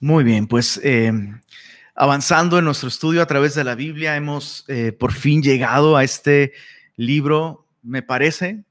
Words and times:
Muy 0.00 0.24
bien, 0.24 0.46
pues 0.46 0.78
eh, 0.84 1.12
avanzando 1.94 2.58
en 2.58 2.66
nuestro 2.66 2.88
estudio 2.88 3.22
a 3.22 3.26
través 3.26 3.54
de 3.54 3.64
la 3.64 3.74
Biblia, 3.74 4.14
hemos 4.16 4.64
eh, 4.68 4.92
por 4.92 5.12
fin 5.12 5.42
llegado 5.42 5.96
a 5.96 6.04
este 6.04 6.52
libro, 6.96 7.66
me 7.82 8.02
parece, 8.02 8.64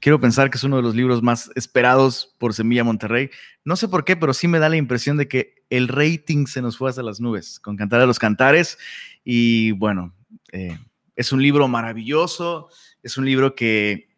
quiero 0.00 0.20
pensar 0.20 0.50
que 0.50 0.56
es 0.56 0.64
uno 0.64 0.76
de 0.76 0.82
los 0.82 0.94
libros 0.94 1.22
más 1.22 1.50
esperados 1.54 2.34
por 2.38 2.54
Semilla 2.54 2.84
Monterrey. 2.84 3.30
No 3.64 3.76
sé 3.76 3.88
por 3.88 4.04
qué, 4.04 4.16
pero 4.16 4.32
sí 4.32 4.48
me 4.48 4.58
da 4.58 4.68
la 4.68 4.76
impresión 4.76 5.16
de 5.16 5.28
que 5.28 5.54
el 5.68 5.88
rating 5.88 6.46
se 6.46 6.62
nos 6.62 6.78
fue 6.78 6.90
hacia 6.90 7.02
las 7.02 7.20
nubes 7.20 7.60
con 7.60 7.76
Cantar 7.76 8.00
a 8.00 8.06
los 8.06 8.18
Cantares. 8.18 8.78
Y 9.24 9.72
bueno, 9.72 10.14
eh, 10.52 10.78
es 11.14 11.32
un 11.32 11.42
libro 11.42 11.68
maravilloso, 11.68 12.68
es 13.02 13.16
un 13.16 13.26
libro 13.26 13.54
que 13.54 14.09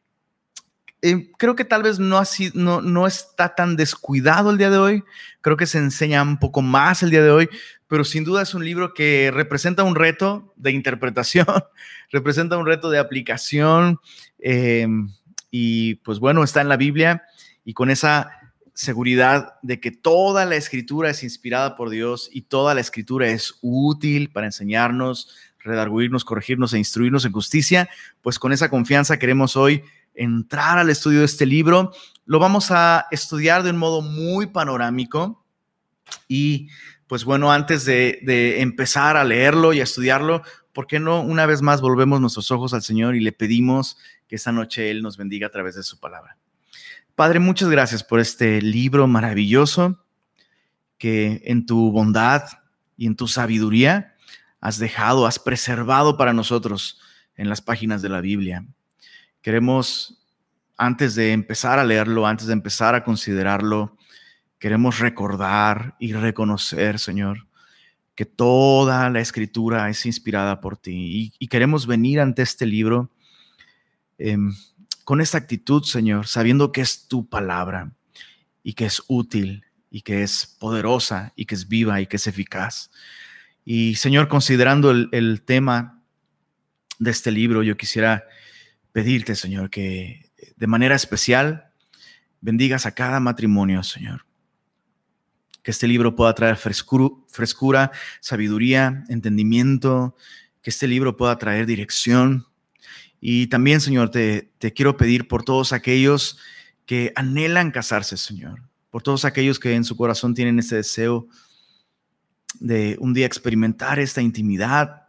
eh, 1.03 1.32
creo 1.37 1.57
que 1.57 1.64
tal 1.64 1.82
vez 1.82 1.98
no, 1.98 2.16
así, 2.16 2.53
no, 2.55 2.80
no 2.80 3.09
está 3.09 3.57
tan 3.57 3.75
descuidado 3.75 4.51
el 4.51 4.59
día 4.59 4.71
de 4.71 4.79
hoy, 4.79 5.05
creo 5.41 5.57
que 5.57 5.66
se 5.66 5.79
enseña 5.79 6.23
un 6.23 6.39
poco 6.39 6.62
más 6.62 7.02
el 7.02 7.11
día 7.11 7.23
de 7.23 7.30
hoy, 7.30 7.48
pero 7.89 8.05
sin 8.05 8.23
duda 8.23 8.43
es 8.43 8.55
un 8.55 8.65
libro 8.65 8.95
que 8.95 9.33
representa 9.34 9.83
un 9.83 9.97
reto 9.97 10.55
de 10.55 10.70
interpretación, 10.70 11.47
representa 12.12 12.56
un 12.56 12.66
reto 12.66 12.88
de 12.88 13.01
aplicación 13.01 13.98
eh, 14.38 14.87
y 15.51 15.97
pues 15.97 16.20
bueno, 16.20 16.45
está 16.45 16.61
en 16.61 16.69
la 16.69 16.77
Biblia 16.77 17.25
y 17.64 17.75
con 17.75 17.91
esa 17.91 18.30
seguridad 18.73 19.55
de 19.62 19.80
que 19.80 19.91
toda 19.91 20.45
la 20.45 20.55
escritura 20.55 21.11
es 21.11 21.25
inspirada 21.25 21.75
por 21.75 21.91
Dios 21.91 22.30
y 22.33 22.42
toda 22.42 22.75
la 22.75 22.80
escritura 22.80 23.27
es 23.28 23.59
útil 23.61 24.30
para 24.30 24.47
enseñarnos, 24.47 25.34
redarguirnos, 25.59 26.25
corregirnos 26.25 26.73
e 26.75 26.78
instruirnos 26.78 27.25
en 27.25 27.33
justicia, 27.33 27.89
pues 28.23 28.39
con 28.39 28.53
esa 28.53 28.70
confianza 28.70 29.19
queremos 29.19 29.56
hoy 29.56 29.83
entrar 30.15 30.79
al 30.79 30.91
estudio 30.91 31.21
de 31.21 31.27
este 31.27 31.47
libro. 31.47 31.93
Lo 32.25 32.39
vamos 32.39 32.70
a 32.70 33.07
estudiar 33.11 33.62
de 33.62 33.70
un 33.70 33.79
modo 33.79 34.03
muy 34.03 34.47
panorámico 34.47 35.45
y 36.29 36.69
pues 37.07 37.25
bueno, 37.25 37.53
antes 37.53 37.84
de, 37.84 38.61
empezar 38.62 39.19
a 39.19 39.25
leerlo 39.25 39.73
y 39.73 39.80
a 39.80 39.84
estudiarlo, 39.84 40.43
¿por 40.73 40.86
qué 40.86 40.98
no 40.98 41.20
una 41.20 41.45
vez 41.45 41.61
más 41.61 41.83
volvemos 41.83 42.20
nuestros 42.20 42.51
ojos 42.51 42.73
al 42.73 42.83
Señor 42.83 43.17
y 43.17 43.20
le 43.20 43.33
pedimos 43.33 43.98
que 44.27 44.36
esta 44.36 44.51
noche 44.51 44.91
Él 44.91 45.03
nos 45.03 45.19
bendiga 45.19 45.48
a 45.48 45.51
través 45.51 45.75
de 45.75 45.83
su 45.83 46.01
palabra? 46.01 46.39
Padre, 47.14 47.39
muchas 47.39 47.69
gracias 47.69 48.03
por 48.03 48.19
este 48.19 48.62
libro 48.62 49.06
maravilloso 49.06 50.03
que 50.97 51.42
en 51.45 51.67
tu 51.67 51.92
bondad 51.92 52.45
y 52.97 53.06
en 53.06 53.17
tu 53.17 53.29
sabiduría 53.29 54.14
has 54.61 54.79
dejado, 54.79 55.27
has 55.27 55.39
preservado 55.39 56.17
para 56.17 56.33
nosotros 56.33 56.98
en 57.36 57.51
las 57.51 57.61
páginas 57.61 58.01
de 58.01 58.08
la 58.08 58.23
Biblia. 58.23 58.64
Queremos, 59.43 60.25
antes 60.77 61.17
de 61.17 61.33
empezar 61.33 61.81
a 61.81 61.85
leerlo, 61.85 62.27
antes 62.27 62.47
de 62.47 62.53
empezar 62.53 62.95
a 62.95 63.03
considerarlo, 63.03 63.97
queremos 64.61 65.01
recordar 65.01 65.97
y 65.98 66.12
reconocer, 66.12 67.01
Señor, 67.01 67.48
que 68.15 68.25
toda 68.25 69.11
la 69.11 69.20
escritura 69.20 69.91
es 69.91 70.07
inspirada 70.07 70.61
por 70.61 70.77
ti 70.77 71.35
y, 71.41 71.48
queremos 71.48 71.89
venir 71.89 72.20
ante 72.20 72.43
este 72.43 72.67
libro 72.67 73.11
em, 74.19 74.55
con 75.03 75.20
esta 75.20 75.39
actitud, 75.39 75.83
Señor, 75.83 76.29
sabiendo 76.29 76.70
que 76.70 76.83
es 76.83 77.09
tu 77.09 77.29
palabra 77.29 77.91
y 78.63 78.75
que 78.75 78.85
es 78.85 79.03
útil 79.09 79.65
y 79.91 80.03
que 80.03 80.23
es 80.23 80.47
poderosa 80.61 81.33
y 81.35 81.47
que 81.47 81.57
es 81.57 81.67
viva 81.67 82.01
y 82.01 82.07
que 82.07 82.17
es 82.17 82.29
eficaz. 82.29 82.93
Y 83.65 83.97
Señor, 83.97 84.29
considerando 84.29 84.93
el, 84.93 85.09
el 85.11 85.43
tema 85.43 86.01
de 87.01 87.11
este 87.11 87.33
libro, 87.33 87.65
yo 87.65 87.77
quisiera 87.77 88.25
pedirte, 88.93 89.35
Señor, 89.35 89.71
que 89.71 90.31
de 90.57 90.67
manera 90.67 90.95
especial 90.95 91.73
bendigas 92.41 92.87
a 92.87 92.93
cada 92.93 93.21
matrimonio, 93.21 93.83
Señor. 93.83 94.27
Que 95.62 95.71
este 95.71 95.87
libro 95.87 96.15
pueda 96.17 96.35
traer 96.35 96.57
frescura, 96.57 97.91
sabiduría, 98.20 99.05
entendimiento, 99.09 100.17
que 100.61 100.70
este 100.70 100.89
libro 100.89 101.17
pueda 101.17 101.39
traer 101.39 101.67
dirección. 101.67 102.47
Y 103.20 103.47
también, 103.47 103.81
Señor, 103.81 104.11
te, 104.11 104.52
te 104.58 104.73
quiero 104.73 104.97
pedir 104.97 105.29
por 105.29 105.45
todos 105.45 105.73
aquellos 105.73 106.39
que 106.85 107.13
anhelan 107.14 107.70
casarse, 107.70 108.17
Señor, 108.17 108.63
por 108.91 109.02
todos 109.02 109.25
aquellos 109.25 109.61
que 109.61 109.75
en 109.75 109.85
su 109.85 109.97
corazón 109.97 110.35
tienen 110.35 110.58
ese 110.58 110.77
deseo 110.77 111.29
de 112.58 112.97
un 113.01 113.14
día 113.14 113.27
experimentar 113.27 113.98
esta 113.98 114.20
intimidad 114.20 115.02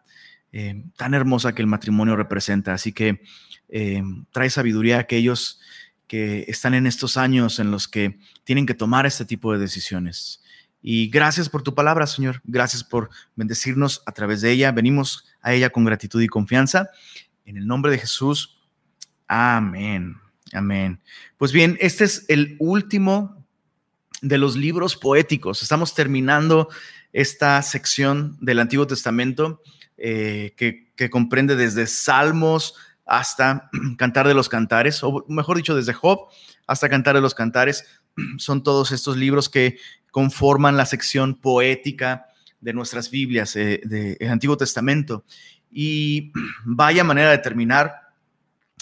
eh, 0.52 0.84
tan 0.96 1.16
hermosa 1.16 1.54
que 1.56 1.64
el 1.64 1.68
matrimonio 1.68 2.16
representa. 2.16 2.74
Así 2.74 2.94
que 2.94 3.22
eh, 3.76 4.04
trae 4.32 4.52
sabiduría 4.52 4.98
a 4.98 5.00
aquellos 5.00 5.60
que 6.06 6.46
están 6.48 6.76
en 6.76 6.86
estos 6.86 7.18
años 7.18 7.58
en 7.58 7.72
los 7.72 7.88
que 7.88 8.20
tienen 8.44 8.68
que 8.68 8.76
tomar 8.76 9.08
este 9.08 9.26
tipo 9.26 9.52
de 9.52 9.58
decisiones. 9.58 10.44
Y 10.80 11.08
gracias 11.08 11.50
por 11.50 11.64
tu 11.64 11.74
palabra, 11.74 12.06
Señor. 12.06 12.40
Gracias 12.44 12.84
por 12.84 13.10
bendecirnos 13.36 14.04
a 14.06 14.12
través 14.12 14.42
de 14.42 14.52
ella. 14.52 14.72
Venimos 14.72 15.26
a 15.42 15.54
ella 15.54 15.72
con 15.72 15.86
gratitud 15.86 16.22
y 16.22 16.28
confianza. 16.28 16.90
En 17.46 17.58
el 17.58 17.66
nombre 17.66 17.92
de 17.92 17.98
Jesús. 17.98 18.60
Amén. 19.28 20.18
Amén. 20.54 21.02
Pues 21.38 21.52
bien, 21.52 21.76
este 21.82 22.04
es 22.04 22.26
el 22.28 22.58
último 22.60 23.44
de 24.22 24.38
los 24.38 24.56
libros 24.56 24.96
poéticos. 24.96 25.64
Estamos 25.64 25.96
terminando 25.96 26.70
esta 27.12 27.60
sección 27.64 28.38
del 28.40 28.60
Antiguo 28.60 28.86
Testamento 28.86 29.64
eh, 29.98 30.54
que, 30.58 30.94
que 30.96 31.10
comprende 31.10 31.56
desde 31.56 31.88
Salmos 31.88 32.76
hasta 33.18 33.70
Cantar 33.98 34.28
de 34.28 34.34
los 34.34 34.50
Cantares, 34.50 35.04
o 35.04 35.26
mejor 35.28 35.58
dicho, 35.58 35.76
desde 35.76 35.94
Job 35.94 36.28
hasta 36.68 36.90
Cantar 36.90 37.16
de 37.16 37.22
los 37.22 37.36
Cantares. 37.36 37.86
Son 38.38 38.64
todos 38.64 38.92
estos 38.92 39.18
libros 39.18 39.50
que 39.50 39.78
conforman 40.12 40.78
la 40.78 40.86
sección 40.86 41.36
poética 41.36 42.28
de 42.60 42.74
nuestras 42.74 43.10
Biblias, 43.10 43.56
eh, 43.56 43.82
del 43.84 44.30
Antiguo 44.30 44.58
Testamento. 44.58 45.24
Y 45.72 46.32
vaya 46.66 47.04
manera 47.04 47.32
de 47.32 47.38
terminar. 47.38 47.94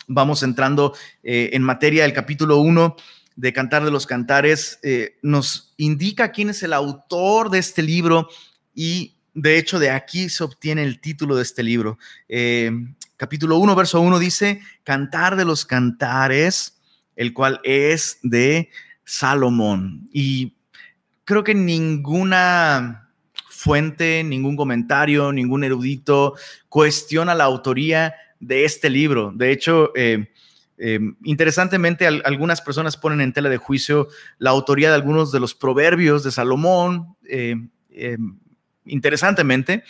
Vamos 0.07 0.43
entrando 0.43 0.93
eh, 1.23 1.51
en 1.53 1.63
materia. 1.63 2.05
El 2.05 2.13
capítulo 2.13 2.57
1 2.57 2.95
de 3.35 3.53
Cantar 3.53 3.83
de 3.83 3.91
los 3.91 4.05
Cantares 4.05 4.79
eh, 4.83 5.17
nos 5.21 5.73
indica 5.77 6.31
quién 6.31 6.49
es 6.49 6.63
el 6.63 6.73
autor 6.73 7.49
de 7.49 7.59
este 7.59 7.81
libro 7.81 8.27
y 8.73 9.15
de 9.33 9.57
hecho 9.57 9.79
de 9.79 9.89
aquí 9.89 10.27
se 10.27 10.43
obtiene 10.43 10.83
el 10.83 10.99
título 10.99 11.37
de 11.37 11.41
este 11.41 11.63
libro 11.63 11.97
capítulo 13.21 13.59
1, 13.59 13.75
verso 13.75 14.01
1 14.01 14.17
dice, 14.17 14.61
Cantar 14.83 15.35
de 15.35 15.45
los 15.45 15.63
Cantares, 15.63 16.81
el 17.15 17.33
cual 17.35 17.59
es 17.63 18.17
de 18.23 18.71
Salomón. 19.05 20.09
Y 20.11 20.57
creo 21.23 21.43
que 21.43 21.53
ninguna 21.53 23.11
fuente, 23.47 24.23
ningún 24.23 24.55
comentario, 24.55 25.31
ningún 25.31 25.63
erudito 25.63 26.33
cuestiona 26.67 27.35
la 27.35 27.43
autoría 27.43 28.15
de 28.39 28.65
este 28.65 28.89
libro. 28.89 29.31
De 29.35 29.51
hecho, 29.51 29.91
eh, 29.95 30.31
eh, 30.79 30.99
interesantemente, 31.23 32.07
algunas 32.07 32.59
personas 32.59 32.97
ponen 32.97 33.21
en 33.21 33.33
tela 33.33 33.49
de 33.49 33.57
juicio 33.57 34.07
la 34.39 34.49
autoría 34.49 34.89
de 34.89 34.95
algunos 34.95 35.31
de 35.31 35.39
los 35.39 35.53
proverbios 35.53 36.23
de 36.23 36.31
Salomón. 36.31 37.15
Eh, 37.29 38.17
interesantemente, 38.83 39.83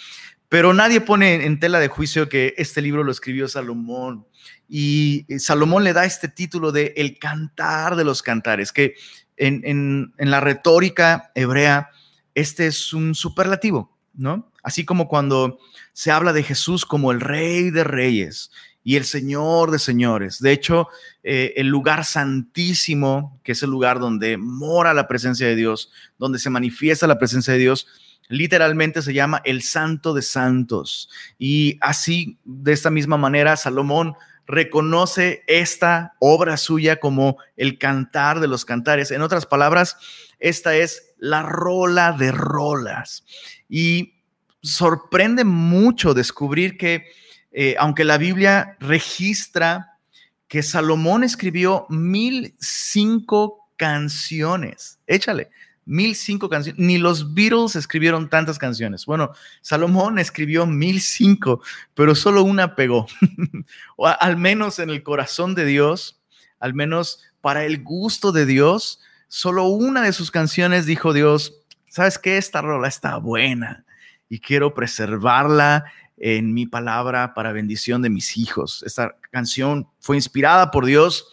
pero 0.52 0.74
nadie 0.74 1.00
pone 1.00 1.46
en 1.46 1.62
tela 1.62 1.80
de 1.80 1.88
juicio 1.88 2.28
que 2.28 2.54
este 2.58 2.82
libro 2.82 3.06
lo 3.06 3.12
escribió 3.14 3.48
Salomón. 3.48 4.28
Y 4.68 5.26
eh, 5.30 5.40
Salomón 5.40 5.86
le 5.86 5.94
da 5.94 6.04
este 6.04 6.28
título 6.28 6.74
de 6.74 6.94
El 6.98 7.20
cantar 7.20 7.96
de 7.96 8.04
los 8.04 8.22
cantares, 8.22 8.74
que 8.74 8.96
en, 9.38 10.12
la 10.18 10.42
retórica 10.42 11.32
hebrea, 11.36 11.92
este 12.36 12.68
es 12.68 12.92
un 12.92 13.16
superlativo, 13.16 13.98
¿no? 14.14 14.52
Así 14.62 14.84
como 14.84 15.08
cuando 15.08 15.58
se 15.94 16.12
habla 16.12 16.34
de 16.34 16.44
Jesús 16.44 16.86
como 16.86 17.14
el 17.14 17.22
rey 17.22 17.70
de 17.70 17.86
reyes 17.86 18.52
y 18.84 18.98
el 18.98 19.06
Señor 19.06 19.72
de 19.72 19.80
señores. 19.80 20.42
De 20.42 20.52
hecho, 20.52 20.90
eh, 21.24 21.54
el 21.56 21.68
lugar 21.68 22.04
santísimo, 22.04 23.40
que 23.46 23.54
es 23.54 23.64
el 23.64 23.70
lugar 23.70 24.00
donde 24.00 24.36
mora 24.36 24.94
la 24.94 25.08
presencia 25.08 25.48
de 25.48 25.56
Dios, 25.56 25.94
donde 26.18 26.40
se 26.40 26.50
manifiesta 26.50 27.08
la 27.08 27.20
presencia 27.20 27.54
de 27.54 27.60
Dios, 27.60 27.88
literalmente 28.32 29.02
se 29.02 29.14
llama 29.14 29.42
el 29.46 29.62
Santo 29.62 30.14
de 30.14 30.22
Santos. 30.22 31.10
Y 31.38 31.78
así, 31.82 32.40
de 32.44 32.74
esta 32.74 32.90
misma 32.90 33.18
manera, 33.18 33.56
Salomón 33.58 34.16
reconoce 34.48 35.44
esta 35.48 36.16
obra 36.20 36.58
suya 36.58 37.00
como 37.00 37.38
el 37.56 37.78
cantar 37.78 38.40
de 38.40 38.48
los 38.48 38.66
cantares. 38.66 39.12
En 39.12 39.22
otras 39.22 39.46
palabras, 39.46 39.98
esta 40.40 40.76
es 40.76 41.14
la 41.20 41.44
rola 41.44 42.14
de 42.14 42.32
rolas. 42.32 43.24
Y 43.70 44.16
sorprende 44.62 45.44
mucho 45.44 46.14
descubrir 46.14 46.78
que, 46.78 47.06
eh, 47.52 47.76
aunque 47.80 48.04
la 48.04 48.18
Biblia 48.18 48.78
registra 48.80 50.00
que 50.48 50.64
Salomón 50.64 51.24
escribió 51.24 51.86
mil 51.90 52.56
cinco 52.60 53.70
canciones, 53.78 55.00
échale, 55.08 55.50
mil 55.86 56.16
cinco 56.16 56.50
canciones. 56.50 56.80
Ni 56.80 56.98
los 56.98 57.34
Beatles 57.34 57.76
escribieron 57.76 58.30
tantas 58.30 58.58
canciones. 58.58 59.06
Bueno, 59.06 59.32
Salomón 59.62 60.20
escribió 60.20 60.66
mil 60.66 61.02
cinco, 61.02 61.62
pero 61.94 62.16
solo 62.16 62.44
una 62.44 62.76
pegó. 62.76 63.08
o 63.98 64.08
al 64.08 64.38
menos 64.38 64.80
en 64.80 64.90
el 64.90 65.04
corazón 65.04 65.56
de 65.56 65.66
Dios, 65.66 66.22
al 66.60 66.74
menos 66.74 67.24
para 67.42 67.66
el 67.66 67.84
gusto 67.84 68.32
de 68.32 68.46
Dios, 68.46 69.00
solo 69.28 69.66
una 69.66 70.02
de 70.02 70.14
sus 70.14 70.32
canciones 70.32 70.86
dijo 70.86 71.14
Dios, 71.14 71.56
¿sabes 71.88 72.18
qué? 72.20 72.38
Esta 72.38 72.62
rola 72.62 72.88
está 72.88 73.18
buena 73.18 73.86
y 74.30 74.40
quiero 74.40 74.74
preservarla 74.74 75.86
en 76.18 76.54
mi 76.54 76.68
palabra 76.68 77.34
para 77.34 77.52
bendición 77.52 78.02
de 78.02 78.10
mis 78.10 78.38
hijos. 78.38 78.84
Esta 78.86 79.16
canción 79.32 79.88
fue 80.00 80.16
inspirada 80.16 80.70
por 80.70 80.86
Dios 80.86 81.28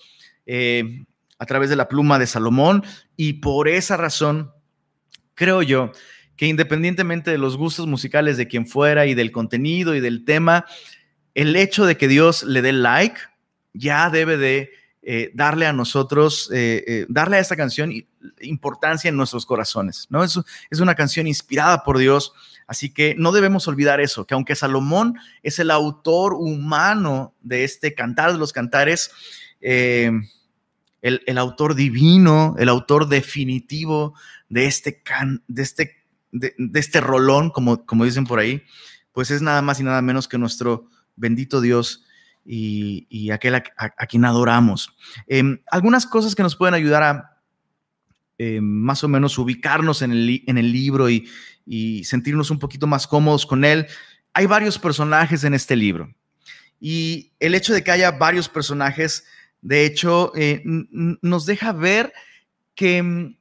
eh, 0.46 1.04
a 1.38 1.46
través 1.46 1.70
de 1.70 1.76
la 1.76 1.88
pluma 1.88 2.18
de 2.18 2.26
Salomón 2.26 2.84
y 3.16 3.34
por 3.34 3.68
esa 3.68 3.96
razón 3.96 4.52
creo 5.34 5.62
yo 5.62 5.92
que 6.36 6.46
independientemente 6.46 7.30
de 7.30 7.38
los 7.38 7.56
gustos 7.56 7.86
musicales 7.86 8.36
de 8.36 8.46
quien 8.46 8.66
fuera 8.66 9.06
y 9.06 9.14
del 9.14 9.32
contenido 9.32 9.96
y 9.96 10.00
del 10.00 10.24
tema, 10.24 10.66
el 11.34 11.56
hecho 11.56 11.84
de 11.84 11.96
que 11.96 12.06
Dios 12.06 12.44
le 12.44 12.62
dé 12.62 12.72
like 12.72 13.18
ya 13.72 14.08
debe 14.08 14.36
de 14.36 14.70
eh, 15.02 15.30
darle 15.34 15.66
a 15.66 15.72
nosotros, 15.72 16.48
eh, 16.52 16.84
eh, 16.86 17.06
darle 17.08 17.38
a 17.38 17.40
esta 17.40 17.56
canción 17.56 17.92
importancia 18.40 19.08
en 19.08 19.16
nuestros 19.16 19.46
corazones, 19.46 20.06
¿no? 20.10 20.22
Es, 20.22 20.38
es 20.70 20.80
una 20.80 20.94
canción 20.94 21.26
inspirada 21.26 21.82
por 21.82 21.98
Dios, 21.98 22.32
así 22.66 22.92
que 22.92 23.14
no 23.16 23.32
debemos 23.32 23.66
olvidar 23.66 24.00
eso, 24.00 24.26
que 24.26 24.34
aunque 24.34 24.54
Salomón 24.54 25.18
es 25.42 25.58
el 25.58 25.70
autor 25.70 26.34
humano 26.34 27.34
de 27.40 27.64
este 27.64 27.94
cantar 27.94 28.32
de 28.32 28.38
los 28.38 28.52
cantares, 28.52 29.10
el, 31.02 31.22
el, 31.26 31.38
autor 31.38 31.74
divino, 31.74 32.54
el 32.58 32.68
autor 32.68 33.08
definitivo 33.08 34.14
de 34.48 34.66
este, 34.66 35.02
can, 35.02 35.42
de 35.48 35.62
este, 35.62 35.96
de, 36.32 36.54
este 36.74 37.00
rolón, 37.00 37.50
como, 37.50 37.84
como 37.84 38.04
dicen 38.04 38.24
por 38.24 38.38
ahí, 38.38 38.62
pues 39.12 39.30
es 39.30 39.42
nada 39.42 39.62
más 39.62 39.80
y 39.80 39.84
nada 39.84 40.02
menos 40.02 40.28
que 40.28 40.38
nuestro 40.38 40.88
bendito 41.16 41.60
Dios 41.60 42.04
y, 42.44 43.30
aquel 43.30 43.56
a, 43.56 43.62
quien 44.06 44.24
adoramos. 44.24 44.94
Em, 45.26 45.60
algunas 45.70 46.06
cosas 46.06 46.34
que 46.34 46.42
nos 46.42 46.56
pueden 46.56 46.74
ayudar 46.74 47.02
a 47.02 47.38
em, 48.38 48.64
más 48.64 49.04
o 49.04 49.08
menos 49.08 49.36
ubicarnos 49.38 50.00
en 50.02 50.12
el, 50.12 50.42
en 50.46 50.58
el 50.58 50.72
libro 50.72 51.10
y, 51.10 51.28
sentirnos 52.04 52.50
un 52.50 52.58
poquito 52.58 52.86
más 52.86 53.06
cómodos 53.06 53.44
con 53.44 53.62
él. 53.62 53.86
Hay 54.32 54.46
varios 54.46 54.78
personajes 54.78 55.44
en 55.44 55.52
este 55.52 55.76
libro. 55.76 56.14
Y 56.80 57.32
el 57.40 57.54
hecho 57.54 57.74
de 57.74 57.84
que 57.84 57.90
haya 57.90 58.12
varios 58.12 58.48
personajes, 58.48 59.26
de 59.60 59.84
hecho, 59.84 60.32
eh, 60.36 60.62
nos 60.64 61.46
deja 61.46 61.72
ver 61.72 62.12
que, 62.74 62.98
em, 62.98 63.36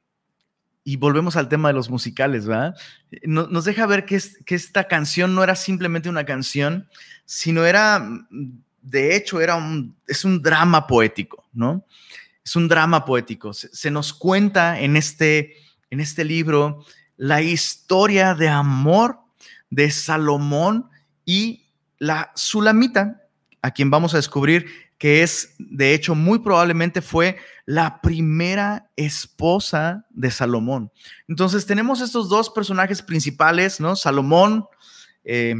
y 0.84 0.96
volvemos 0.96 1.36
al 1.36 1.48
tema 1.48 1.68
de 1.68 1.74
los 1.74 1.90
musicales, 1.90 2.46
¿verdad? 2.46 2.74
Nos, 3.22 3.64
deja 3.64 3.86
ver 3.86 4.06
que, 4.06 4.20
que 4.46 4.54
esta 4.54 4.84
canción 4.84 5.34
no 5.34 5.44
era 5.44 5.54
simplemente 5.54 6.08
una 6.08 6.24
canción, 6.24 6.88
sino 7.26 7.66
era 7.66 8.08
de 8.88 9.16
hecho, 9.16 9.40
era 9.40 9.56
un, 9.56 9.96
es 10.06 10.24
un 10.24 10.40
drama 10.42 10.86
poético, 10.86 11.44
¿no? 11.52 11.84
Es 12.44 12.56
un 12.56 12.68
drama 12.68 13.04
poético. 13.04 13.52
Se, 13.52 13.90
nos 13.90 14.14
cuenta 14.14 14.80
en 14.80 14.96
este, 14.96 15.56
en 15.90 16.00
este 16.00 16.24
libro 16.24 16.84
la 17.16 17.42
historia 17.42 18.34
de 18.34 18.48
amor 18.48 19.18
de 19.68 19.90
Salomón 19.90 20.88
y 21.26 21.66
la 21.98 22.32
Sulamita, 22.34 23.24
a 23.60 23.72
quien 23.72 23.90
vamos 23.90 24.14
a 24.14 24.18
descubrir 24.18 24.66
que 24.98 25.22
es, 25.22 25.54
de 25.58 25.94
hecho, 25.94 26.14
muy 26.14 26.40
probablemente 26.40 27.00
fue 27.00 27.36
la 27.64 28.00
primera 28.00 28.90
esposa 28.96 30.04
de 30.10 30.30
Salomón. 30.30 30.90
Entonces 31.28 31.66
tenemos 31.66 32.00
estos 32.00 32.28
dos 32.28 32.50
personajes 32.50 33.00
principales, 33.00 33.78
¿no? 33.78 33.94
Salomón, 33.94 34.66
eh, 35.24 35.54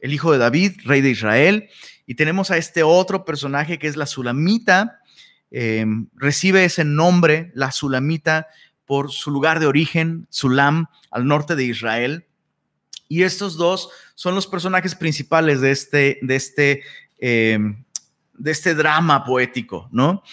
el 0.00 0.12
hijo 0.12 0.32
de 0.32 0.38
David, 0.38 0.80
rey 0.84 1.00
de 1.00 1.10
Israel, 1.10 1.68
y 2.06 2.16
tenemos 2.16 2.50
a 2.50 2.56
este 2.56 2.82
otro 2.82 3.24
personaje 3.24 3.78
que 3.78 3.86
es 3.86 3.96
la 3.96 4.06
Sulamita. 4.06 5.00
Eh, 5.52 5.86
recibe 6.16 6.64
ese 6.64 6.84
nombre, 6.84 7.52
la 7.54 7.70
Sulamita, 7.70 8.48
por 8.84 9.12
su 9.12 9.30
lugar 9.30 9.60
de 9.60 9.66
origen, 9.66 10.26
Sulam, 10.28 10.86
al 11.10 11.26
norte 11.26 11.54
de 11.54 11.64
Israel. 11.64 12.26
Y 13.08 13.22
estos 13.22 13.56
dos 13.56 13.90
son 14.16 14.34
los 14.34 14.46
personajes 14.46 14.94
principales 14.94 15.60
de 15.60 15.70
este, 15.70 16.18
de 16.22 16.36
este, 16.36 16.82
eh, 17.18 17.58
de 18.42 18.50
este 18.50 18.74
drama 18.74 19.24
poético, 19.24 19.88
¿no? 19.92 20.24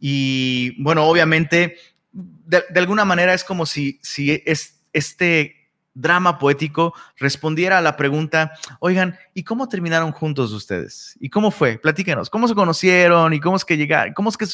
Y 0.00 0.82
bueno, 0.82 1.04
obviamente, 1.04 1.76
de, 2.12 2.64
alguna 2.76 3.04
manera 3.04 3.34
es 3.34 3.44
como 3.44 3.66
si, 3.66 4.00
si 4.02 4.42
es, 4.46 4.80
este 4.94 5.54
drama 5.92 6.38
poético 6.38 6.94
respondiera 7.18 7.76
a 7.76 7.82
la 7.82 7.94
pregunta, 7.94 8.52
oigan, 8.80 9.18
¿y 9.34 9.42
cómo 9.42 9.68
terminaron 9.68 10.12
juntos 10.12 10.52
ustedes? 10.52 11.14
¿Y 11.20 11.28
cómo 11.28 11.50
fue? 11.50 11.76
Platíquenos, 11.76 12.30
¿cómo 12.30 12.48
se 12.48 12.54
conocieron 12.54 13.34
y 13.34 13.40
cómo 13.40 13.56
es 13.56 13.66
que 13.66 13.76
llegaron? 13.76 14.14
¿Cómo 14.14 14.30
es 14.30 14.38
que, 14.38 14.46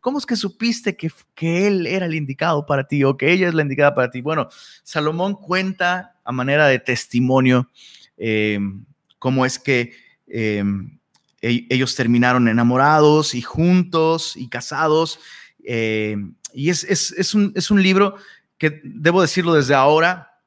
cómo 0.00 0.16
es 0.16 0.24
que 0.24 0.36
supiste 0.36 0.96
que, 0.96 1.10
que 1.34 1.66
él 1.66 1.86
era 1.86 2.06
el 2.06 2.14
indicado 2.14 2.64
para 2.64 2.84
ti 2.84 3.04
o 3.04 3.18
que 3.18 3.32
ella 3.32 3.48
es 3.48 3.54
la 3.54 3.62
indicada 3.62 3.94
para 3.94 4.10
ti? 4.10 4.22
Bueno, 4.22 4.48
Salomón 4.82 5.34
cuenta 5.34 6.16
a 6.24 6.32
manera 6.32 6.68
de 6.68 6.78
testimonio 6.78 7.68
em, 8.16 8.86
cómo 9.18 9.44
es 9.44 9.58
que 9.58 9.92
em, 10.26 10.86
e-, 10.86 11.01
ellos 11.42 11.94
terminaron 11.96 12.48
enamorados 12.48 13.34
y 13.34 13.42
juntos 13.42 14.36
y 14.36 14.48
casados. 14.48 15.18
Em, 15.64 16.34
y 16.54 16.70
es, 16.70 16.84
es, 16.84 17.12
es, 17.12 17.34
un, 17.34 17.52
es 17.56 17.70
un 17.70 17.82
libro 17.82 18.16
que, 18.58 18.80
debo 18.84 19.20
decirlo 19.20 19.54
desde 19.54 19.74
ahora, 19.74 20.40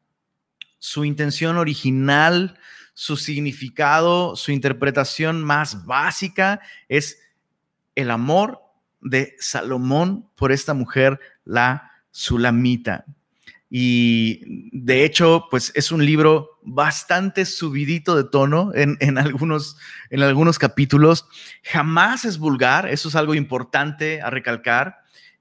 su 0.80 1.03
intención 1.03 1.57
original, 1.57 2.57
su 2.94 3.18
significado, 3.18 4.36
su 4.38 4.51
interpretación 4.51 5.44
más 5.44 5.86
básica 5.86 6.62
es 6.88 7.19
el 7.95 8.09
amor 8.09 8.62
de 9.01 9.36
Salomón 9.39 10.30
por 10.36 10.51
esta 10.51 10.74
mujer, 10.74 11.19
la 11.44 11.91
Sulamita. 12.12 13.06
Y 13.69 14.69
de 14.71 15.03
hecho, 15.03 15.48
pues 15.51 15.74
es 15.75 15.91
un 15.91 16.06
libro 16.06 16.54
bastante 16.65 17.45
subidito 17.45 18.15
de 18.15 18.23
tono 18.23 18.71
en, 18.73 19.17
algunos, 19.17 19.77
en 20.09 20.23
algunos 20.23 20.59
capítulos. 20.59 21.25
Jamás 21.63 22.25
es 22.25 22.38
vulgar, 22.38 22.89
eso 22.89 23.07
es 23.09 23.15
algo 23.15 23.35
importante 23.35 24.21
a 24.21 24.29
recalcar, 24.29 24.97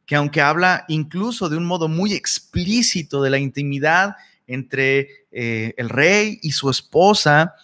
que 0.07 0.17
aunque 0.17 0.43
habla 0.43 0.85
incluso 0.89 1.49
de 1.49 1.57
un 1.57 1.65
modo 1.65 1.89
muy 1.89 2.13
explícito 2.13 3.23
de 3.23 3.31
la 3.31 3.39
intimidad 3.39 4.17
entre 4.47 5.27
eh, 5.33 5.75
el 5.79 5.89
rey 5.89 6.39
y 6.43 6.53
su 6.53 6.69
esposa, 6.69 7.55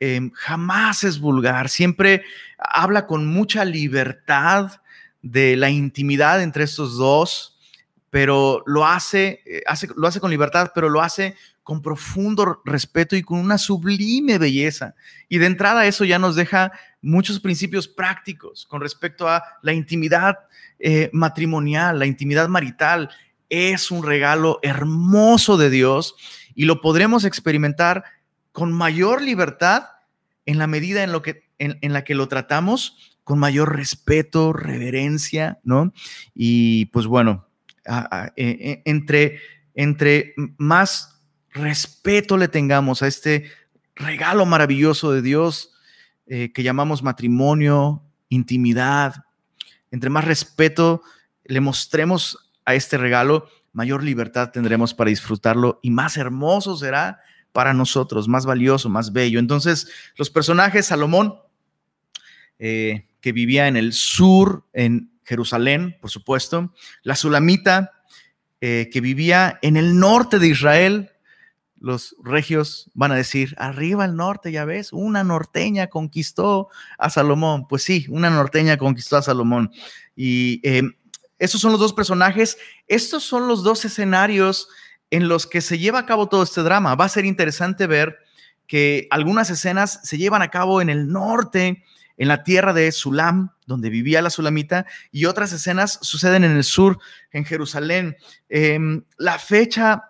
em, 0.00 0.30
jamás 0.32 1.04
es 1.04 1.20
vulgar, 1.20 1.68
siempre 1.68 2.24
habla 2.58 3.06
con 3.06 3.26
mucha 3.26 3.66
libertad 3.66 4.80
de 5.20 5.56
la 5.56 5.68
intimidad 5.68 6.42
entre 6.42 6.64
estos 6.64 6.96
dos, 6.96 7.58
pero 8.08 8.62
lo 8.66 8.86
hace, 8.86 9.42
eh, 9.44 9.62
hace, 9.66 9.88
lo 9.94 10.08
hace 10.08 10.20
con 10.20 10.30
libertad, 10.30 10.72
pero 10.74 10.88
lo 10.88 11.02
hace 11.02 11.36
con 11.62 11.82
profundo 11.82 12.62
respeto 12.64 13.16
y 13.16 13.22
con 13.22 13.38
una 13.38 13.58
sublime 13.58 14.38
belleza. 14.38 14.94
Y 15.28 15.38
de 15.38 15.46
entrada 15.46 15.86
eso 15.86 16.04
ya 16.04 16.18
nos 16.18 16.36
deja 16.36 16.72
muchos 17.02 17.40
principios 17.40 17.88
prácticos 17.88 18.66
con 18.66 18.80
respecto 18.80 19.28
a 19.28 19.42
la 19.62 19.72
intimidad 19.72 20.38
eh, 20.78 21.10
matrimonial, 21.12 21.98
la 21.98 22.06
intimidad 22.06 22.48
marital, 22.48 23.10
es 23.48 23.90
un 23.90 24.04
regalo 24.04 24.60
hermoso 24.62 25.56
de 25.56 25.70
Dios 25.70 26.14
y 26.54 26.64
lo 26.64 26.80
podremos 26.80 27.24
experimentar 27.24 28.04
con 28.52 28.72
mayor 28.72 29.22
libertad 29.22 29.84
en 30.46 30.58
la 30.58 30.66
medida 30.66 31.02
en, 31.02 31.12
lo 31.12 31.22
que, 31.22 31.44
en, 31.58 31.92
la 31.92 32.04
que 32.04 32.14
lo 32.14 32.28
tratamos 32.28 33.18
con 33.24 33.38
mayor 33.38 33.76
respeto, 33.76 34.52
reverencia, 34.52 35.60
¿no? 35.62 35.92
Y 36.34 36.86
pues 36.86 37.06
bueno, 37.06 37.46
e, 38.36 38.44
e, 38.44 38.82
entre, 38.84 39.40
entre 39.74 40.34
más 40.56 41.19
respeto 41.52 42.36
le 42.36 42.48
tengamos 42.48 43.02
a 43.02 43.06
este 43.06 43.50
regalo 43.94 44.46
maravilloso 44.46 45.12
de 45.12 45.22
Dios 45.22 45.72
eh, 46.26 46.52
que 46.52 46.62
llamamos 46.62 47.02
matrimonio, 47.02 48.02
intimidad, 48.28 49.24
entre 49.90 50.10
más 50.10 50.24
respeto 50.24 51.02
le 51.44 51.60
mostremos 51.60 52.50
a 52.64 52.74
este 52.74 52.96
regalo, 52.96 53.48
mayor 53.72 54.02
libertad 54.02 54.50
tendremos 54.52 54.94
para 54.94 55.10
disfrutarlo 55.10 55.80
y 55.82 55.90
más 55.90 56.16
hermoso 56.16 56.76
será 56.76 57.20
para 57.52 57.74
nosotros, 57.74 58.28
más 58.28 58.46
valioso, 58.46 58.88
más 58.88 59.12
bello. 59.12 59.40
Entonces, 59.40 59.90
los 60.16 60.30
personajes, 60.30 60.86
Salomón, 60.86 61.34
eh, 62.58 63.08
que 63.20 63.32
vivía 63.32 63.66
en 63.66 63.76
el 63.76 63.92
sur, 63.92 64.64
en 64.72 65.10
Jerusalén, 65.24 65.96
por 66.00 66.10
supuesto, 66.10 66.72
la 67.02 67.16
Sulamita, 67.16 67.92
eh, 68.60 68.88
que 68.92 69.00
vivía 69.00 69.58
en 69.62 69.76
el 69.76 69.98
norte 69.98 70.38
de 70.38 70.48
Israel, 70.48 71.10
los 71.80 72.14
regios 72.22 72.90
van 72.94 73.10
a 73.10 73.16
decir, 73.16 73.54
arriba 73.58 74.04
al 74.04 74.14
norte, 74.14 74.52
ya 74.52 74.64
ves, 74.64 74.92
una 74.92 75.24
norteña 75.24 75.88
conquistó 75.88 76.68
a 76.98 77.10
Salomón. 77.10 77.66
Pues 77.66 77.82
sí, 77.82 78.06
una 78.10 78.30
norteña 78.30 78.76
conquistó 78.76 79.16
a 79.16 79.22
Salomón. 79.22 79.72
Y 80.14 80.60
eh, 80.62 80.82
estos 81.38 81.60
son 81.60 81.72
los 81.72 81.80
dos 81.80 81.94
personajes, 81.94 82.58
estos 82.86 83.24
son 83.24 83.48
los 83.48 83.64
dos 83.64 83.84
escenarios 83.86 84.68
en 85.10 85.26
los 85.26 85.46
que 85.46 85.62
se 85.62 85.78
lleva 85.78 86.00
a 86.00 86.06
cabo 86.06 86.28
todo 86.28 86.42
este 86.42 86.62
drama. 86.62 86.94
Va 86.94 87.06
a 87.06 87.08
ser 87.08 87.24
interesante 87.24 87.86
ver 87.86 88.18
que 88.66 89.08
algunas 89.10 89.50
escenas 89.50 90.00
se 90.04 90.18
llevan 90.18 90.42
a 90.42 90.50
cabo 90.50 90.82
en 90.82 90.90
el 90.90 91.08
norte, 91.08 91.82
en 92.18 92.28
la 92.28 92.44
tierra 92.44 92.74
de 92.74 92.92
Sulam, 92.92 93.52
donde 93.66 93.88
vivía 93.88 94.20
la 94.20 94.28
Sulamita, 94.28 94.84
y 95.10 95.24
otras 95.24 95.52
escenas 95.52 95.98
suceden 96.02 96.44
en 96.44 96.52
el 96.52 96.64
sur, 96.64 96.98
en 97.32 97.46
Jerusalén. 97.46 98.16
Em, 98.50 99.02
la 99.16 99.38
fecha 99.38 100.04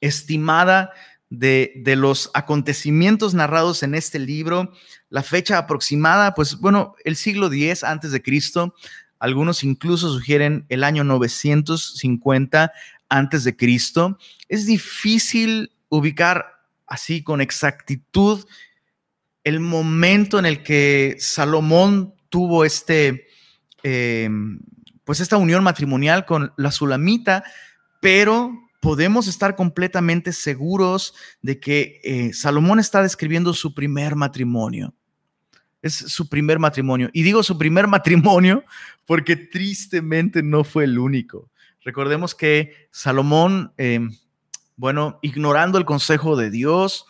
estimada 0.00 0.92
de, 1.30 1.72
de, 1.76 1.96
los 1.96 2.30
acontecimientos 2.34 3.34
narrados 3.34 3.82
en 3.82 3.94
este 3.94 4.18
libro, 4.18 4.72
la 5.10 5.22
fecha 5.22 5.58
aproximada, 5.58 6.34
pues 6.34 6.58
bueno, 6.58 6.94
el 7.04 7.16
siglo 7.16 7.52
X 7.52 7.84
antes 7.84 8.12
de 8.12 8.22
Cristo, 8.22 8.74
algunos 9.18 9.64
incluso 9.64 10.12
sugieren 10.12 10.64
el 10.68 10.84
año 10.84 11.04
950 11.04 12.72
antes 13.08 13.44
de 13.44 13.56
Cristo. 13.56 14.18
Es 14.48 14.66
difícil 14.66 15.72
ubicar 15.88 16.46
así 16.86 17.22
con 17.22 17.40
exactitud 17.40 18.44
el 19.44 19.60
momento 19.60 20.38
en 20.38 20.46
el 20.46 20.62
que 20.62 21.16
Salomón 21.18 22.14
tuvo 22.28 22.64
este, 22.64 23.26
em, 23.82 24.60
pues 25.04 25.20
esta 25.20 25.36
unión 25.36 25.64
matrimonial 25.64 26.26
con 26.26 26.52
la 26.56 26.70
Sulamita, 26.70 27.44
pero 28.00 28.67
podemos 28.80 29.26
estar 29.26 29.56
completamente 29.56 30.32
seguros 30.32 31.14
de 31.42 31.58
que 31.58 32.00
eh, 32.04 32.32
Salomón 32.32 32.78
está 32.78 33.02
describiendo 33.02 33.52
su 33.54 33.74
primer 33.74 34.14
matrimonio. 34.14 34.94
Es 35.82 35.94
su 35.94 36.28
primer 36.28 36.58
matrimonio. 36.58 37.10
Y 37.12 37.22
digo 37.22 37.42
su 37.42 37.58
primer 37.58 37.86
matrimonio 37.88 38.64
porque 39.04 39.36
tristemente 39.36 40.42
no 40.42 40.64
fue 40.64 40.84
el 40.84 40.98
único. 40.98 41.50
Recordemos 41.82 42.34
que 42.34 42.88
Salomón, 42.90 43.72
em, 43.76 44.16
bueno, 44.76 45.18
ignorando 45.22 45.78
el 45.78 45.84
consejo 45.84 46.36
de 46.36 46.50
Dios, 46.50 47.06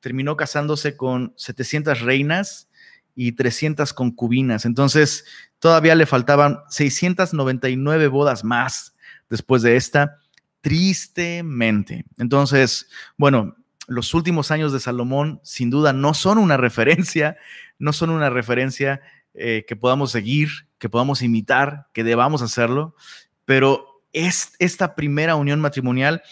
terminó 0.00 0.36
casándose 0.36 0.96
con 0.96 1.34
700 1.36 2.00
reinas 2.00 2.68
y 3.14 3.32
300 3.32 3.92
concubinas. 3.92 4.64
Entonces, 4.64 5.24
todavía 5.58 5.94
le 5.94 6.06
faltaban 6.06 6.60
699 6.70 8.08
bodas 8.08 8.42
más 8.42 8.94
después 9.28 9.62
de 9.62 9.76
esta, 9.76 10.18
tristemente. 10.62 12.06
Entonces, 12.16 12.88
bueno, 13.18 13.56
los 13.86 14.14
últimos 14.14 14.50
años 14.50 14.72
de 14.72 14.80
Salomón 14.80 15.40
sin 15.44 15.68
duda 15.68 15.92
no 15.92 16.14
son 16.14 16.38
una 16.38 16.56
referencia, 16.56 17.36
no 17.78 17.92
son 17.92 18.08
una 18.08 18.30
referencia 18.30 19.02
eh, 19.34 19.66
que 19.68 19.76
podamos 19.76 20.10
seguir, 20.10 20.48
que 20.78 20.88
podamos 20.88 21.20
imitar, 21.20 21.88
que 21.92 22.04
debamos 22.04 22.40
hacerlo, 22.40 22.96
pero 23.44 24.02
es, 24.12 24.52
esta 24.58 24.94
primera 24.94 25.36
unión 25.36 25.60
matrimonial 25.60 26.22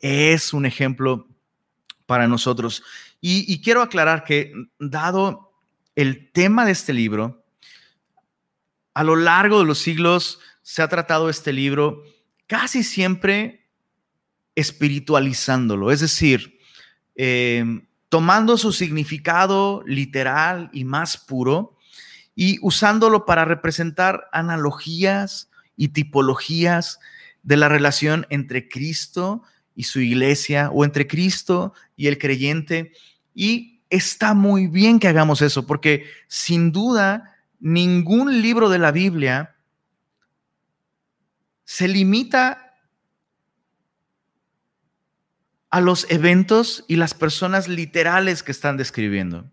es 0.00 0.52
un 0.52 0.66
ejemplo 0.66 1.28
para 2.06 2.28
nosotros. 2.28 2.82
Y, 3.20 3.62
quiero 3.62 3.82
aclarar 3.82 4.24
que 4.24 4.52
dado 4.80 5.52
el 5.94 6.32
tema 6.32 6.66
de 6.66 6.72
este 6.72 6.92
libro, 6.92 7.44
a 8.94 9.04
lo 9.04 9.14
largo 9.14 9.60
de 9.60 9.64
los 9.64 9.78
siglos 9.78 10.40
se 10.62 10.82
ha 10.82 10.88
tratado 10.88 11.30
este 11.30 11.52
libro 11.52 12.02
casi 12.48 12.82
siempre 12.82 13.61
espiritualizándolo, 14.54 15.90
es 15.90 16.00
decir, 16.00 16.58
em, 17.14 17.86
tomando 18.08 18.58
su 18.58 18.72
significado 18.72 19.82
literal 19.86 20.70
y 20.72 20.84
más 20.84 21.16
puro 21.16 21.76
y 22.34 22.58
usándolo 22.62 23.24
para 23.24 23.44
representar 23.44 24.28
analogías 24.32 25.50
y 25.76 25.88
tipologías 25.88 26.98
de 27.42 27.56
la 27.56 27.68
relación 27.68 28.26
entre 28.30 28.68
Cristo 28.68 29.42
y 29.74 29.84
su 29.84 30.00
iglesia 30.00 30.70
o 30.72 30.84
entre 30.84 31.06
Cristo 31.06 31.72
y 31.96 32.06
el 32.06 32.18
creyente. 32.18 32.92
Y 33.34 33.80
está 33.90 34.34
muy 34.34 34.66
bien 34.66 34.98
que 34.98 35.08
hagamos 35.08 35.42
eso, 35.42 35.66
porque 35.66 36.04
sin 36.28 36.72
duda 36.72 37.36
ningún 37.60 38.42
libro 38.42 38.68
de 38.68 38.78
la 38.78 38.90
Biblia 38.90 39.56
se 41.64 41.88
limita 41.88 42.71
a 45.72 45.80
los 45.80 46.06
eventos 46.10 46.84
y 46.86 46.96
las 46.96 47.14
personas 47.14 47.66
literales 47.66 48.42
que 48.42 48.52
están 48.52 48.76
describiendo. 48.76 49.50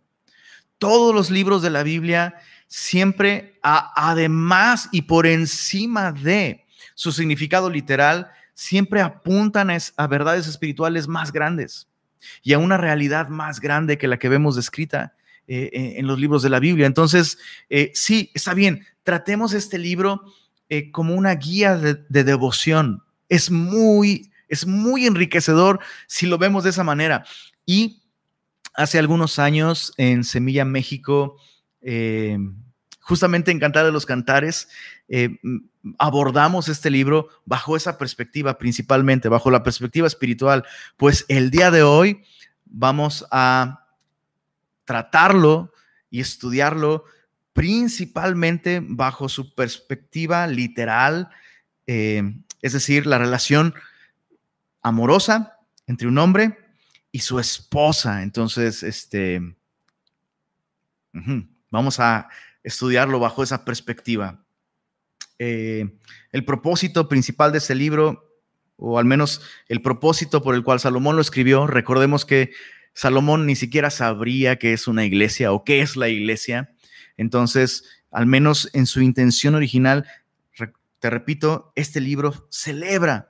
Todos 0.78 1.16
los 1.16 1.32
libros 1.32 1.62
de 1.62 1.72
la 1.72 1.82
Biblia 1.82 2.36
siempre, 2.68 3.58
además 3.64 4.90
y 4.92 5.04
por 5.04 5.26
encima 5.26 6.12
de 6.12 6.66
su 6.94 7.12
significado 7.12 7.70
literal, 7.70 8.30
siempre 8.54 9.02
apuntan 9.02 9.70
a 9.70 10.08
verdades 10.08 10.46
espirituales 10.46 11.08
más 11.08 11.32
grandes 11.32 11.88
y 12.44 12.52
a 12.52 12.60
una 12.60 12.76
realidad 12.76 13.30
más 13.30 13.62
grande 13.62 13.98
que 13.98 14.10
la 14.10 14.20
que 14.20 14.28
vemos 14.28 14.58
descrita 14.58 15.16
eh, 15.48 15.70
eh, 15.72 15.94
en 15.98 16.06
los 16.06 16.20
libros 16.20 16.44
de 16.44 16.50
la 16.50 16.60
Biblia. 16.60 16.86
Entonces, 16.86 17.38
eh, 17.70 17.92
sí, 17.96 18.30
está 18.34 18.54
bien, 18.54 18.86
tratemos 19.04 19.54
este 19.54 19.78
libro 19.78 20.24
como 20.92 21.16
una 21.16 21.34
guía 21.34 21.78
de, 21.78 22.24
devoción. 22.24 23.02
Es 23.28 23.50
muy, 23.50 24.29
es 24.50 24.68
muy 24.68 25.06
enriquecedor 25.06 25.80
si 26.08 26.26
lo 26.28 26.38
vemos 26.38 26.64
de 26.64 26.72
esa 26.72 26.84
manera. 26.84 27.26
Y 27.66 28.02
hace 28.74 29.00
algunos 29.00 29.40
años 29.40 29.94
en 29.98 30.24
Semilla, 30.24 30.66
México, 30.66 31.38
justamente 33.00 33.52
en 33.52 33.60
Cantar 33.60 33.86
de 33.86 33.92
los 33.92 34.06
Cantares, 34.06 34.68
abordamos 35.98 36.68
este 36.68 36.90
libro 36.90 37.30
bajo 37.46 37.78
esa 37.78 37.98
perspectiva 37.98 38.58
principalmente, 38.58 39.30
bajo 39.30 39.52
la 39.52 39.64
perspectiva 39.64 40.08
espiritual, 40.08 40.66
pues 40.98 41.26
el 41.30 41.52
día 41.52 41.72
de 41.72 41.84
hoy 41.84 42.24
vamos 42.66 43.26
a 43.32 43.86
tratarlo 44.86 45.74
y 46.10 46.20
estudiarlo 46.20 47.06
principalmente 47.54 48.82
bajo 48.84 49.30
su 49.30 49.54
perspectiva 49.54 50.48
literal, 50.48 51.30
eh, 51.88 52.24
es 52.62 52.74
decir, 52.74 53.06
la 53.06 53.18
relación 53.18 53.74
amorosa 54.82 55.58
entre 55.88 56.08
un 56.08 56.18
hombre 56.18 56.58
y 57.12 57.20
su 57.20 57.40
esposa. 57.40 58.24
Entonces, 58.24 58.84
este, 58.84 59.42
vamos 61.70 62.00
a 62.00 62.30
estudiarlo 62.64 63.20
bajo 63.20 63.44
esa 63.44 63.66
perspectiva. 63.66 64.44
Eh, 65.40 65.98
el 66.32 66.46
propósito 66.46 67.08
principal 67.08 67.52
de 67.52 67.60
este 67.60 67.76
libro, 67.76 68.30
o 68.76 69.00
al 69.00 69.06
menos 69.06 69.42
el 69.68 69.82
propósito 69.82 70.42
por 70.42 70.56
el 70.56 70.64
cual 70.64 70.80
Salomón 70.80 71.16
lo 71.16 71.22
escribió, 71.22 71.66
recordemos 71.66 72.26
que 72.26 72.52
Salomón 72.94 73.46
ni 73.46 73.56
siquiera 73.56 73.90
sabría 73.90 74.58
qué 74.58 74.74
es 74.74 74.88
una 74.88 75.06
iglesia 75.06 75.54
o 75.54 75.64
qué 75.64 75.82
es 75.82 75.96
la 75.96 76.10
iglesia. 76.10 76.72
Entonces, 77.18 77.86
al 78.12 78.26
menos 78.26 78.70
en 78.74 78.86
su 78.86 79.02
intención 79.02 79.56
original, 79.56 80.06
te 81.00 81.10
repito, 81.10 81.72
este 81.76 82.02
libro 82.02 82.48
celebra, 82.52 83.29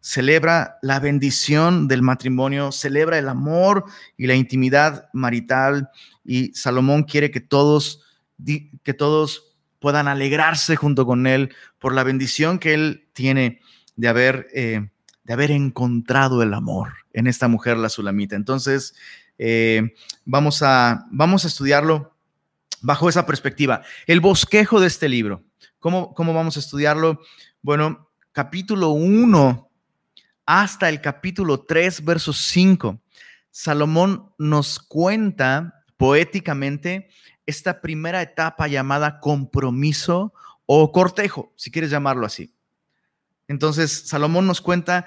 celebra 0.00 0.78
la 0.82 1.00
bendición 1.00 1.88
del 1.88 2.02
matrimonio, 2.02 2.72
celebra 2.72 3.18
el 3.18 3.28
amor 3.28 3.84
y 4.16 4.26
la 4.26 4.34
intimidad 4.34 5.08
marital 5.12 5.90
y 6.24 6.52
Salomón 6.54 7.04
quiere 7.04 7.30
que 7.30 7.40
todos, 7.40 8.02
que 8.82 8.94
todos 8.94 9.56
puedan 9.78 10.08
alegrarse 10.08 10.76
junto 10.76 11.06
con 11.06 11.26
Él 11.26 11.54
por 11.78 11.94
la 11.94 12.04
bendición 12.04 12.58
que 12.58 12.74
Él 12.74 13.08
tiene 13.12 13.60
de 13.96 14.08
haber, 14.08 14.48
eh, 14.54 14.88
de 15.24 15.32
haber 15.32 15.50
encontrado 15.50 16.42
el 16.42 16.54
amor 16.54 16.92
en 17.12 17.26
esta 17.26 17.48
mujer, 17.48 17.76
la 17.76 17.88
Sulamita. 17.88 18.36
Entonces, 18.36 18.94
eh, 19.38 19.94
vamos, 20.24 20.62
a, 20.62 21.06
vamos 21.10 21.44
a 21.44 21.48
estudiarlo 21.48 22.14
bajo 22.80 23.08
esa 23.08 23.26
perspectiva. 23.26 23.82
El 24.06 24.20
bosquejo 24.20 24.80
de 24.80 24.86
este 24.86 25.08
libro. 25.08 25.42
¿Cómo, 25.78 26.14
cómo 26.14 26.32
vamos 26.32 26.56
a 26.56 26.60
estudiarlo? 26.60 27.20
Bueno, 27.60 28.08
capítulo 28.32 28.90
1 28.90 29.70
hasta 30.46 30.88
el 30.88 31.00
capítulo 31.00 31.60
3, 31.60 32.04
verso 32.04 32.32
5. 32.32 32.98
Salomón 33.50 34.32
nos 34.38 34.78
cuenta 34.78 35.84
poéticamente 35.96 37.08
esta 37.46 37.80
primera 37.80 38.22
etapa 38.22 38.66
llamada 38.66 39.20
compromiso 39.20 40.32
o 40.66 40.90
cortejo, 40.92 41.52
si 41.56 41.70
quieres 41.70 41.90
llamarlo 41.90 42.26
así. 42.26 42.54
Entonces, 43.48 44.04
Salomón 44.06 44.46
nos 44.46 44.60
cuenta 44.60 45.06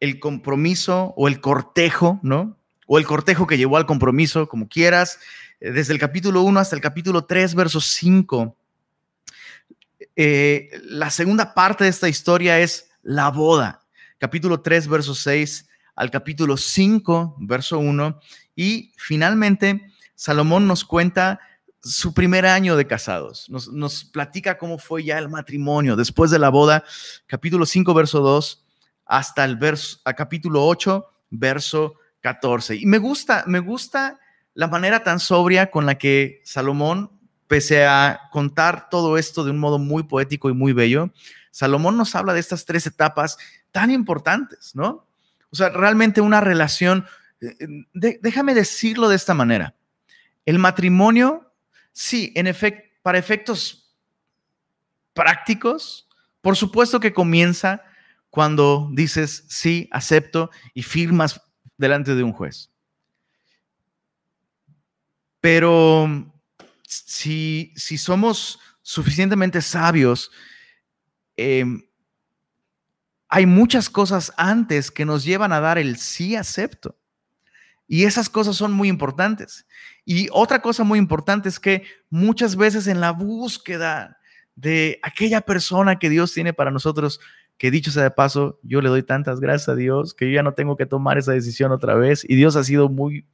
el 0.00 0.20
compromiso 0.20 1.14
o 1.16 1.28
el 1.28 1.40
cortejo, 1.40 2.20
¿no? 2.22 2.58
O 2.86 2.98
el 2.98 3.06
cortejo 3.06 3.46
que 3.46 3.56
llevó 3.56 3.78
al 3.78 3.86
compromiso, 3.86 4.48
como 4.48 4.68
quieras, 4.68 5.18
eh, 5.60 5.70
desde 5.70 5.92
el 5.94 5.98
capítulo 5.98 6.42
1 6.42 6.60
hasta 6.60 6.76
el 6.76 6.82
capítulo 6.82 7.24
3, 7.24 7.54
verso 7.54 7.80
5. 7.80 8.56
Eh, 10.20 10.70
la 10.82 11.10
segunda 11.10 11.54
parte 11.54 11.84
de 11.84 11.90
esta 11.90 12.08
historia 12.08 12.58
es 12.58 12.90
la 13.02 13.30
boda, 13.30 13.82
capítulo 14.18 14.62
3, 14.62 14.88
verso 14.88 15.14
6 15.14 15.68
al 15.94 16.10
capítulo 16.10 16.56
5, 16.56 17.36
verso 17.38 17.78
1. 17.78 18.18
Y 18.56 18.92
finalmente, 18.96 19.80
Salomón 20.16 20.66
nos 20.66 20.84
cuenta 20.84 21.38
su 21.80 22.14
primer 22.14 22.46
año 22.46 22.74
de 22.74 22.88
casados. 22.88 23.48
Nos, 23.48 24.06
platica 24.06 24.58
cómo 24.58 24.78
fue 24.78 25.04
ya 25.04 25.18
el 25.18 25.28
matrimonio 25.28 25.94
después 25.94 26.32
de 26.32 26.40
la 26.40 26.48
boda, 26.48 26.82
capítulo 27.28 27.64
5, 27.64 27.94
verso 27.94 28.18
2, 28.18 28.66
hasta 29.06 29.44
el 29.44 29.54
verso, 29.54 30.00
a 30.04 30.14
capítulo 30.14 30.66
8, 30.66 31.06
verso 31.30 31.94
14. 32.22 32.74
Y 32.74 32.86
me 32.86 32.98
gusta, 32.98 33.44
me 33.46 33.60
gusta 33.60 34.18
la 34.54 34.66
manera 34.66 35.04
tan 35.04 35.20
sobria 35.20 35.70
con 35.70 35.86
la 35.86 35.96
que 35.96 36.40
Salomón, 36.42 37.17
pese 37.48 37.84
a 37.84 38.28
contar 38.30 38.88
todo 38.90 39.18
esto 39.18 39.42
de 39.42 39.50
un 39.50 39.58
modo 39.58 39.78
muy 39.78 40.04
poético 40.04 40.50
y 40.50 40.54
muy 40.54 40.72
bello, 40.72 41.10
Salomón 41.50 41.96
nos 41.96 42.14
habla 42.14 42.34
de 42.34 42.40
estas 42.40 42.64
tres 42.64 42.86
etapas 42.86 43.38
tan 43.72 43.90
importantes, 43.90 44.76
¿no? 44.76 45.06
O 45.50 45.56
sea, 45.56 45.70
realmente 45.70 46.20
una 46.20 46.40
relación, 46.40 47.06
eh, 47.40 47.56
déjame 47.94 48.54
decirlo 48.54 49.08
de 49.08 49.16
esta 49.16 49.34
manera. 49.34 49.74
El 50.44 50.58
matrimonio, 50.58 51.52
sí, 51.90 52.32
en 52.36 52.46
efecto, 52.46 52.86
para 53.02 53.18
efectos 53.18 53.96
prácticos, 55.14 56.08
por 56.42 56.56
supuesto 56.56 57.00
que 57.00 57.14
comienza 57.14 57.82
cuando 58.30 58.88
dices 58.92 59.44
sí, 59.48 59.88
acepto 59.90 60.50
y 60.74 60.82
firmas 60.82 61.40
delante 61.78 62.14
de 62.14 62.22
un 62.22 62.32
juez. 62.32 62.70
Pero 65.40 66.30
si, 66.88 67.72
si 67.76 67.98
somos 67.98 68.58
suficientemente 68.82 69.60
sabios, 69.60 70.30
em, 71.36 71.82
hay 73.28 73.44
muchas 73.44 73.90
cosas 73.90 74.32
antes 74.38 74.90
que 74.90 75.04
nos 75.04 75.22
llevan 75.22 75.52
a 75.52 75.60
dar 75.60 75.76
el 75.76 75.98
sí 75.98 76.34
acepto. 76.34 76.98
Y 77.86 78.04
esas 78.04 78.28
cosas 78.28 78.56
son 78.56 78.72
muy 78.72 78.88
importantes. 78.88 79.66
Y 80.04 80.28
otra 80.32 80.60
cosa 80.60 80.84
muy 80.84 80.98
importante 80.98 81.48
es 81.48 81.60
que 81.60 81.84
muchas 82.10 82.56
veces 82.56 82.86
en 82.86 83.00
la 83.00 83.12
búsqueda 83.12 84.18
de 84.54 84.98
aquella 85.02 85.42
persona 85.42 85.98
que 85.98 86.08
Dios 86.10 86.32
tiene 86.32 86.52
para 86.52 86.70
nosotros, 86.70 87.20
que 87.58 87.70
dicho 87.70 87.90
sea 87.90 88.02
de 88.02 88.10
paso, 88.10 88.58
yo 88.62 88.80
le 88.80 88.88
doy 88.88 89.02
tantas 89.02 89.40
gracias 89.40 89.68
a 89.68 89.74
Dios 89.74 90.14
que 90.14 90.26
yo 90.26 90.34
ya 90.34 90.42
no 90.42 90.54
tengo 90.54 90.76
que 90.76 90.86
tomar 90.86 91.18
esa 91.18 91.32
decisión 91.32 91.72
otra 91.72 91.94
vez. 91.94 92.24
Y 92.28 92.36
Dios 92.36 92.56
ha 92.56 92.64
sido 92.64 92.88
muy, 92.88 93.26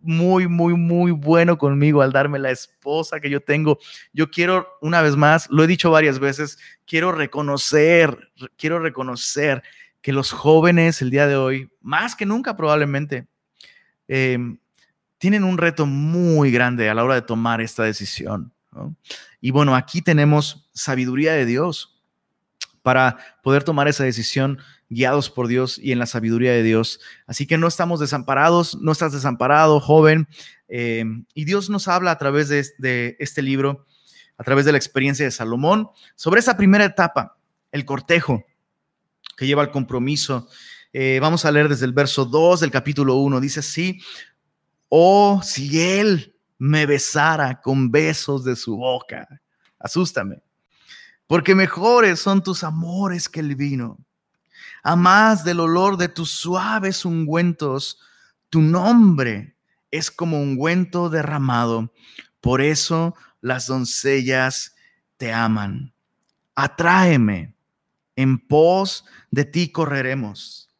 muy, 0.00 0.48
muy, 0.48 0.74
muy 0.74 1.10
bueno 1.12 1.58
conmigo 1.58 2.02
al 2.02 2.12
darme 2.12 2.38
la 2.38 2.50
esposa 2.50 3.20
que 3.20 3.30
yo 3.30 3.40
tengo. 3.40 3.78
Yo 4.12 4.30
quiero, 4.30 4.68
una 4.80 5.02
vez 5.02 5.16
más, 5.16 5.48
lo 5.50 5.64
he 5.64 5.66
dicho 5.66 5.90
varias 5.90 6.18
veces, 6.18 6.58
quiero 6.86 7.12
reconocer, 7.12 8.30
quiero 8.56 8.78
reconocer 8.78 9.62
que 10.00 10.12
los 10.12 10.32
jóvenes 10.32 11.02
el 11.02 11.10
día 11.10 11.26
de 11.26 11.36
hoy, 11.36 11.70
más 11.80 12.16
que 12.16 12.26
nunca 12.26 12.56
probablemente, 12.56 13.26
em, 14.08 14.58
tienen 15.18 15.44
un 15.44 15.58
reto 15.58 15.84
muy 15.86 16.50
grande 16.50 16.88
a 16.88 16.94
la 16.94 17.04
hora 17.04 17.14
de 17.14 17.22
tomar 17.22 17.60
esta 17.60 17.82
decisión. 17.82 18.52
Y 19.40 19.50
bueno, 19.50 19.74
aquí 19.76 20.00
tenemos 20.00 20.70
sabiduría 20.72 21.34
de 21.34 21.44
Dios 21.44 22.00
para 22.82 23.18
poder 23.42 23.62
tomar 23.62 23.88
esa 23.88 24.04
decisión 24.04 24.58
guiados 24.90 25.30
por 25.30 25.48
Dios 25.48 25.78
y 25.78 25.92
en 25.92 25.98
la 25.98 26.06
sabiduría 26.06 26.52
de 26.52 26.62
Dios. 26.62 27.00
Así 27.26 27.46
que 27.46 27.56
no 27.56 27.66
estamos 27.66 28.00
desamparados, 28.00 28.76
no 28.80 28.92
estás 28.92 29.12
desamparado, 29.12 29.80
joven. 29.80 30.28
Eh, 30.68 31.04
y 31.32 31.44
Dios 31.46 31.70
nos 31.70 31.88
habla 31.88 32.10
a 32.10 32.18
través 32.18 32.48
de, 32.48 33.16
este 33.18 33.40
libro, 33.40 33.86
a 34.36 34.44
través 34.44 34.66
de 34.66 34.72
la 34.72 34.78
experiencia 34.78 35.24
de 35.24 35.30
Salomón, 35.30 35.88
sobre 36.14 36.40
esa 36.40 36.56
primera 36.56 36.84
etapa, 36.84 37.38
el 37.72 37.84
cortejo 37.84 38.44
que 39.36 39.46
lleva 39.46 39.62
al 39.62 39.70
compromiso. 39.70 40.48
Eh, 40.92 41.18
vamos 41.22 41.44
a 41.44 41.52
leer 41.52 41.68
desde 41.68 41.86
el 41.86 41.92
verso 41.92 42.26
2 42.26 42.60
del 42.60 42.70
capítulo 42.70 43.14
1. 43.16 43.40
Dice 43.40 43.60
así, 43.60 44.00
oh, 44.88 45.40
si 45.42 45.80
él 45.80 46.36
me 46.58 46.84
besara 46.84 47.60
con 47.62 47.90
besos 47.90 48.44
de 48.44 48.56
su 48.56 48.76
boca, 48.76 49.26
asústame 49.78 50.42
porque 51.30 51.54
mejores 51.54 52.18
son 52.18 52.42
tus 52.42 52.64
amores 52.64 53.28
que 53.28 53.38
el 53.38 53.54
vino. 53.54 54.00
A 54.82 54.96
más 54.96 55.44
del 55.44 55.60
olor 55.60 55.96
de 55.96 56.08
tus 56.08 56.30
suaves 56.30 57.04
ungüentos, 57.04 57.98
tu 58.48 58.60
nombre 58.60 59.56
es 59.90 60.10
como 60.10 60.40
ungüento 60.40 61.10
derramado. 61.10 61.92
Por 62.40 62.60
eso 62.60 63.14
las 63.40 63.66
doncellas 63.66 64.74
te 65.16 65.32
aman. 65.32 65.92
Atráeme, 66.54 67.54
en 68.16 68.38
pos 68.38 69.04
de 69.30 69.44
ti 69.44 69.70
correremos. 69.70 70.70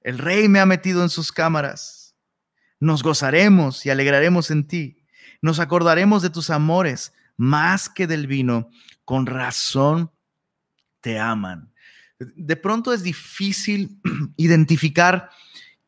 El 0.00 0.18
rey 0.18 0.48
me 0.48 0.60
ha 0.60 0.66
metido 0.66 1.02
en 1.02 1.10
sus 1.10 1.32
cámaras. 1.32 2.14
Nos 2.78 3.02
gozaremos 3.02 3.84
y 3.84 3.90
alegraremos 3.90 4.50
en 4.50 4.66
ti. 4.66 5.04
Nos 5.42 5.60
acordaremos 5.60 6.22
de 6.22 6.30
tus 6.30 6.50
amores 6.50 7.12
más 7.36 7.88
que 7.88 8.06
del 8.06 8.26
vino 8.26 8.70
con 9.04 9.26
razón 9.26 10.10
te 11.00 11.18
aman. 11.18 11.69
De 12.20 12.56
pronto 12.56 12.92
es 12.92 13.02
difícil 13.02 13.98
identificar 14.36 15.30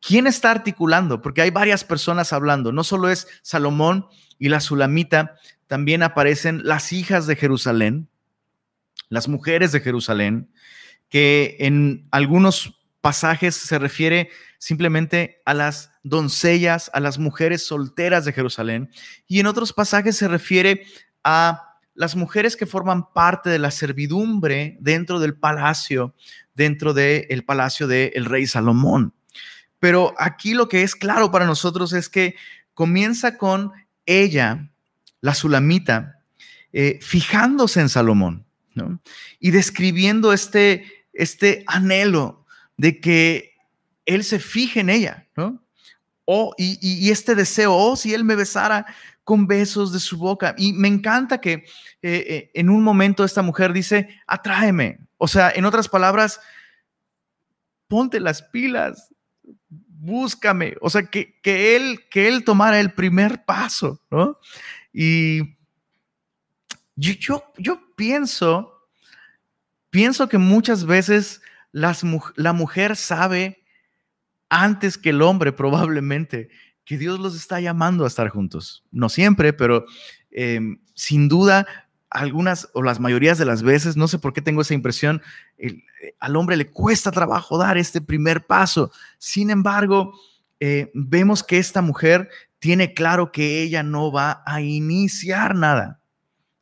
quién 0.01 0.27
está 0.27 0.51
articulando, 0.51 1.21
porque 1.21 1.41
hay 1.41 1.51
varias 1.51 1.83
personas 1.83 2.33
hablando. 2.33 2.71
No 2.71 2.83
solo 2.83 3.09
es 3.09 3.27
Salomón 3.41 4.07
y 4.39 4.49
la 4.49 4.59
Sulamita, 4.59 5.35
también 5.67 6.03
aparecen 6.03 6.61
las 6.63 6.91
hijas 6.91 7.27
de 7.27 7.35
Jerusalén, 7.35 8.09
las 9.09 9.27
mujeres 9.27 9.71
de 9.71 9.79
Jerusalén, 9.79 10.51
que 11.09 11.55
en 11.59 12.07
algunos 12.11 12.79
pasajes 13.01 13.55
se 13.55 13.77
refiere 13.79 14.29
simplemente 14.57 15.41
a 15.45 15.53
las 15.53 15.91
doncellas, 16.03 16.89
a 16.93 16.99
las 16.99 17.19
mujeres 17.19 17.65
solteras 17.65 18.25
de 18.25 18.33
Jerusalén, 18.33 18.89
y 19.27 19.39
en 19.39 19.47
otros 19.47 19.73
pasajes 19.73 20.17
se 20.17 20.27
refiere 20.27 20.85
a 21.23 21.72
las 21.95 22.15
mujeres 22.15 22.57
que 22.57 22.65
forman 22.65 23.11
parte 23.13 23.49
de 23.49 23.59
la 23.59 23.71
servidumbre 23.71 24.77
dentro 24.79 25.19
del 25.19 25.35
palacio, 25.35 26.13
dentro 26.55 26.93
del 26.93 27.43
palacio 27.43 27.87
del 27.87 28.25
rey 28.25 28.47
Salomón. 28.47 29.13
Pero 29.79 30.13
aquí 30.17 30.53
lo 30.53 30.69
que 30.69 30.83
es 30.83 30.95
claro 30.95 31.31
para 31.31 31.45
nosotros 31.45 31.93
es 31.93 32.09
que 32.09 32.35
comienza 32.73 33.37
con 33.37 33.71
ella, 34.05 34.71
la 35.21 35.33
Sulamita, 35.33 36.19
eh, 36.71 36.99
fijándose 37.01 37.81
en 37.81 37.89
Salomón 37.89 38.45
y 39.39 39.51
describiendo 39.51 40.33
este, 40.33 41.05
este 41.13 41.63
anhelo 41.67 42.45
de 42.77 42.99
que 42.99 43.53
él 44.05 44.23
se 44.23 44.39
fije 44.39 44.79
en 44.79 44.89
ella, 44.89 45.27
¿no? 45.35 45.61
Y, 46.57 46.79
y, 46.81 47.11
este 47.11 47.35
deseo, 47.35 47.73
oh, 47.75 47.97
si 47.97 48.13
él 48.13 48.23
me 48.23 48.37
besara 48.37 48.85
con 49.23 49.47
besos 49.47 49.93
de 49.93 49.99
su 49.99 50.17
boca. 50.17 50.53
Y 50.57 50.73
me 50.73 50.87
encanta 50.87 51.39
que 51.39 51.53
eh, 51.53 51.63
eh, 52.01 52.51
en 52.53 52.69
un 52.69 52.83
momento 52.83 53.23
esta 53.23 53.41
mujer 53.41 53.73
dice, 53.73 54.09
atráeme. 54.27 54.99
O 55.17 55.27
sea, 55.27 55.51
en 55.51 55.65
otras 55.65 55.87
palabras, 55.87 56.41
ponte 57.87 58.19
las 58.19 58.41
pilas, 58.41 59.09
búscame. 59.87 60.75
O 60.81 60.89
sea, 60.89 61.03
que, 61.03 61.39
que, 61.41 61.75
él, 61.75 62.01
que 62.09 62.27
él 62.27 62.43
tomara 62.43 62.79
el 62.79 62.91
primer 62.93 63.45
paso, 63.45 64.01
¿no? 64.11 64.37
Y 64.91 65.55
yo, 66.95 67.43
yo, 67.57 67.81
pienso, 67.95 68.87
pienso 69.89 70.27
que 70.27 70.37
muchas 70.37 70.85
veces 70.85 71.41
las, 71.71 72.03
la 72.35 72.53
mujer 72.53 72.95
sabe 72.95 73.63
antes 74.49 74.97
que 74.97 75.09
el 75.09 75.21
hombre 75.21 75.51
probablemente 75.51 76.49
que 76.85 76.97
Dios 76.97 77.19
los 77.19 77.35
está 77.35 77.59
llamando 77.59 78.03
a 78.03 78.07
estar 78.07 78.29
juntos. 78.29 78.83
No 78.91 79.09
siempre, 79.09 79.53
pero 79.53 79.85
em, 80.31 80.79
sin 80.93 81.27
duda 81.27 81.65
algunas 82.09 82.69
o 82.73 82.83
las 82.83 82.99
mayorías 82.99 83.37
de 83.37 83.45
las 83.45 83.63
veces, 83.63 83.97
no 83.97 84.07
sé 84.07 84.19
por 84.19 84.33
qué 84.33 84.41
tengo 84.41 84.61
esa 84.61 84.75
impresión, 84.75 85.21
eh, 85.57 85.81
al 86.19 86.35
hombre 86.35 86.55
le 86.57 86.69
cuesta 86.69 87.11
trabajo 87.11 87.57
dar 87.57 87.77
este 87.77 88.01
primer 88.01 88.45
paso. 88.45 88.91
Sin 89.17 89.49
embargo, 89.49 90.13
eh, 90.59 90.91
vemos 90.93 91.43
que 91.43 91.57
esta 91.57 91.81
mujer 91.81 92.29
tiene 92.59 92.93
claro 92.93 93.31
que 93.31 93.63
ella 93.63 93.83
no 93.83 94.11
va 94.11 94.43
a 94.45 94.61
iniciar 94.61 95.55
nada. 95.55 95.99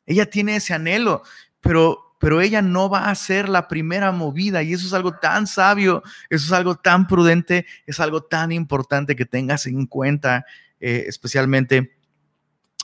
Ella 0.06 0.28
tiene 0.28 0.56
ese 0.56 0.74
anhelo, 0.74 1.22
pero 1.60 2.11
pero 2.22 2.40
ella 2.40 2.62
no 2.62 2.88
va 2.88 3.10
a 3.10 3.14
ser 3.16 3.48
la 3.48 3.66
primera 3.66 4.12
movida 4.12 4.62
y 4.62 4.72
eso 4.72 4.86
es 4.86 4.92
algo 4.92 5.18
tan 5.18 5.48
sabio, 5.48 6.04
eso 6.30 6.46
es 6.46 6.52
algo 6.52 6.76
tan 6.76 7.08
prudente, 7.08 7.66
es 7.84 7.98
algo 7.98 8.22
tan 8.22 8.52
importante 8.52 9.16
que 9.16 9.26
tengas 9.26 9.66
en 9.66 9.86
cuenta, 9.86 10.46
eh, 10.78 11.06
especialmente, 11.08 11.96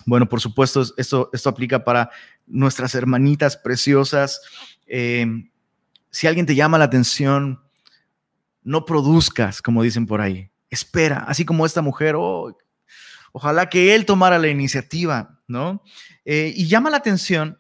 bueno, 0.06 0.28
por 0.28 0.40
supuesto, 0.40 0.84
esto, 0.96 1.30
esto 1.32 1.48
aplica 1.48 1.84
para 1.84 2.10
nuestras 2.48 2.96
hermanitas 2.96 3.56
preciosas. 3.56 4.40
Eh, 4.88 5.24
si 6.10 6.26
alguien 6.26 6.44
te 6.44 6.56
llama 6.56 6.76
la 6.76 6.86
atención, 6.86 7.60
no 8.64 8.84
produzcas, 8.84 9.62
como 9.62 9.84
dicen 9.84 10.08
por 10.08 10.20
ahí, 10.20 10.50
espera, 10.68 11.18
así 11.28 11.44
como 11.44 11.64
esta 11.64 11.80
mujer, 11.80 12.16
oh, 12.18 12.58
ojalá 13.30 13.68
que 13.68 13.94
él 13.94 14.04
tomara 14.04 14.36
la 14.36 14.48
iniciativa, 14.48 15.38
¿no? 15.46 15.84
Eh, 16.24 16.52
y 16.56 16.66
llama 16.66 16.90
la 16.90 16.96
atención 16.96 17.56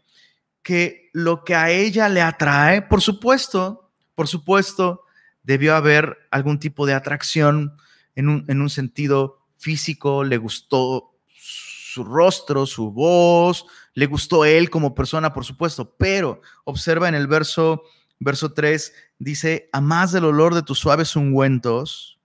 que 0.68 1.08
lo 1.14 1.44
que 1.44 1.54
a 1.54 1.70
ella 1.70 2.10
le 2.10 2.20
atrae, 2.20 2.82
por 2.82 3.00
supuesto, 3.00 3.90
por 4.14 4.28
supuesto, 4.28 5.04
debió 5.42 5.74
haber 5.74 6.18
algún 6.30 6.58
tipo 6.58 6.84
de 6.84 6.92
atracción 6.92 7.72
en 8.14 8.28
un, 8.28 8.68
sentido 8.68 9.46
físico, 9.56 10.24
le 10.24 10.36
gustó 10.36 11.14
su 11.32 12.04
rostro, 12.04 12.66
su 12.66 12.92
voz, 12.92 13.64
le 13.94 14.04
gustó 14.04 14.44
él 14.44 14.68
como 14.68 14.94
persona, 14.94 15.32
por 15.32 15.46
supuesto, 15.46 15.96
pero 15.96 16.42
observa 16.64 17.08
en 17.08 17.14
el 17.14 17.28
verso, 17.28 17.84
verso 18.18 18.52
3, 18.52 18.92
dice, 19.18 19.70
a 19.72 19.80
más 19.80 20.12
del 20.12 20.26
olor 20.26 20.54
de 20.54 20.62
tus 20.62 20.78
suaves 20.78 21.16
ungüentos, 21.16 22.20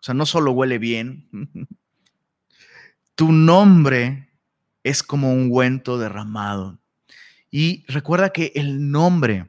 o 0.00 0.04
sea, 0.04 0.14
no 0.14 0.24
solo 0.24 0.52
huele 0.52 0.78
bien, 0.78 1.28
tu 3.14 3.30
nombre 3.30 4.30
es 4.84 5.02
como 5.02 5.30
un 5.30 5.42
ungüento 5.42 5.98
derramado. 5.98 6.78
Y 7.50 7.84
recuerda 7.88 8.30
que 8.30 8.52
el 8.54 8.90
nombre 8.90 9.48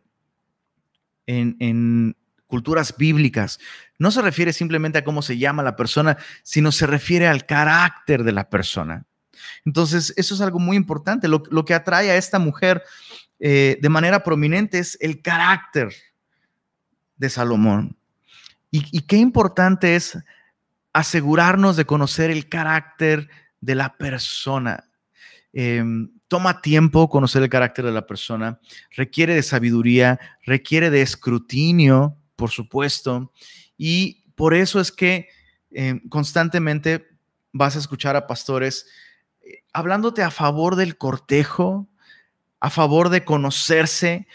en, 1.29 2.15
culturas 2.47 2.97
bíblicas, 2.97 3.59
no 3.99 4.09
se 4.09 4.23
refiere 4.23 4.53
simplemente 4.53 4.97
a 4.97 5.03
cómo 5.03 5.21
se 5.21 5.37
llama 5.37 5.61
la 5.61 5.75
persona, 5.75 6.17
sino 6.41 6.71
se 6.71 6.87
refiere 6.87 7.27
al 7.27 7.45
carácter 7.45 8.23
de 8.23 8.31
la 8.31 8.49
persona. 8.49 9.05
Entonces, 9.65 10.13
eso 10.17 10.33
es 10.33 10.41
algo 10.41 10.57
muy 10.57 10.75
importante. 10.75 11.27
Lo, 11.27 11.43
que 11.65 11.75
atrae 11.75 12.09
a 12.09 12.15
esta 12.15 12.39
mujer 12.39 12.81
eh, 13.39 13.77
de 13.79 13.89
manera 13.89 14.23
prominente 14.23 14.79
es 14.79 14.97
el 14.99 15.21
carácter 15.21 15.93
de 17.17 17.29
Salomón. 17.29 17.95
Y, 18.71 19.01
qué 19.01 19.17
importante 19.17 19.95
es 19.95 20.17
asegurarnos 20.91 21.75
de 21.75 21.85
conocer 21.85 22.31
el 22.31 22.49
carácter 22.49 23.29
de 23.61 23.75
la 23.75 23.95
persona. 23.95 24.89
Em, 25.53 26.09
toma 26.29 26.61
tiempo 26.61 27.09
conocer 27.09 27.43
el 27.43 27.49
carácter 27.49 27.83
de 27.83 27.91
la 27.91 28.07
persona, 28.07 28.59
requiere 28.95 29.33
de 29.33 29.43
sabiduría, 29.43 30.19
requiere 30.45 30.89
de 30.89 31.01
escrutinio, 31.01 32.15
por 32.37 32.51
supuesto, 32.51 33.33
y 33.77 34.23
por 34.35 34.53
eso 34.53 34.79
es 34.79 34.91
que 34.91 35.27
em, 35.71 36.07
constantemente 36.07 37.09
vas 37.51 37.75
a 37.75 37.79
escuchar 37.79 38.15
a 38.15 38.27
pastores 38.27 38.85
eh, 39.41 39.63
hablándote 39.73 40.21
a 40.23 40.31
favor 40.31 40.75
del 40.75 40.97
cortejo, 40.97 41.89
a 42.59 42.69
favor 42.69 43.09
de 43.09 43.25
conocerse, 43.25 44.27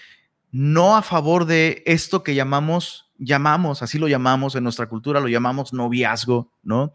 no 0.50 0.96
a 0.96 1.02
favor 1.02 1.46
de 1.46 1.82
esto 1.86 2.22
que 2.22 2.34
llamamos, 2.34 3.12
llamamos, 3.18 3.82
así 3.82 3.98
lo 3.98 4.08
llamamos 4.08 4.56
en 4.56 4.64
nuestra 4.64 4.88
cultura, 4.88 5.20
lo 5.20 5.28
llamamos 5.28 5.72
noviazgo, 5.72 6.50
¿no? 6.62 6.92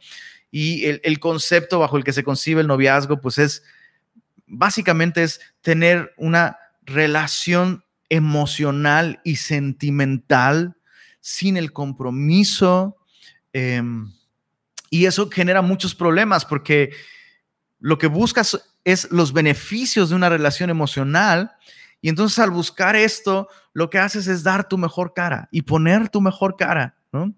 Y 0.52 0.86
el, 0.86 1.20
concepto 1.20 1.80
bajo 1.80 1.96
el 1.96 2.04
que 2.04 2.14
se 2.14 2.24
concibe 2.24 2.62
el 2.62 2.68
noviazgo, 2.68 3.22
pues 3.22 3.38
es, 3.38 3.64
básicamente 4.50 5.24
es 5.24 5.40
tener 5.62 6.14
una 6.18 6.58
relación 6.82 7.84
emocional 8.10 9.22
y 9.24 9.38
sentimental 9.38 10.76
sin 11.22 11.58
el 11.58 11.72
compromiso. 11.72 12.98
Em, 13.54 14.12
y 14.90 15.06
eso 15.06 15.30
genera 15.30 15.62
muchos 15.62 15.96
problemas 15.96 16.46
porque 16.46 16.92
lo 17.80 17.98
que 17.98 18.08
buscas 18.08 18.60
es 18.84 19.10
los 19.12 19.32
beneficios 19.32 20.10
de 20.10 20.16
una 20.16 20.30
relación 20.30 20.70
emocional 20.70 21.52
y 22.02 22.10
entonces 22.10 22.40
al 22.40 22.52
buscar 22.52 22.96
esto, 22.96 23.50
lo 23.74 23.90
que 23.90 24.00
haces 24.00 24.28
es 24.28 24.44
dar 24.44 24.68
tu 24.68 24.78
mejor 24.78 25.14
cara 25.14 25.50
y 25.52 25.64
poner 25.64 26.10
tu 26.10 26.22
mejor 26.22 26.56
cara, 26.56 26.98
¿no? 27.12 27.34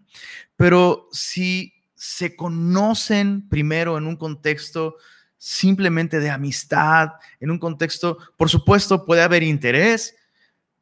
Pero 0.55 1.07
si 1.11 1.73
se 1.95 2.35
conocen 2.35 3.47
primero 3.49 3.97
en 3.97 4.07
un 4.07 4.15
contexto 4.15 4.95
simplemente 5.43 6.19
de 6.19 6.29
amistad, 6.29 7.13
en 7.39 7.49
un 7.49 7.57
contexto, 7.57 8.19
por 8.37 8.47
supuesto, 8.47 9.07
puede 9.07 9.23
haber 9.23 9.41
interés, 9.41 10.15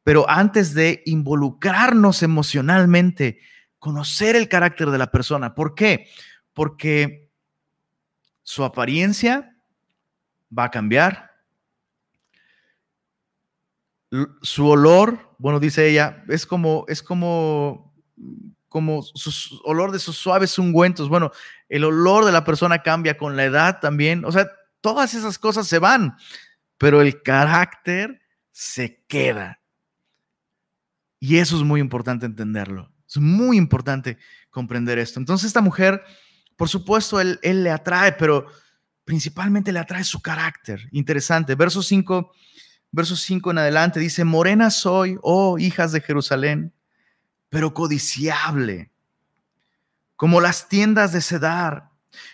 pero 0.02 0.28
antes 0.28 0.74
de 0.74 1.02
involucrarnos 1.06 2.22
emocionalmente, 2.22 3.38
conocer 3.78 4.36
el 4.36 4.50
carácter 4.50 4.90
de 4.90 4.98
la 4.98 5.10
persona. 5.10 5.54
¿Por 5.54 5.74
qué? 5.74 6.10
Porque 6.52 7.30
su 8.42 8.62
apariencia 8.62 9.56
va 10.56 10.64
a 10.64 10.70
cambiar, 10.70 11.30
su 14.42 14.66
olor, 14.66 15.36
bueno, 15.38 15.58
dice 15.58 15.88
ella, 15.88 16.22
es 16.28 16.44
como, 16.44 16.84
es 16.86 17.02
como, 17.02 17.94
como 18.68 19.02
su 19.02 19.58
olor 19.64 19.90
de 19.90 20.00
sus 20.00 20.18
suaves 20.18 20.58
ungüentos. 20.58 21.08
Bueno, 21.08 21.32
el 21.70 21.84
olor 21.84 22.26
de 22.26 22.32
la 22.32 22.44
persona 22.44 22.82
cambia 22.82 23.16
con 23.16 23.36
la 23.36 23.44
edad 23.44 23.80
también. 23.80 24.24
O 24.26 24.32
sea, 24.32 24.50
todas 24.82 25.14
esas 25.14 25.38
cosas 25.38 25.66
se 25.66 25.78
van, 25.78 26.16
pero 26.76 27.00
el 27.00 27.22
carácter 27.22 28.20
se 28.50 29.02
queda. 29.08 29.60
Y 31.18 31.38
eso 31.38 31.56
es 31.56 31.62
muy 31.62 31.80
importante 31.80 32.26
entenderlo. 32.26 32.92
Es 33.08 33.16
muy 33.16 33.56
importante 33.56 34.18
comprender 34.50 34.98
esto. 34.98 35.18
Entonces, 35.18 35.46
esta 35.46 35.60
mujer, 35.62 36.02
por 36.56 36.68
supuesto, 36.68 37.20
él, 37.20 37.38
le 37.42 37.70
atrae, 37.70 38.12
pero 38.12 38.46
principalmente 39.04 39.72
le 39.72 39.78
atrae 39.78 40.04
su 40.04 40.20
carácter. 40.20 40.88
Interesante. 40.92 41.54
Verso 41.54 41.82
5 41.82 42.32
verso 42.92 43.16
5 43.16 43.52
en 43.52 43.58
adelante, 43.58 44.00
dice, 44.00 44.24
morena 44.24 44.70
soy, 44.70 45.16
oh 45.22 45.58
hijas 45.58 45.92
de 45.92 46.00
Jerusalén, 46.00 46.72
pero 47.48 47.74
codiciable, 47.74 48.90
como 50.20 50.42
las 50.42 50.68
tiendas 50.68 51.12
de 51.12 51.22
Cedar, 51.22 51.88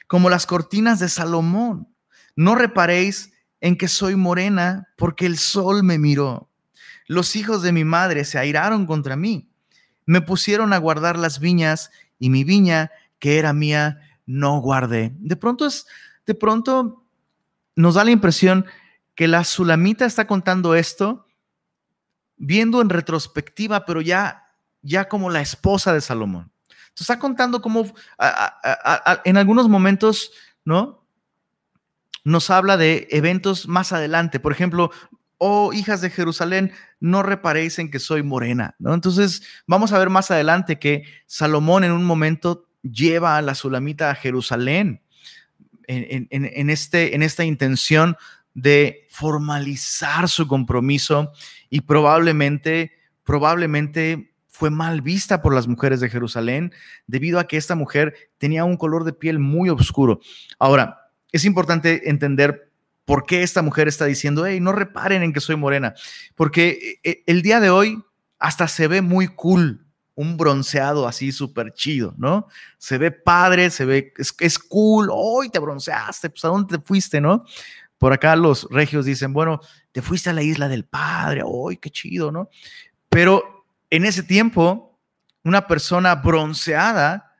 como 0.08 0.28
las 0.28 0.44
cortinas 0.44 0.98
de 0.98 1.08
Salomón. 1.08 1.86
No 2.34 2.56
reparéis 2.56 3.32
en 3.60 3.78
que 3.78 3.86
soy 3.86 4.16
morena, 4.16 4.88
porque 4.96 5.24
el 5.24 5.38
sol 5.38 5.84
me 5.84 5.96
miró. 5.96 6.50
Los 7.06 7.36
hijos 7.36 7.62
de 7.62 7.70
mi 7.70 7.84
madre 7.84 8.24
se 8.24 8.40
airaron 8.40 8.86
contra 8.86 9.14
mí. 9.14 9.52
Me 10.04 10.20
pusieron 10.20 10.72
a 10.72 10.78
guardar 10.78 11.16
las 11.16 11.38
viñas 11.38 11.92
y 12.18 12.28
mi 12.28 12.42
viña, 12.42 12.90
que 13.20 13.38
era 13.38 13.52
mía, 13.52 14.00
no 14.26 14.58
guardé. 14.58 15.12
De 15.20 15.36
pronto 15.36 15.64
es, 15.64 15.86
de 16.26 16.34
pronto 16.34 17.04
nos 17.76 17.94
da 17.94 18.02
la 18.02 18.10
impresión 18.10 18.66
que 19.14 19.28
la 19.28 19.44
Sulamita 19.44 20.06
está 20.06 20.26
contando 20.26 20.74
esto 20.74 21.28
viendo 22.36 22.80
en 22.80 22.88
retrospectiva, 22.88 23.84
pero 23.84 24.00
ya, 24.00 24.42
ya 24.82 25.08
como 25.08 25.30
la 25.30 25.40
esposa 25.40 25.92
de 25.92 26.00
Salomón. 26.00 26.50
Está 26.98 27.18
contando 27.18 27.60
cómo 27.60 27.92
en 29.24 29.36
algunos 29.36 29.68
momentos, 29.68 30.32
¿no? 30.64 31.06
Nos 32.24 32.50
habla 32.50 32.76
de 32.76 33.06
eventos 33.10 33.68
más 33.68 33.92
adelante. 33.92 34.40
Por 34.40 34.52
ejemplo, 34.52 34.90
oh 35.38 35.72
hijas 35.72 36.00
de 36.00 36.10
Jerusalén, 36.10 36.72
no 37.00 37.22
reparéis 37.22 37.78
en 37.78 37.90
que 37.90 37.98
soy 37.98 38.22
morena, 38.22 38.74
¿no? 38.78 38.94
Entonces 38.94 39.42
vamos 39.66 39.92
a 39.92 39.98
ver 39.98 40.10
más 40.10 40.30
adelante 40.30 40.78
que 40.78 41.04
Salomón 41.26 41.84
en 41.84 41.92
un 41.92 42.04
momento 42.04 42.68
lleva 42.82 43.36
a 43.36 43.42
la 43.42 43.54
Sulamita 43.54 44.10
a 44.10 44.14
Jerusalén 44.14 45.02
en, 45.88 46.70
este, 46.70 47.14
en 47.14 47.22
esta 47.22 47.44
intención 47.44 48.16
de 48.54 49.06
formalizar 49.10 50.28
su 50.28 50.48
compromiso 50.48 51.32
y 51.68 51.82
probablemente, 51.82 52.92
probablemente 53.22 54.34
fue 54.56 54.70
mal 54.70 55.02
vista 55.02 55.42
por 55.42 55.54
las 55.54 55.68
mujeres 55.68 56.00
de 56.00 56.08
Jerusalén 56.08 56.72
debido 57.06 57.38
a 57.38 57.46
que 57.46 57.58
esta 57.58 57.74
mujer 57.74 58.14
tenía 58.38 58.64
un 58.64 58.78
color 58.78 59.04
de 59.04 59.12
piel 59.12 59.38
muy 59.38 59.68
oscuro. 59.68 60.18
Ahora, 60.58 61.12
es 61.30 61.44
importante 61.44 62.08
entender 62.08 62.72
por 63.04 63.26
qué 63.26 63.42
esta 63.42 63.60
mujer 63.60 63.86
está 63.86 64.06
diciendo, 64.06 64.46
hey, 64.46 64.58
no 64.60 64.72
reparen 64.72 65.22
en 65.22 65.34
que 65.34 65.40
soy 65.40 65.56
morena, 65.56 65.92
porque 66.34 66.98
eh, 67.04 67.22
el 67.26 67.42
día 67.42 67.60
de 67.60 67.68
hoy 67.68 68.02
hasta 68.38 68.66
se 68.66 68.88
ve 68.88 69.02
muy 69.02 69.28
cool 69.28 69.84
un 70.14 70.38
bronceado 70.38 71.06
así 71.06 71.32
súper 71.32 71.74
chido, 71.74 72.14
¿no? 72.16 72.46
Se 72.78 72.96
ve 72.96 73.10
padre, 73.10 73.68
se 73.68 73.84
ve, 73.84 74.14
es, 74.16 74.58
cool, 74.58 75.10
hoy 75.12 75.50
te 75.50 75.58
bronceaste, 75.58 76.30
pues 76.30 76.42
a 76.46 76.48
dónde 76.48 76.78
te 76.78 76.82
fuiste, 76.82 77.20
¿no? 77.20 77.44
Por 77.98 78.14
acá 78.14 78.34
los 78.36 78.66
regios 78.70 79.04
dicen, 79.04 79.34
bueno, 79.34 79.60
te 79.92 80.00
fuiste 80.00 80.30
a 80.30 80.32
la 80.32 80.42
isla 80.42 80.66
del 80.68 80.86
Padre, 80.86 81.42
¡ay, 81.42 81.76
qué 81.76 81.90
chido, 81.90 82.32
¿no? 82.32 82.48
Pero 83.10 83.55
en 83.90 84.04
ese 84.04 84.22
tiempo, 84.22 84.98
una 85.44 85.66
persona 85.66 86.14
bronceada 86.16 87.32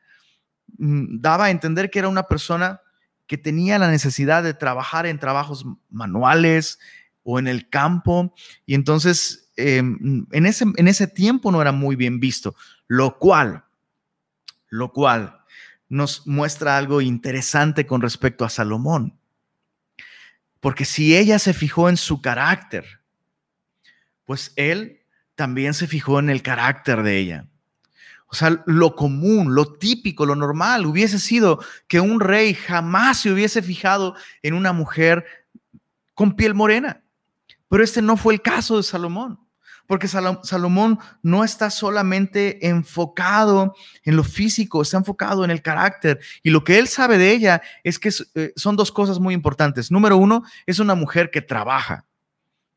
mm, 0.79 1.21
daba 1.21 1.47
a 1.47 1.51
entender 1.51 1.91
que 1.91 1.99
era 1.99 2.09
una 2.09 2.25
persona 2.25 2.81
que 3.27 3.39
tenía 3.39 3.79
la 3.79 3.91
necesidad 3.91 4.43
de 4.43 4.55
trabajar 4.55 5.07
en 5.07 5.19
trabajos 5.19 5.67
manuales 5.91 6.79
o 7.25 7.41
en 7.41 7.49
el 7.49 7.69
campo, 7.69 8.33
y 8.67 8.75
entonces 8.75 9.51
em, 9.57 10.27
en, 10.31 10.47
ese, 10.47 10.65
en 10.77 10.87
ese 10.87 11.09
tiempo 11.09 11.51
no 11.51 11.61
era 11.61 11.73
muy 11.73 11.97
bien 11.97 12.21
visto, 12.21 12.55
lo 12.87 13.19
cual, 13.19 13.65
lo 14.69 14.93
cual 14.93 15.41
nos 15.89 16.27
muestra 16.27 16.77
algo 16.77 17.01
interesante 17.01 17.87
con 17.87 18.01
respecto 18.01 18.45
a 18.45 18.49
Salomón. 18.51 19.19
Porque 20.61 20.85
si 20.85 21.17
ella 21.17 21.39
se 21.39 21.53
fijó 21.53 21.89
en 21.89 21.97
su 21.97 22.21
carácter, 22.21 22.85
pues 24.25 24.53
él 24.57 25.01
también 25.37 25.75
se 25.75 25.87
fijó 25.87 26.19
en 26.19 26.31
el 26.31 26.43
carácter 26.43 27.03
de 27.05 27.19
ella. 27.19 27.47
O 28.27 28.35
sea, 28.35 28.63
lo 28.67 28.97
común, 28.97 29.55
lo 29.55 29.75
típico, 29.75 30.27
lo 30.27 30.35
normal 30.35 30.85
hubiese 30.85 31.21
sido 31.21 31.61
que 31.87 32.01
un 32.01 32.19
rey 32.19 32.55
jamás 32.55 33.21
se 33.21 33.31
hubiese 33.31 33.63
fijado 33.63 34.17
en 34.43 34.55
una 34.55 34.73
mujer 34.73 35.25
con 36.15 36.35
piel 36.35 36.55
morena. 36.55 37.03
Pero 37.69 37.85
este 37.85 38.03
no 38.03 38.17
fue 38.17 38.35
el 38.35 38.43
caso 38.43 38.77
de 38.77 38.83
Salomón 38.83 39.39
porque 39.87 40.09
Salomón 40.09 40.99
no 41.23 41.45
está 41.45 41.71
solamente 41.71 42.67
enfocado 42.69 43.75
en 44.05 44.17
lo 44.17 44.25
físico, 44.25 44.83
está 44.83 44.99
enfocado 44.99 45.45
en 45.45 45.51
el 45.51 45.63
carácter. 45.63 46.21
Y 46.43 46.51
lo 46.51 46.65
que 46.65 46.79
él 46.79 46.89
sabe 46.89 47.19
de 47.19 47.31
ella 47.33 47.63
es 47.85 47.99
que 47.99 48.11
eh, 48.35 48.53
son 48.57 48.77
dos 48.77 48.91
cosas 48.91 49.19
muy 49.21 49.35
importantes. 49.35 49.91
Número 49.91 50.17
uno, 50.17 50.43
es 50.67 50.79
una 50.79 50.95
mujer 50.95 51.31
que 51.31 51.41
trabaja, 51.41 52.05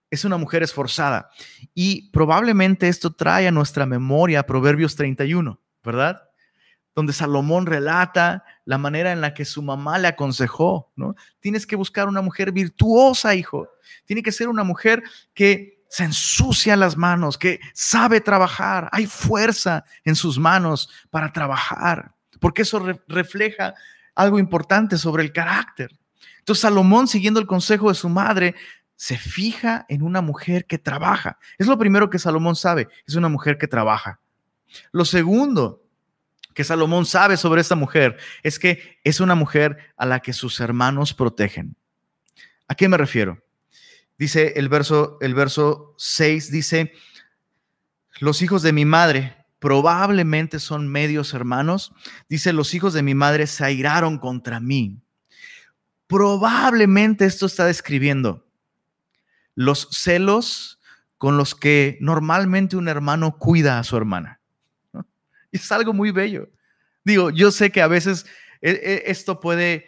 es 0.09 0.25
una 0.25 0.37
mujer 0.37 0.63
esforzada. 0.63 1.29
Y 1.73 2.09
probablemente 2.11 2.87
esto 2.87 3.11
trae 3.11 3.47
a 3.47 3.51
nuestra 3.51 3.85
memoria 3.85 4.43
Proverbios 4.43 4.95
31, 4.95 5.59
¿verdad? 5.83 6.29
donde 6.95 7.13
Salomón 7.13 7.65
relata 7.65 8.43
la 8.65 8.77
manera 8.77 9.13
en 9.13 9.21
la 9.21 9.33
que 9.33 9.45
su 9.45 9.61
mamá 9.61 9.97
le 9.97 10.09
aconsejó, 10.09 10.91
¿no? 10.97 11.15
Tienes 11.39 11.65
que 11.65 11.77
buscar 11.77 12.09
una 12.09 12.21
mujer 12.21 12.51
virtuosa, 12.51 13.35
hijo. 13.35 13.69
Tiene 14.03 14.21
que 14.21 14.33
ser 14.33 14.49
una 14.49 14.65
mujer 14.65 15.01
que 15.33 15.85
se 15.89 16.03
ensucia 16.03 16.75
las 16.75 16.97
manos, 16.97 17.37
que 17.37 17.59
sabe 17.73 18.19
trabajar, 18.21 18.89
hay 18.91 19.05
fuerza 19.05 19.85
en 20.03 20.15
sus 20.15 20.37
manos 20.37 20.89
para 21.09 21.31
trabajar, 21.31 22.13
porque 22.39 22.63
eso 22.63 22.85
refleja 23.07 23.73
algo 24.13 24.37
importante 24.37 24.97
sobre 24.97 25.23
el 25.23 25.31
carácter. 25.31 25.97
Entonces 26.39 26.61
Salomón, 26.61 27.07
siguiendo 27.07 27.39
el 27.39 27.47
consejo 27.47 27.89
de 27.89 27.95
su 27.95 28.09
madre, 28.09 28.55
se 28.99 29.17
fija 29.17 29.85
en 29.87 30.03
una 30.03 30.19
mujer 30.21 30.65
que 30.65 30.77
trabaja. 30.77 31.39
Es 31.57 31.67
lo 31.67 31.77
primero 31.77 32.09
que 32.09 32.19
Salomón 32.19 32.57
sabe, 32.57 32.89
es 33.07 33.15
una 33.15 33.29
mujer 33.29 33.57
que 33.57 33.65
trabaja. 33.65 34.19
Lo 34.91 35.05
segundo 35.05 35.85
que 36.53 36.65
Salomón 36.65 37.05
sabe 37.05 37.37
sobre 37.37 37.61
esta 37.61 37.75
mujer 37.75 38.17
es 38.43 38.59
que 38.59 38.99
es 39.05 39.21
una 39.21 39.35
mujer 39.35 39.77
a 39.95 40.05
la 40.05 40.19
que 40.19 40.33
sus 40.33 40.59
hermanos 40.59 41.13
protegen. 41.13 41.77
¿A 42.67 42.75
qué 42.75 42.89
me 42.89 42.97
refiero? 42.97 43.41
Dice 44.17 44.51
el 44.57 44.67
verso, 44.67 45.17
el 45.21 45.33
verso 45.33 45.95
6, 45.97 46.51
dice, 46.51 46.91
los 48.19 48.41
hijos 48.41 48.63
de 48.63 48.73
mi 48.73 48.83
madre 48.83 49.45
probablemente 49.59 50.59
son 50.59 50.89
medios 50.89 51.33
hermanos. 51.33 51.93
Dice, 52.27 52.51
los 52.51 52.73
hijos 52.73 52.93
de 52.93 53.03
mi 53.03 53.15
madre 53.15 53.47
se 53.47 53.63
airaron 53.63 54.17
contra 54.17 54.59
mí. 54.59 55.01
Probablemente 56.05 57.23
esto 57.23 57.45
está 57.45 57.63
describiendo 57.63 58.48
los 59.59 59.89
celos 59.91 60.79
con 61.17 61.35
los 61.35 61.53
que 61.53 61.97
normalmente 61.99 62.77
un 62.77 62.87
hermano 62.87 63.37
cuida 63.37 63.77
a 63.77 63.83
su 63.83 63.97
hermana. 63.97 64.39
Es 65.51 65.69
algo 65.73 65.91
muy 65.91 66.11
bello. 66.11 66.49
Digo, 67.03 67.29
yo 67.29 67.51
sé 67.51 67.69
que 67.69 67.81
a 67.81 67.87
veces 67.87 68.25
e, 68.61 68.71
e, 68.71 69.11
esto 69.11 69.41
puede, 69.41 69.85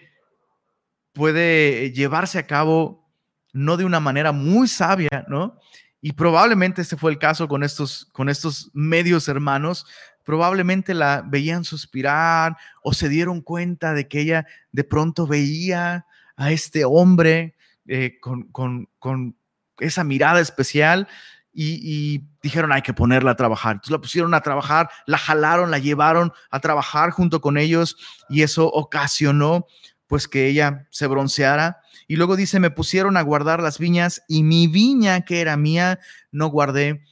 puede 1.14 1.94
llevarse 1.94 2.38
a 2.38 2.48
cabo 2.48 3.10
no 3.54 3.78
de 3.78 3.86
una 3.86 4.02
manera 4.02 4.34
muy 4.34 4.68
sabia, 4.68 5.26
¿no? 5.30 5.58
Y 6.02 6.12
probablemente 6.14 6.82
este 6.82 6.98
fue 6.98 7.12
el 7.12 7.18
caso 7.18 7.48
con 7.48 7.64
estos, 7.64 8.10
con 8.12 8.28
estos 8.28 8.72
medios 8.74 9.30
hermanos. 9.30 9.86
Probablemente 10.26 10.94
la 10.94 11.24
veían 11.26 11.64
suspirar 11.64 12.58
o 12.84 12.94
se 12.94 13.08
dieron 13.08 13.40
cuenta 13.40 13.94
de 13.94 14.10
que 14.10 14.20
ella 14.20 14.46
de 14.74 14.84
pronto 14.84 15.28
veía 15.28 16.06
a 16.36 16.52
este 16.52 16.84
hombre 16.84 17.56
eh, 17.88 18.20
con, 18.20 18.44
con, 18.52 19.38
esa 19.80 20.04
mirada 20.04 20.40
especial 20.40 21.08
y, 21.54 22.24
dijeron 22.42 22.72
hay 22.72 22.82
que 22.82 22.94
ponerla 22.94 23.32
a 23.32 23.36
trabajar. 23.36 23.74
Entonces 23.74 23.92
la 23.92 24.02
pusieron 24.02 24.34
a 24.34 24.42
trabajar, 24.42 24.90
la 25.06 25.18
jalaron, 25.18 25.70
la 25.70 25.80
llevaron 25.80 26.32
a 26.50 26.60
trabajar 26.60 27.12
junto 27.12 27.42
con 27.42 27.58
ellos 27.58 27.98
y 28.30 28.42
eso 28.42 28.68
ocasionó 28.68 29.68
pues 30.08 30.28
que 30.28 30.48
ella 30.48 30.88
se 30.90 31.08
bronceara 31.08 31.82
y 32.08 32.18
luego 32.18 32.36
dice, 32.36 32.60
me 32.60 32.72
pusieron 32.72 33.16
a 33.16 33.22
guardar 33.22 33.62
las 33.62 33.80
viñas 33.80 34.22
y 34.28 34.44
mi 34.44 34.68
viña 34.68 35.22
que 35.22 35.40
era 35.40 35.56
mía 35.56 36.00
no 36.32 36.48
guardé. 36.48 37.04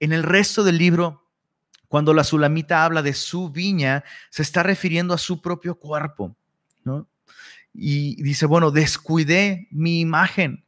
En 0.00 0.12
el 0.12 0.22
resto 0.22 0.64
del 0.64 0.78
libro, 0.78 1.28
cuando 1.88 2.14
la 2.14 2.24
Sulamita 2.24 2.84
habla 2.84 3.02
de 3.02 3.12
su 3.12 3.50
viña, 3.50 4.04
se 4.30 4.42
está 4.42 4.62
refiriendo 4.62 5.12
a 5.12 5.18
su 5.18 5.42
propio 5.42 5.78
cuerpo, 5.78 6.36
¿no? 6.84 7.08
Y 7.74 8.22
dice, 8.22 8.46
bueno, 8.46 8.70
descuidé 8.70 9.68
mi 9.70 10.00
imagen, 10.00 10.64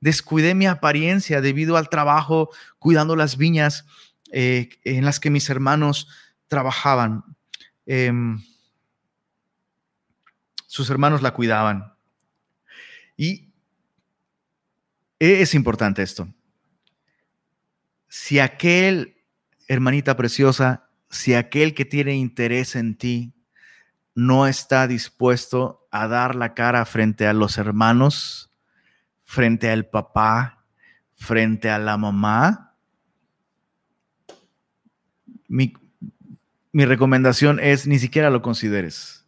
descuidé 0.00 0.54
mi 0.54 0.66
apariencia 0.66 1.40
debido 1.40 1.76
al 1.76 1.88
trabajo 1.88 2.50
cuidando 2.78 3.16
las 3.16 3.36
viñas 3.36 3.84
eh, 4.32 4.70
en 4.84 5.04
las 5.04 5.20
que 5.20 5.30
mis 5.30 5.48
hermanos 5.50 6.08
trabajaban. 6.48 7.24
Em, 7.86 8.42
sus 10.66 10.88
hermanos 10.90 11.22
la 11.22 11.32
cuidaban. 11.32 11.92
Y 13.16 13.52
es 15.18 15.54
importante 15.54 16.02
esto. 16.02 16.32
Si 18.08 18.38
aquel, 18.38 19.16
hermanita 19.68 20.16
preciosa, 20.16 20.88
si 21.10 21.34
aquel 21.34 21.74
que 21.74 21.84
tiene 21.84 22.14
interés 22.14 22.74
en 22.76 22.96
ti 22.96 23.34
no 24.14 24.46
está 24.46 24.86
dispuesto 24.86 25.86
a 25.90 26.08
dar 26.08 26.34
la 26.34 26.54
cara 26.54 26.84
frente 26.84 27.26
a 27.26 27.32
los 27.32 27.58
hermanos, 27.58 28.49
frente 29.30 29.70
al 29.70 29.86
papá, 29.86 30.64
frente 31.14 31.70
a 31.70 31.78
la 31.78 31.96
mamá, 31.96 32.74
mi, 35.46 35.72
mi 36.72 36.84
recomendación 36.84 37.60
es 37.60 37.86
ni 37.86 38.00
siquiera 38.00 38.28
lo 38.28 38.42
consideres. 38.42 39.24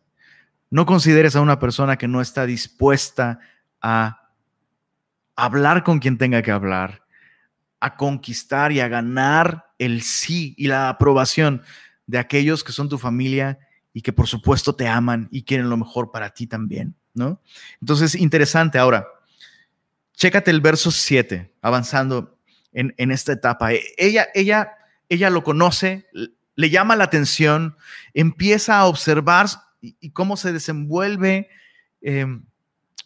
No 0.70 0.86
consideres 0.86 1.36
a 1.36 1.40
una 1.40 1.60
persona 1.60 1.98
que 1.98 2.08
no 2.08 2.20
está 2.20 2.46
dispuesta 2.46 3.38
a 3.80 4.32
hablar 5.36 5.84
con 5.84 6.00
quien 6.00 6.18
tenga 6.18 6.42
que 6.42 6.50
hablar, 6.50 7.04
a 7.78 7.94
conquistar 7.96 8.72
y 8.72 8.80
a 8.80 8.88
ganar 8.88 9.66
el 9.78 10.02
sí 10.02 10.56
y 10.58 10.66
la 10.66 10.88
aprobación 10.88 11.62
de 12.08 12.18
aquellos 12.18 12.64
que 12.64 12.72
son 12.72 12.88
tu 12.88 12.98
familia 12.98 13.56
y 13.92 14.02
que 14.02 14.12
por 14.12 14.26
supuesto 14.26 14.74
te 14.74 14.88
aman 14.88 15.28
y 15.30 15.44
quieren 15.44 15.70
lo 15.70 15.76
mejor 15.76 16.10
para 16.10 16.30
ti 16.30 16.48
también, 16.48 16.96
¿no? 17.14 17.40
Entonces, 17.80 18.16
interesante. 18.16 18.80
Ahora, 18.80 19.06
chécate 20.22 20.52
el 20.52 20.60
verso 20.60 20.92
7, 20.92 21.52
avanzando 21.62 22.38
en, 22.72 23.10
esta 23.10 23.32
etapa. 23.32 23.72
E, 23.72 23.82
ella, 23.98 24.28
ella, 24.34 24.78
ella 25.08 25.30
lo 25.30 25.42
conoce, 25.42 26.06
le 26.54 26.70
llama 26.70 26.94
la 26.94 27.02
atención, 27.02 27.76
empieza 28.14 28.78
a 28.78 28.86
observar 28.86 29.48
y, 29.80 30.10
cómo 30.10 30.36
se 30.36 30.52
desenvuelve 30.52 31.50
em, 32.02 32.44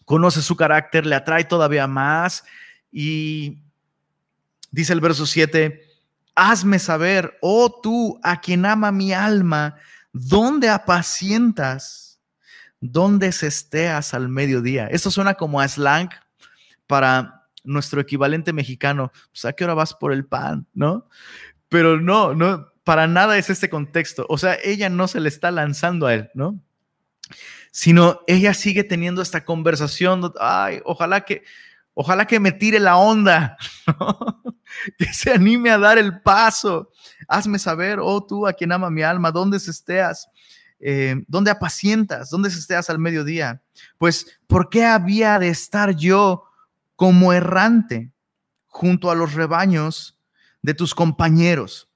conoce 0.04 0.42
su 0.42 0.56
carácter, 0.56 1.06
le 1.06 1.14
atrae 1.14 1.44
todavía 1.44 1.86
más 1.86 2.44
y 2.92 3.62
dice 4.70 4.92
el 4.92 5.00
verso 5.00 5.24
7, 5.24 5.80
hazme 6.34 6.78
saber, 6.78 7.38
oh 7.40 7.80
tú 7.82 8.20
a 8.22 8.42
quien 8.42 8.66
ama 8.66 8.92
mi 8.92 9.14
alma, 9.14 9.76
¿dónde 10.12 10.68
apacientas? 10.68 12.20
¿Dónde 12.78 13.28
esteas 13.28 14.12
al 14.12 14.28
mediodía? 14.28 14.86
Esto 14.88 15.10
suena 15.10 15.32
como 15.32 15.62
a 15.62 15.66
slang 15.66 16.10
para 16.86 17.48
nuestro 17.64 18.00
equivalente 18.00 18.52
mexicano. 18.52 19.12
Pues 19.30 19.44
a 19.44 19.52
qué 19.52 19.64
hora 19.64 19.74
vas 19.74 19.94
por 19.94 20.12
el 20.12 20.26
pan, 20.26 20.66
¿no? 20.74 21.08
Pero 21.68 22.00
no, 22.00 22.34
no, 22.34 22.68
para 22.84 23.06
nada 23.06 23.38
es 23.38 23.50
este 23.50 23.68
contexto. 23.68 24.26
O 24.28 24.38
sea, 24.38 24.56
ella 24.62 24.88
no 24.88 25.08
se 25.08 25.20
le 25.20 25.28
está 25.28 25.50
lanzando 25.50 26.06
a 26.06 26.14
él, 26.14 26.30
¿no? 26.34 26.60
sino 27.76 28.20
ella 28.26 28.54
sigue 28.54 28.84
teniendo 28.84 29.20
esta 29.20 29.44
conversación, 29.44 30.32
ay, 30.40 30.80
ojalá 30.86 31.26
que, 31.26 31.44
ojalá 31.92 32.26
que 32.26 32.40
me 32.40 32.50
tire 32.50 32.80
la 32.80 32.96
onda, 32.96 33.58
que 34.98 35.12
se 35.12 35.30
anime 35.30 35.70
a 35.70 35.78
dar 35.78 35.98
el 35.98 36.22
paso. 36.22 36.90
Hazme 37.28 37.58
saber, 37.58 37.98
oh 38.00 38.24
tú 38.24 38.46
a 38.46 38.54
quien 38.54 38.72
ama 38.72 38.88
mi 38.88 39.02
alma, 39.02 39.30
dónde 39.30 39.58
estés, 39.58 40.26
eh, 40.80 41.16
dónde 41.26 41.50
apacientas, 41.50 42.30
dónde 42.30 42.48
estés 42.48 42.88
al 42.88 42.98
mediodía. 42.98 43.60
Pues, 43.98 44.38
¿por 44.46 44.68
qué 44.70 44.84
había 44.84 45.38
de 45.38 45.48
estar 45.48 45.94
yo 45.94 46.44
como 46.96 47.32
errante 47.32 48.12
junto 48.66 49.10
a 49.10 49.14
los 49.14 49.34
rebaños 49.34 50.18
de 50.62 50.74
tus 50.74 50.94
compañeros? 50.94 51.88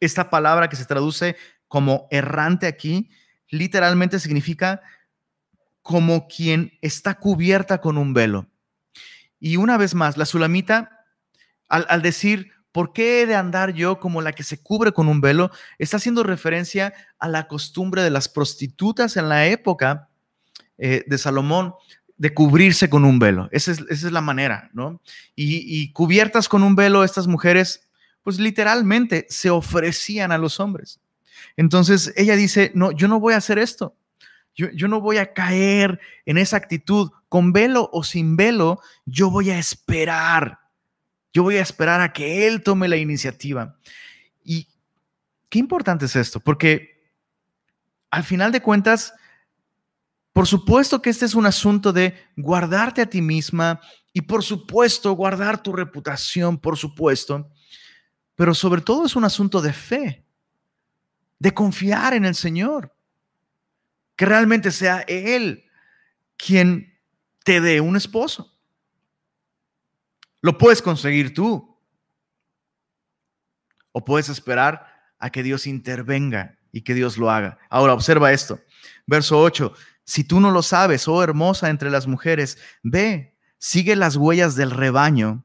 Esta 0.00 0.30
palabra 0.30 0.68
que 0.68 0.76
se 0.76 0.84
traduce 0.84 1.36
como 1.66 2.06
errante 2.10 2.66
aquí 2.66 3.10
literalmente 3.48 4.20
significa 4.20 4.82
como 5.82 6.28
quien 6.28 6.78
está 6.82 7.14
cubierta 7.14 7.80
con 7.80 7.96
un 7.96 8.12
velo. 8.12 8.46
Y 9.40 9.56
una 9.56 9.76
vez 9.76 9.94
más, 9.94 10.16
la 10.16 10.26
sulamita, 10.26 11.06
al, 11.68 12.02
decir, 12.02 12.50
¿por 12.72 12.92
qué 12.92 13.22
he 13.22 13.26
de 13.26 13.34
andar 13.34 13.72
yo 13.72 14.00
como 14.00 14.20
la 14.20 14.32
que 14.32 14.42
se 14.42 14.62
cubre 14.62 14.92
con 14.92 15.08
un 15.08 15.20
velo? 15.20 15.50
Está 15.78 15.98
haciendo 15.98 16.22
referencia 16.22 16.92
a 17.18 17.28
la 17.28 17.46
costumbre 17.46 18.02
de 18.02 18.10
las 18.10 18.28
prostitutas 18.28 19.16
en 19.16 19.28
la 19.28 19.46
época 19.46 20.10
eh, 20.76 21.04
de 21.06 21.18
Salomón 21.18 21.74
de 22.18 22.34
cubrirse 22.34 22.90
con 22.90 23.04
un 23.04 23.18
velo. 23.18 23.48
Esa 23.52 23.72
es, 23.72 24.02
la 24.02 24.20
manera, 24.20 24.70
¿no? 24.74 25.00
Y, 25.34 25.62
y, 25.80 25.92
cubiertas 25.92 26.48
con 26.48 26.62
un 26.62 26.74
velo, 26.74 27.04
estas 27.04 27.26
mujeres, 27.28 27.88
pues 28.22 28.38
literalmente 28.38 29.26
se 29.30 29.50
ofrecían 29.50 30.32
a 30.32 30.38
los 30.38 30.60
hombres. 30.60 31.00
Entonces 31.56 32.12
ella 32.16 32.36
dice, 32.36 32.72
no, 32.74 32.90
yo 32.90 33.08
no 33.08 33.20
voy 33.20 33.34
a 33.34 33.38
hacer 33.38 33.58
esto. 33.58 33.96
Yo, 34.54 34.68
yo, 34.70 34.88
no 34.88 35.00
voy 35.00 35.18
a 35.18 35.32
caer 35.32 36.00
en 36.26 36.36
esa 36.36 36.56
actitud, 36.56 37.12
con 37.28 37.52
velo 37.52 37.88
o 37.92 38.02
sin 38.02 38.36
velo, 38.36 38.80
yo 39.06 39.30
voy 39.30 39.50
a 39.50 39.58
esperar. 39.58 40.58
Yo 41.32 41.44
voy 41.44 41.56
a 41.56 41.62
esperar 41.62 42.00
a 42.00 42.12
que 42.12 42.48
él 42.48 42.62
tome 42.62 42.88
la 42.88 42.96
iniciativa. 42.96 43.76
Y 44.42 44.66
qué 45.48 45.60
importante 45.60 46.06
es 46.06 46.16
esto, 46.16 46.40
porque 46.40 46.98
al 48.10 48.24
final 48.24 48.50
de 48.50 48.62
cuentas, 48.62 49.14
por 50.38 50.46
supuesto 50.46 51.02
que 51.02 51.10
este 51.10 51.24
es 51.24 51.34
un 51.34 51.46
asunto 51.46 51.92
de 51.92 52.14
guardarte 52.36 53.02
a 53.02 53.10
ti 53.10 53.20
misma 53.20 53.80
y 54.12 54.20
por 54.20 54.44
supuesto 54.44 55.10
guardar 55.14 55.60
tu 55.60 55.72
reputación, 55.72 56.58
por 56.58 56.76
supuesto, 56.76 57.50
pero 58.36 58.54
sobre 58.54 58.80
todo 58.80 59.04
es 59.04 59.16
un 59.16 59.24
asunto 59.24 59.60
de 59.60 59.72
fe 59.72 60.24
de 61.40 61.52
confiar 61.52 62.14
en 62.14 62.24
el 62.24 62.36
Señor. 62.36 62.94
Que 64.14 64.26
realmente 64.26 64.70
sea 64.70 65.00
Él 65.08 65.64
quien 66.36 66.96
te 67.42 67.60
dé 67.60 67.80
un 67.80 67.96
esposo. 67.96 68.56
Lo 70.40 70.56
puedes 70.56 70.80
conseguir 70.80 71.34
tú, 71.34 71.76
o 73.90 74.04
puedes 74.04 74.28
esperar 74.28 74.86
a 75.18 75.30
que 75.30 75.42
Dios 75.42 75.66
intervenga 75.66 76.60
y 76.70 76.82
que 76.82 76.94
Dios 76.94 77.18
lo 77.18 77.28
haga. 77.28 77.58
Ahora, 77.70 77.92
observa 77.92 78.32
esto. 78.32 78.60
Verso 79.04 79.40
8. 79.40 79.74
Si 80.08 80.24
tú 80.24 80.40
no 80.40 80.50
lo 80.50 80.62
sabes, 80.62 81.06
oh 81.06 81.22
hermosa 81.22 81.68
entre 81.68 81.90
las 81.90 82.06
mujeres, 82.06 82.56
ve, 82.82 83.36
sigue 83.58 83.94
las 83.94 84.16
huellas 84.16 84.56
del 84.56 84.70
rebaño 84.70 85.44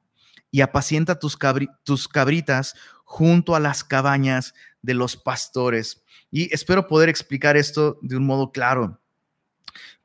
y 0.51 0.61
apacienta 0.61 1.19
tus, 1.19 1.35
cabritas 1.35 2.73
junto 3.03 3.57
a 3.57 3.59
las 3.59 3.83
cabañas 3.83 4.53
de 4.81 4.93
los 4.93 5.17
pastores. 5.17 6.05
Y 6.31 6.47
espero 6.53 6.87
poder 6.87 7.09
explicar 7.09 7.57
esto 7.57 7.99
de 8.01 8.15
un 8.15 8.25
modo 8.25 8.53
claro. 8.53 9.01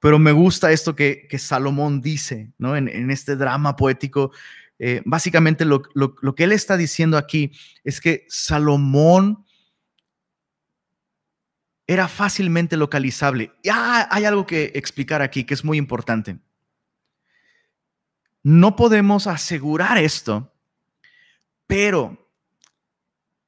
Pero 0.00 0.18
me 0.18 0.32
gusta 0.32 0.72
esto 0.72 0.96
que, 0.96 1.28
Salomón 1.38 2.00
dice, 2.00 2.52
¿no? 2.58 2.76
En, 2.76 3.12
este 3.12 3.36
drama 3.36 3.76
poético. 3.76 4.32
Eh, 4.80 5.02
básicamente 5.04 5.64
lo, 5.64 5.82
lo 5.94 6.34
que 6.34 6.42
él 6.42 6.50
está 6.50 6.76
diciendo 6.76 7.16
aquí 7.16 7.52
es 7.84 8.00
que 8.00 8.26
Salomón 8.28 9.44
era 11.88 12.06
fácilmente 12.06 12.76
localizable. 12.76 13.50
Ya 13.64 14.06
hay 14.10 14.26
algo 14.26 14.46
que 14.46 14.72
explicar 14.74 15.22
aquí 15.22 15.44
que 15.44 15.54
es 15.54 15.64
muy 15.64 15.78
importante. 15.78 16.38
No 18.42 18.76
podemos 18.76 19.26
asegurar 19.26 19.96
esto, 19.96 20.52
pero 21.66 22.30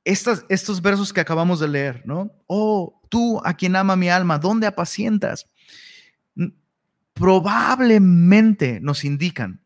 estos, 0.04 0.46
estos 0.48 0.80
versos 0.80 1.12
que 1.12 1.20
acabamos 1.20 1.60
de 1.60 1.68
leer, 1.68 2.02
¿no? 2.06 2.32
Oh, 2.46 3.02
tú 3.10 3.42
a 3.44 3.52
quien 3.54 3.76
ama 3.76 3.94
mi 3.94 4.08
alma, 4.08 4.38
¿dónde 4.38 4.66
apacientas? 4.66 5.46
Probablemente 7.12 8.80
nos 8.80 9.04
indican 9.04 9.62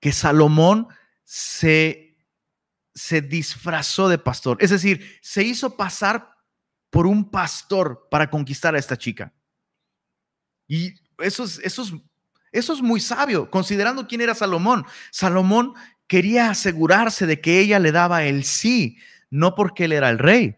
que 0.00 0.12
Salomón 0.12 0.88
se, 1.24 2.16
se 2.94 3.20
disfrazó 3.20 4.08
de 4.08 4.16
pastor, 4.16 4.56
es 4.60 4.70
decir, 4.70 5.18
se 5.20 5.42
hizo 5.42 5.76
pasar 5.76 6.35
por 6.96 7.06
un 7.06 7.30
pastor 7.30 8.08
para 8.10 8.30
conquistar 8.30 8.74
a 8.74 8.78
esta 8.78 8.96
chica. 8.96 9.30
Y 10.66 10.94
eso 11.18 11.44
es, 11.44 11.60
eso 11.62 11.82
eso 12.52 12.72
es 12.72 12.80
muy 12.80 13.00
sabio, 13.00 13.50
considerando 13.50 14.06
quién 14.06 14.22
era 14.22 14.34
Salomón. 14.34 14.86
Salomón 15.10 15.74
quería 16.06 16.48
asegurarse 16.48 17.26
de 17.26 17.42
que 17.42 17.60
ella 17.60 17.78
le 17.80 17.92
daba 17.92 18.24
el 18.24 18.44
sí, 18.44 18.96
no 19.28 19.54
porque 19.54 19.84
él 19.84 19.92
era 19.92 20.08
el 20.08 20.18
rey, 20.18 20.56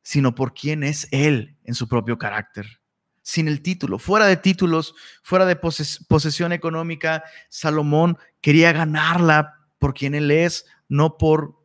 sino 0.00 0.34
por 0.34 0.54
quién 0.54 0.84
es 0.84 1.06
él 1.10 1.58
en 1.64 1.74
su 1.74 1.86
propio 1.86 2.16
carácter. 2.16 2.80
Sin 3.20 3.46
el 3.46 3.60
título, 3.60 3.98
fuera 3.98 4.24
de 4.24 4.38
títulos, 4.38 4.94
fuera 5.22 5.44
de 5.44 5.56
posesión 5.56 6.52
económica, 6.52 7.24
Salomón 7.50 8.16
quería 8.40 8.72
ganarla 8.72 9.68
por 9.78 9.92
quien 9.92 10.14
él 10.14 10.30
es, 10.30 10.64
no 10.88 11.18
por 11.18 11.57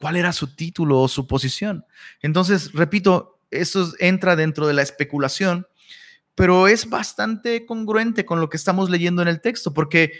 cuál 0.00 0.16
era 0.16 0.32
su 0.32 0.54
título 0.54 1.00
o 1.00 1.08
su 1.08 1.26
posición. 1.26 1.84
Entonces, 2.22 2.72
repito, 2.72 3.38
eso 3.50 3.92
entra 3.98 4.34
dentro 4.34 4.66
de 4.66 4.72
la 4.72 4.82
especulación, 4.82 5.66
pero 6.34 6.68
es 6.68 6.88
bastante 6.88 7.66
congruente 7.66 8.24
con 8.24 8.40
lo 8.40 8.48
que 8.48 8.56
estamos 8.56 8.88
leyendo 8.88 9.20
en 9.20 9.28
el 9.28 9.42
texto, 9.42 9.74
porque 9.74 10.12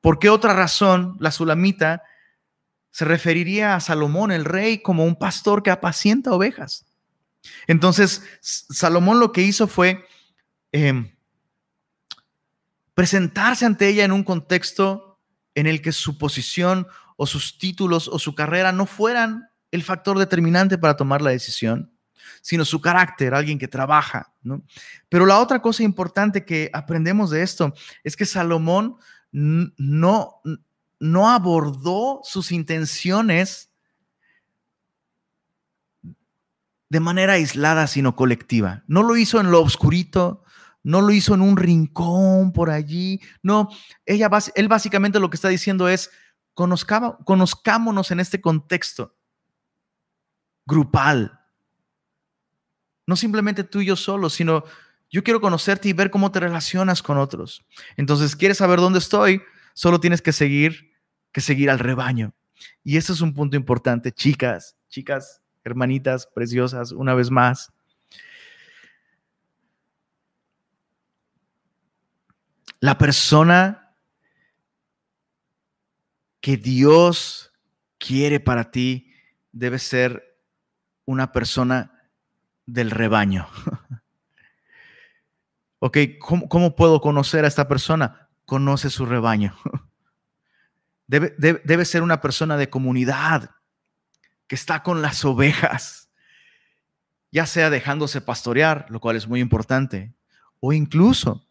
¿por 0.00 0.18
qué 0.18 0.30
otra 0.30 0.54
razón 0.54 1.16
la 1.20 1.30
sulamita 1.30 2.02
se 2.90 3.04
referiría 3.04 3.74
a 3.74 3.80
Salomón, 3.80 4.32
el 4.32 4.46
rey, 4.46 4.78
como 4.78 5.04
un 5.04 5.16
pastor 5.16 5.62
que 5.62 5.70
apacienta 5.70 6.32
ovejas? 6.32 6.86
Entonces, 7.66 8.22
Salomón 8.40 9.20
lo 9.20 9.30
que 9.30 9.42
hizo 9.42 9.68
fue 9.68 10.06
em, 10.72 11.14
presentarse 12.94 13.66
ante 13.66 13.88
ella 13.88 14.04
en 14.04 14.12
un 14.12 14.24
contexto 14.24 15.18
en 15.54 15.66
el 15.66 15.82
que 15.82 15.92
su 15.92 16.16
posición 16.16 16.86
o 17.16 17.26
sus 17.26 17.58
títulos 17.58 18.08
o 18.08 18.18
su 18.18 18.34
carrera 18.34 18.72
no 18.72 18.86
fueran 18.86 19.48
el 19.70 19.82
factor 19.82 20.18
determinante 20.18 20.78
para 20.78 20.96
tomar 20.96 21.22
la 21.22 21.30
decisión, 21.30 21.92
sino 22.40 22.64
su 22.64 22.80
carácter, 22.80 23.34
alguien 23.34 23.58
que 23.58 23.68
trabaja. 23.68 24.32
¿no? 24.42 24.62
Pero 25.08 25.26
la 25.26 25.40
otra 25.40 25.60
cosa 25.60 25.82
importante 25.82 26.44
que 26.44 26.70
aprendemos 26.72 27.30
de 27.30 27.42
esto 27.42 27.74
es 28.04 28.16
que 28.16 28.26
Salomón 28.26 28.96
no, 29.32 30.40
no 31.00 31.30
abordó 31.30 32.20
sus 32.22 32.52
intenciones 32.52 33.70
de 36.88 37.00
manera 37.00 37.34
aislada, 37.34 37.86
sino 37.86 38.14
colectiva. 38.14 38.84
No 38.86 39.02
lo 39.02 39.16
hizo 39.16 39.40
en 39.40 39.50
lo 39.50 39.60
oscurito, 39.60 40.44
no 40.82 41.00
lo 41.00 41.10
hizo 41.10 41.34
en 41.34 41.42
un 41.42 41.56
rincón 41.56 42.52
por 42.52 42.70
allí. 42.70 43.20
No, 43.42 43.68
ella, 44.04 44.30
él 44.54 44.68
básicamente 44.68 45.18
lo 45.18 45.28
que 45.28 45.34
está 45.34 45.48
diciendo 45.48 45.88
es, 45.88 46.10
conozcámonos 46.56 48.10
en 48.10 48.20
este 48.20 48.40
contexto 48.40 49.14
grupal. 50.64 51.40
No 53.06 53.14
simplemente 53.14 53.62
tú 53.62 53.80
y 53.80 53.86
yo 53.86 53.94
solo, 53.94 54.30
sino 54.30 54.64
yo 55.10 55.22
quiero 55.22 55.40
conocerte 55.40 55.88
y 55.88 55.92
ver 55.92 56.10
cómo 56.10 56.32
te 56.32 56.40
relacionas 56.40 57.02
con 57.02 57.18
otros. 57.18 57.64
Entonces, 57.96 58.34
¿quieres 58.34 58.58
saber 58.58 58.80
dónde 58.80 58.98
estoy? 58.98 59.42
Solo 59.74 60.00
tienes 60.00 60.22
que 60.22 60.32
seguir, 60.32 60.92
que 61.30 61.40
seguir 61.40 61.70
al 61.70 61.78
rebaño. 61.78 62.34
Y 62.82 62.96
eso 62.96 63.12
es 63.12 63.20
un 63.20 63.34
punto 63.34 63.56
importante, 63.56 64.10
chicas, 64.10 64.76
chicas, 64.88 65.42
hermanitas 65.62 66.26
preciosas, 66.26 66.90
una 66.90 67.14
vez 67.14 67.30
más. 67.30 67.72
La 72.80 72.98
persona 72.98 73.85
que 76.46 76.56
Dios 76.56 77.52
quiere 77.98 78.38
para 78.38 78.70
ti 78.70 79.12
debe 79.50 79.80
ser 79.80 80.38
una 81.04 81.32
persona 81.32 82.08
del 82.66 82.92
rebaño. 82.92 83.48
ok, 85.80 85.98
¿cómo, 86.20 86.76
puedo 86.76 87.00
conocer 87.00 87.44
a 87.44 87.48
esta 87.48 87.66
persona? 87.66 88.28
Conoce 88.44 88.90
su 88.90 89.06
rebaño. 89.06 89.56
Debe, 91.08 91.34
debe, 91.36 91.84
ser 91.84 92.02
una 92.02 92.20
persona 92.20 92.56
de 92.56 92.70
comunidad 92.70 93.50
que 94.46 94.54
está 94.54 94.84
con 94.84 95.02
las 95.02 95.24
ovejas, 95.24 96.10
ya 97.32 97.46
sea 97.46 97.70
dejándose 97.70 98.20
pastorear, 98.20 98.86
lo 98.88 99.00
cual 99.00 99.16
es 99.16 99.26
muy 99.26 99.40
importante, 99.40 100.14
o 100.60 100.72
incluso 100.72 101.45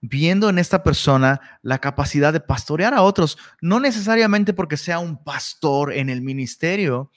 viendo 0.00 0.48
en 0.48 0.58
esta 0.58 0.82
persona 0.82 1.40
la 1.62 1.78
capacidad 1.78 2.32
de 2.32 2.40
pastorear 2.40 2.94
a 2.94 3.02
otros, 3.02 3.38
no 3.60 3.80
necesariamente 3.80 4.52
porque 4.54 4.76
sea 4.76 4.98
un 4.98 5.22
pastor 5.22 5.92
en 5.92 6.08
el 6.08 6.22
ministerio, 6.22 7.10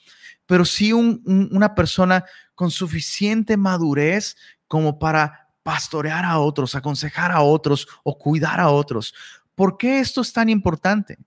pero 0.46 0.64
sí 0.64 0.92
una 0.92 1.74
persona 1.74 2.24
con 2.54 2.70
suficiente 2.70 3.56
madurez 3.56 4.36
como 4.68 4.98
para 4.98 5.48
pastorear 5.62 6.24
a 6.24 6.38
otros, 6.38 6.74
aconsejar 6.74 7.32
a 7.32 7.40
otros 7.40 7.88
o 8.02 8.18
cuidar 8.18 8.60
a 8.60 8.68
otros. 8.68 9.14
¿Por 9.54 9.78
qué 9.78 10.00
esto 10.00 10.20
es 10.20 10.32
tan 10.32 10.48
importante? 10.48 11.18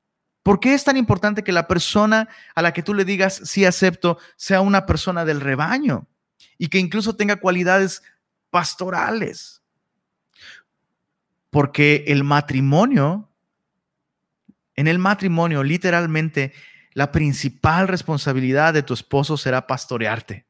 ¿Por 0.44 0.60
qué 0.60 0.74
es 0.74 0.84
tan 0.84 0.96
importante 0.96 1.44
que 1.44 1.52
la 1.52 1.68
persona 1.68 2.30
a 2.56 2.62
la 2.62 2.72
que 2.72 2.84
tú 2.84 2.94
le 2.94 3.04
digas 3.04 3.42
sí 3.44 3.66
acepto 3.66 4.18
sea 4.38 4.62
una 4.62 4.86
persona 4.86 5.26
del 5.26 5.42
rebaño 5.42 6.08
y 6.58 6.68
que 6.68 6.78
incluso 6.78 7.16
tenga 7.16 7.38
cualidades 7.38 8.02
pastorales? 8.50 9.57
Porque 11.58 12.04
el 12.06 12.24
matrimonio, 12.24 13.32
en 14.76 14.86
el 14.86 15.00
matrimonio, 15.00 15.64
literalmente, 15.64 16.54
la 16.94 17.12
principal 17.12 17.88
responsabilidad 17.88 18.76
de 18.76 18.84
tu 18.84 18.94
esposo 18.94 19.38
será 19.38 19.66
pastorearte. 19.66 20.46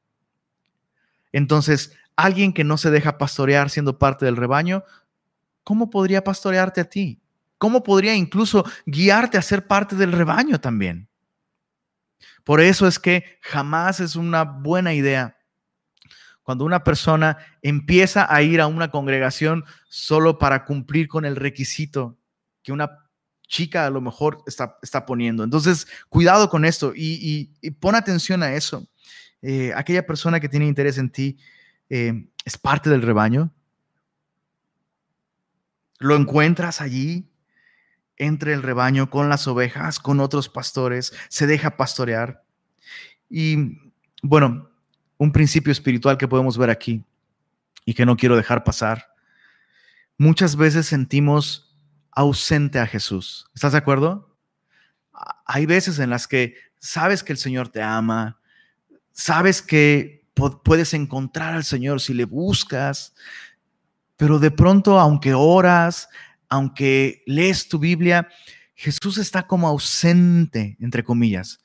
Entonces, 1.31 1.97
alguien 2.17 2.51
que 2.51 2.65
no 2.65 2.75
se 2.75 2.91
deja 2.91 3.17
pastorear 3.17 3.69
siendo 3.69 3.97
parte 3.97 4.25
del 4.25 4.35
rebaño, 4.35 4.83
¿cómo 5.63 5.89
podría 5.89 6.25
pastorearte 6.25 6.81
a 6.81 6.89
ti? 6.89 7.21
¿Cómo 7.57 7.83
podría 7.83 8.13
incluso 8.13 8.65
guiarte 8.85 9.37
a 9.37 9.41
ser 9.41 9.65
parte 9.65 9.95
del 9.95 10.11
rebaño 10.11 10.59
también? 10.59 11.07
Por 12.43 12.59
eso 12.59 12.85
es 12.85 12.99
que 12.99 13.39
jamás 13.39 14.01
es 14.01 14.17
una 14.17 14.43
buena 14.43 14.93
idea 14.93 15.36
cuando 16.47 16.63
una 16.63 16.85
persona 16.85 17.37
empieza 17.61 18.33
a 18.33 18.41
ir 18.41 18.61
a 18.61 18.67
una 18.67 18.89
congregación 18.89 19.65
solo 19.89 20.39
para 20.39 20.63
cumplir 20.63 21.09
con 21.09 21.25
el 21.25 21.35
requisito 21.35 22.17
que 22.63 22.71
una 22.71 23.09
chica 23.49 23.85
a 23.85 23.89
lo 23.89 23.99
mejor 23.99 24.45
está, 24.47 25.05
poniendo. 25.05 25.43
Entonces, 25.43 25.87
cuidado 26.07 26.49
con 26.49 26.63
esto 26.63 26.93
y, 26.95 27.51
pon 27.81 27.95
atención 27.95 28.43
a 28.43 28.53
eso. 28.53 28.87
Eh, 29.41 29.73
aquella 29.75 30.07
persona 30.07 30.39
que 30.39 30.47
tiene 30.47 30.67
interés 30.67 30.97
en 30.97 31.09
ti 31.09 31.37
eh, 31.89 32.29
es 32.45 32.57
parte 32.57 32.89
del 32.89 33.01
rebaño. 33.01 33.51
Lo 35.99 36.15
encuentras 36.15 36.79
allí, 36.79 37.29
entre 38.15 38.53
el 38.53 38.63
rebaño, 38.63 39.09
con 39.09 39.27
las 39.27 39.49
ovejas, 39.49 39.99
con 39.99 40.21
otros 40.21 40.47
pastores, 40.47 41.11
se 41.27 41.45
deja 41.45 41.75
pastorear. 41.75 42.45
Y 43.29 43.91
bueno, 44.23 44.69
un 45.17 45.31
principio 45.31 45.71
espiritual 45.71 46.17
que 46.17 46.27
podemos 46.27 46.57
ver 46.57 46.69
aquí 46.69 47.03
y 47.85 47.93
que 47.93 48.05
no 48.05 48.17
quiero 48.17 48.35
dejar 48.35 48.63
pasar. 48.63 49.13
Muchas 50.17 50.55
veces 50.55 50.85
sentimos 50.85 51.75
ausente 52.11 52.79
a 52.79 52.87
Jesús. 52.87 53.49
¿Estás 53.53 53.71
de 53.73 53.77
acuerdo? 53.77 54.35
Hay 55.45 55.65
veces 55.65 55.99
en 55.99 56.09
las 56.09 56.27
que 56.27 56.55
sabes 56.79 57.23
que 57.23 57.33
el 57.33 57.37
Señor 57.37 57.69
te 57.69 57.81
ama, 57.81 58.39
sabes 59.11 59.61
que 59.61 60.25
puedes 60.63 60.93
encontrar 60.93 61.53
al 61.53 61.63
Señor 61.63 62.01
si 62.01 62.13
le 62.13 62.25
buscas, 62.25 63.15
pero 64.15 64.39
de 64.39 64.51
pronto, 64.51 64.99
aunque 64.99 65.33
oras, 65.33 66.09
aunque 66.49 67.23
lees 67.25 67.67
tu 67.67 67.79
Biblia, 67.79 68.27
Jesús 68.75 69.17
está 69.17 69.47
como 69.47 69.67
ausente, 69.67 70.77
entre 70.79 71.03
comillas. 71.03 71.63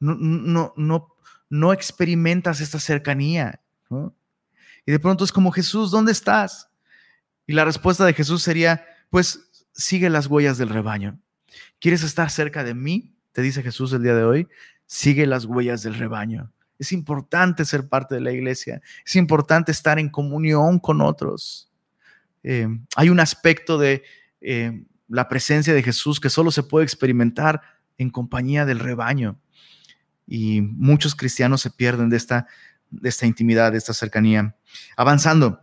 No, 0.00 0.14
no, 0.16 0.74
no, 0.76 1.13
no 1.48 1.72
experimentas 1.72 2.60
esta 2.60 2.78
cercanía. 2.78 3.60
Y 4.86 4.92
de 4.92 4.98
pronto 4.98 5.24
es 5.24 5.32
como, 5.32 5.50
Jesús, 5.50 5.90
¿dónde 5.90 6.12
estás? 6.12 6.68
Y 7.46 7.52
la 7.52 7.64
respuesta 7.64 8.04
de 8.04 8.14
Jesús 8.14 8.42
sería, 8.42 8.84
pues 9.10 9.50
sigue 9.72 10.10
las 10.10 10.26
huellas 10.26 10.58
del 10.58 10.68
rebaño. 10.70 11.18
¿Quieres 11.80 12.02
estar 12.02 12.30
cerca 12.30 12.64
de 12.64 12.74
mí? 12.74 13.14
Te 13.32 13.42
dice 13.42 13.62
Jesús 13.62 13.92
el 13.92 14.02
día 14.02 14.14
de 14.14 14.24
hoy. 14.24 14.48
Sigue 14.86 15.26
las 15.26 15.44
huellas 15.44 15.82
del 15.82 15.94
rebaño. 15.94 16.52
Es 16.78 16.92
importante 16.92 17.64
ser 17.64 17.88
parte 17.88 18.14
de 18.14 18.20
la 18.20 18.32
iglesia. 18.32 18.80
Es 19.04 19.16
importante 19.16 19.72
estar 19.72 19.98
en 19.98 20.08
comunión 20.08 20.78
con 20.78 21.00
otros. 21.00 21.70
Eh, 22.42 22.68
hay 22.96 23.08
un 23.08 23.20
aspecto 23.20 23.78
de 23.78 24.02
eh, 24.40 24.84
la 25.08 25.28
presencia 25.28 25.72
de 25.72 25.82
Jesús 25.82 26.20
que 26.20 26.30
solo 26.30 26.50
se 26.50 26.62
puede 26.62 26.84
experimentar 26.84 27.62
en 27.96 28.10
compañía 28.10 28.66
del 28.66 28.80
rebaño. 28.80 29.38
Y 30.26 30.60
muchos 30.60 31.14
cristianos 31.14 31.60
se 31.60 31.70
pierden 31.70 32.08
de 32.08 32.16
esta, 32.16 32.46
de 32.90 33.08
esta 33.08 33.26
intimidad, 33.26 33.72
de 33.72 33.78
esta 33.78 33.94
cercanía. 33.94 34.54
Avanzando, 34.96 35.60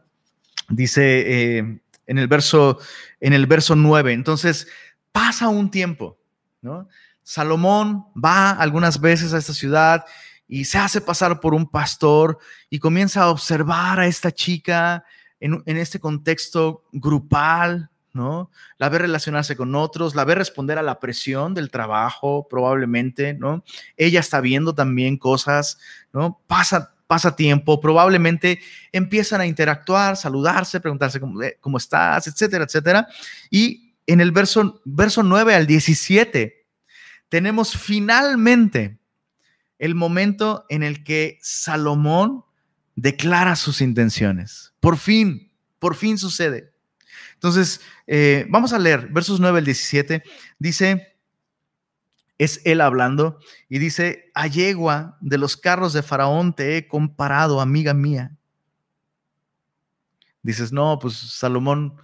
dice 0.69 1.57
eh, 1.57 1.81
en, 2.07 2.17
el 2.17 2.27
verso, 2.27 2.79
en 3.19 3.33
el 3.33 3.47
verso 3.47 3.75
9, 3.75 4.13
entonces 4.13 4.67
pasa 5.11 5.49
un 5.49 5.69
tiempo, 5.69 6.17
¿no? 6.61 6.87
Salomón 7.23 8.05
va 8.13 8.51
algunas 8.51 8.99
veces 8.99 9.33
a 9.33 9.37
esta 9.37 9.53
ciudad 9.53 10.05
y 10.47 10.65
se 10.65 10.79
hace 10.79 11.01
pasar 11.01 11.39
por 11.39 11.53
un 11.53 11.69
pastor 11.69 12.39
y 12.69 12.79
comienza 12.79 13.23
a 13.23 13.29
observar 13.29 13.99
a 13.99 14.07
esta 14.07 14.31
chica 14.31 15.05
en, 15.39 15.61
en 15.65 15.77
este 15.77 15.99
contexto 15.99 16.83
grupal, 16.91 17.90
¿no? 18.13 18.51
La 18.77 18.89
ve 18.89 18.99
relacionarse 18.99 19.55
con 19.55 19.75
otros, 19.75 20.15
la 20.15 20.25
ve 20.25 20.35
responder 20.35 20.77
a 20.77 20.83
la 20.83 20.99
presión 20.99 21.53
del 21.53 21.69
trabajo, 21.69 22.47
probablemente, 22.49 23.33
¿no? 23.33 23.63
Ella 23.97 24.19
está 24.19 24.41
viendo 24.41 24.73
también 24.73 25.17
cosas, 25.17 25.79
¿no? 26.13 26.41
Pasa, 26.47 26.93
pasa 27.07 27.35
tiempo, 27.35 27.79
probablemente 27.81 28.59
empiezan 28.91 29.41
a 29.41 29.45
interactuar, 29.45 30.17
saludarse, 30.17 30.79
preguntarse 30.79 31.19
cómo, 31.19 31.41
eh, 31.41 31.57
cómo 31.59 31.77
estás, 31.77 32.27
etcétera, 32.27 32.65
etcétera. 32.65 33.07
Y 33.49 33.93
en 34.07 34.21
el 34.21 34.31
verso, 34.31 34.81
verso 34.85 35.23
9 35.23 35.55
al 35.55 35.67
17, 35.67 36.65
tenemos 37.29 37.77
finalmente 37.77 38.99
el 39.79 39.95
momento 39.95 40.65
en 40.69 40.83
el 40.83 41.03
que 41.03 41.39
Salomón 41.41 42.43
declara 42.95 43.55
sus 43.55 43.81
intenciones. 43.81 44.73
Por 44.79 44.97
fin, 44.97 45.51
por 45.79 45.95
fin 45.95 46.17
sucede. 46.17 46.70
Entonces, 47.41 47.81
eh, 48.05 48.45
vamos 48.49 48.71
a 48.71 48.77
leer 48.77 49.07
versos 49.07 49.39
9 49.39 49.57
al 49.57 49.65
17. 49.65 50.21
Dice, 50.59 51.17
es 52.37 52.61
él 52.65 52.81
hablando, 52.81 53.39
y 53.67 53.79
dice, 53.79 54.29
a 54.35 54.45
yegua 54.45 55.17
de 55.21 55.39
los 55.39 55.57
carros 55.57 55.91
de 55.93 56.03
Faraón 56.03 56.53
te 56.53 56.77
he 56.77 56.87
comparado, 56.87 57.59
amiga 57.59 57.95
mía. 57.95 58.37
Dices, 60.43 60.71
no, 60.71 60.99
pues 60.99 61.15
Salomón, 61.15 61.95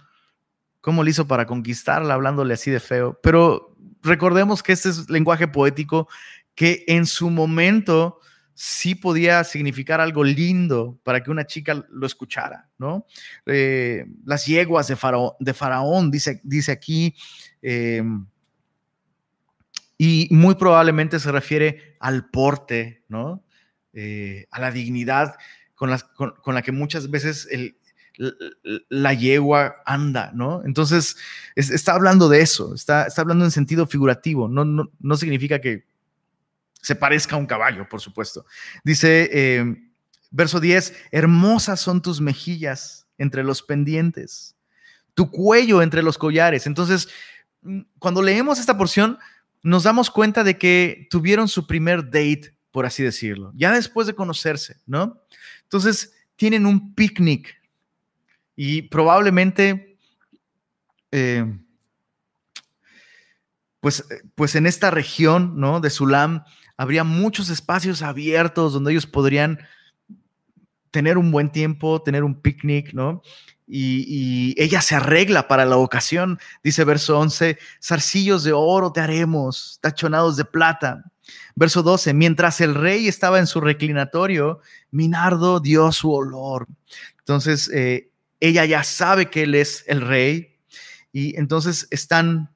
¿cómo 0.80 1.04
le 1.04 1.10
hizo 1.10 1.28
para 1.28 1.46
conquistarla 1.46 2.14
hablándole 2.14 2.54
así 2.54 2.72
de 2.72 2.80
feo? 2.80 3.16
Pero 3.22 3.76
recordemos 4.02 4.60
que 4.60 4.72
este 4.72 4.88
es 4.88 5.08
lenguaje 5.08 5.46
poético 5.46 6.08
que 6.56 6.82
en 6.88 7.06
su 7.06 7.30
momento 7.30 8.18
sí 8.60 8.96
podía 8.96 9.44
significar 9.44 10.00
algo 10.00 10.24
lindo 10.24 10.98
para 11.04 11.22
que 11.22 11.30
una 11.30 11.46
chica 11.46 11.86
lo 11.90 12.04
escuchara, 12.04 12.68
¿no? 12.76 13.06
Eh, 13.46 14.04
las 14.24 14.46
yeguas 14.46 14.88
de 14.88 14.96
Faraón, 14.96 15.30
de 15.38 15.54
Faraón 15.54 16.10
dice, 16.10 16.40
dice 16.42 16.72
aquí, 16.72 17.14
eh, 17.62 18.02
y 19.96 20.26
muy 20.32 20.56
probablemente 20.56 21.20
se 21.20 21.30
refiere 21.30 21.96
al 22.00 22.30
porte, 22.30 23.04
¿no? 23.06 23.44
Eh, 23.92 24.46
a 24.50 24.58
la 24.58 24.72
dignidad 24.72 25.36
con, 25.76 25.90
la 25.90 26.62
que 26.62 26.72
muchas 26.72 27.08
veces 27.12 27.46
la 28.88 29.14
yegua 29.14 29.76
anda, 29.86 30.32
¿no? 30.34 30.64
Entonces, 30.64 31.16
está 31.54 31.92
hablando 31.92 32.28
de 32.28 32.40
eso, 32.40 32.74
está, 32.74 33.06
está 33.06 33.22
hablando 33.22 33.44
en 33.44 33.52
sentido 33.52 33.86
figurativo, 33.86 34.48
no, 34.48 34.64
no, 34.64 34.90
no 34.98 35.16
significa 35.16 35.60
que 35.60 35.86
se 36.80 36.94
parezca 36.94 37.36
a 37.36 37.38
un 37.38 37.46
caballo, 37.46 37.88
por 37.88 38.00
supuesto. 38.00 38.46
Dice, 38.84 39.28
eh, 39.32 39.64
verso 40.30 40.60
10, 40.60 40.94
hermosas 41.10 41.80
son 41.80 42.02
tus 42.02 42.20
mejillas 42.20 43.06
entre 43.18 43.42
los 43.42 43.62
pendientes, 43.62 44.56
tu 45.14 45.30
cuello 45.30 45.82
entre 45.82 46.02
los 46.02 46.18
collares. 46.18 46.66
Entonces, 46.66 47.08
mm, 47.62 47.80
cuando 47.98 48.22
leemos 48.22 48.58
esta 48.58 48.78
porción, 48.78 49.18
nos 49.62 49.82
damos 49.82 50.10
cuenta 50.10 50.44
de 50.44 50.56
que 50.56 51.08
tuvieron 51.10 51.48
su 51.48 51.66
primer 51.66 52.04
date, 52.04 52.54
por 52.70 52.86
así 52.86 53.02
decirlo, 53.02 53.52
ya 53.56 53.72
después 53.72 54.06
de 54.06 54.14
conocerse, 54.14 54.76
¿no? 54.86 55.20
Entonces, 55.64 56.14
tienen 56.36 56.66
un 56.66 56.94
picnic 56.94 57.60
y 58.54 58.82
probablemente... 58.82 59.96
Eh, 61.10 61.44
pues, 63.80 64.00
eh, 64.10 64.22
pues 64.34 64.54
en 64.54 64.66
esta 64.66 64.90
región, 64.90 65.58
¿no? 65.58 65.80
De 65.80 65.90
Sulam, 65.90 66.44
habría 66.78 67.04
muchos 67.04 67.50
espacios 67.50 68.00
abiertos 68.00 68.72
donde 68.72 68.92
ellos 68.92 69.06
podrían 69.06 69.58
tener 70.90 71.18
un 71.18 71.30
buen 71.30 71.50
tiempo, 71.50 72.00
tener 72.00 72.24
un 72.24 72.40
picnic, 72.40 72.94
¿no? 72.94 73.20
Y, 73.66 74.54
ella 74.56 74.80
se 74.80 74.94
arregla 74.94 75.46
para 75.46 75.66
la 75.66 75.76
ocasión, 75.76 76.38
dice 76.64 76.84
verso 76.84 77.18
11, 77.18 77.58
zarcillos 77.82 78.42
de 78.44 78.52
oro 78.52 78.92
te 78.92 79.00
haremos, 79.00 79.78
tachonados 79.82 80.38
de 80.38 80.46
plata. 80.46 81.04
Verso 81.54 81.82
12, 81.82 82.14
mientras 82.14 82.62
el 82.62 82.74
rey 82.74 83.08
estaba 83.08 83.38
en 83.38 83.46
su 83.46 83.60
reclinatorio, 83.60 84.60
Minardo 84.90 85.60
dio 85.60 85.92
su 85.92 86.10
olor. 86.10 86.66
Entonces, 87.18 87.70
eh, 87.74 88.10
ella 88.40 88.64
ya 88.64 88.84
sabe 88.84 89.28
que 89.28 89.42
él 89.42 89.54
es 89.54 89.84
el 89.86 90.00
rey 90.00 90.56
y 91.12 91.36
entonces 91.38 91.88
están 91.90 92.50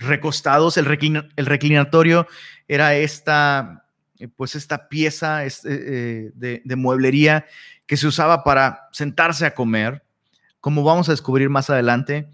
recostados, 0.00 0.78
el, 0.78 0.86
reclinatorio 0.86 2.26
era 2.66 2.96
esta, 2.96 3.84
eh, 4.18 4.28
pues 4.28 4.54
esta 4.54 4.88
pieza 4.88 5.44
eh, 5.44 6.30
de, 6.34 6.76
mueblería 6.76 7.46
que 7.86 7.96
se 7.96 8.06
usaba 8.06 8.42
para 8.42 8.88
sentarse 8.92 9.44
a 9.44 9.54
comer. 9.54 10.02
Como 10.60 10.82
vamos 10.82 11.08
a 11.08 11.12
descubrir 11.12 11.50
más 11.50 11.70
adelante, 11.70 12.28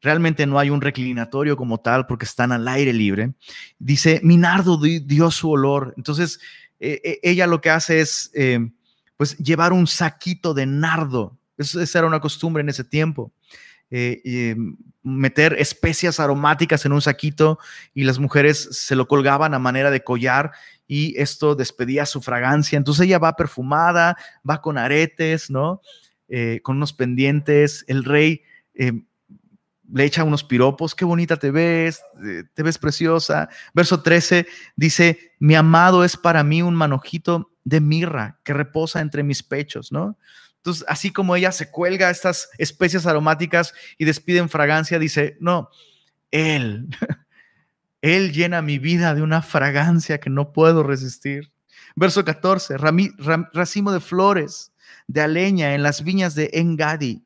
realmente 0.00 0.46
no 0.46 0.58
hay 0.58 0.70
un 0.70 0.80
reclinatorio 0.80 1.56
como 1.56 1.78
tal 1.78 2.06
porque 2.06 2.24
están 2.24 2.52
al 2.52 2.66
aire 2.68 2.92
libre. 2.92 3.34
Dice, 3.78 4.20
Minardo 4.22 4.78
dio 4.78 5.30
su 5.30 5.50
olor. 5.50 5.94
Entonces, 5.96 6.40
ella 6.80 7.46
lo 7.46 7.60
que 7.60 7.70
hace 7.70 8.00
es, 8.00 8.32
pues, 9.16 9.36
llevar 9.38 9.72
un 9.72 9.86
saquito 9.86 10.54
de 10.54 10.66
nardo. 10.66 11.38
esa 11.56 11.98
era 11.98 12.08
una 12.08 12.20
costumbre 12.20 12.62
en 12.62 12.68
ese 12.68 12.84
tiempo. 12.84 13.32
Eh, 13.90 14.54
meter 15.02 15.56
especias 15.58 16.20
aromáticas 16.20 16.84
en 16.84 16.92
un 16.92 17.00
saquito 17.00 17.58
y 17.94 18.04
las 18.04 18.18
mujeres 18.18 18.68
se 18.72 18.94
lo 18.94 19.08
colgaban 19.08 19.54
a 19.54 19.58
manera 19.58 19.90
de 19.90 20.04
collar 20.04 20.52
y 20.86 21.18
esto 21.18 21.54
despedía 21.54 22.04
su 22.04 22.20
fragancia. 22.20 22.76
Entonces 22.76 23.06
ella 23.06 23.18
va 23.18 23.36
perfumada, 23.36 24.16
va 24.48 24.60
con 24.60 24.76
aretes, 24.76 25.48
¿no? 25.50 25.80
Eh, 26.28 26.60
con 26.62 26.76
unos 26.76 26.92
pendientes. 26.92 27.84
El 27.88 28.04
rey 28.04 28.42
eh, 28.74 28.92
le 29.90 30.04
echa 30.04 30.24
unos 30.24 30.44
piropos, 30.44 30.94
qué 30.94 31.06
bonita 31.06 31.38
te 31.38 31.50
ves, 31.50 32.02
te 32.52 32.62
ves 32.62 32.76
preciosa. 32.76 33.48
Verso 33.72 34.02
13 34.02 34.46
dice, 34.76 35.32
mi 35.38 35.54
amado 35.54 36.04
es 36.04 36.16
para 36.16 36.44
mí 36.44 36.60
un 36.60 36.74
manojito 36.74 37.52
de 37.64 37.80
mirra 37.80 38.38
que 38.44 38.52
reposa 38.52 39.00
entre 39.00 39.22
mis 39.22 39.42
pechos, 39.42 39.92
¿no? 39.92 40.18
Entonces, 40.58 40.84
así 40.88 41.10
como 41.10 41.36
ella 41.36 41.52
se 41.52 41.70
cuelga 41.70 42.10
estas 42.10 42.48
especias 42.58 43.06
aromáticas 43.06 43.74
y 43.96 44.04
despiden 44.04 44.48
fragancia, 44.48 44.98
dice, 44.98 45.36
no, 45.40 45.70
Él, 46.30 46.88
Él 48.02 48.32
llena 48.32 48.62
mi 48.62 48.78
vida 48.78 49.14
de 49.14 49.22
una 49.22 49.42
fragancia 49.42 50.18
que 50.18 50.30
no 50.30 50.52
puedo 50.52 50.82
resistir. 50.82 51.52
Verso 51.96 52.24
14, 52.24 52.76
racimo 53.52 53.92
de 53.92 54.00
flores, 54.00 54.72
de 55.06 55.20
aleña 55.20 55.74
en 55.74 55.82
las 55.82 56.04
viñas 56.04 56.34
de 56.34 56.50
Engadi, 56.52 57.24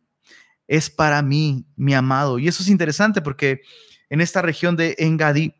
es 0.69 0.89
para 0.89 1.21
mí, 1.21 1.67
mi 1.77 1.93
amado. 1.93 2.39
Y 2.39 2.49
eso 2.49 2.63
es 2.63 2.69
interesante 2.69 3.21
porque 3.21 3.61
en 4.09 4.21
esta 4.21 4.41
región 4.41 4.77
de 4.77 4.95
Engadi 4.99 5.55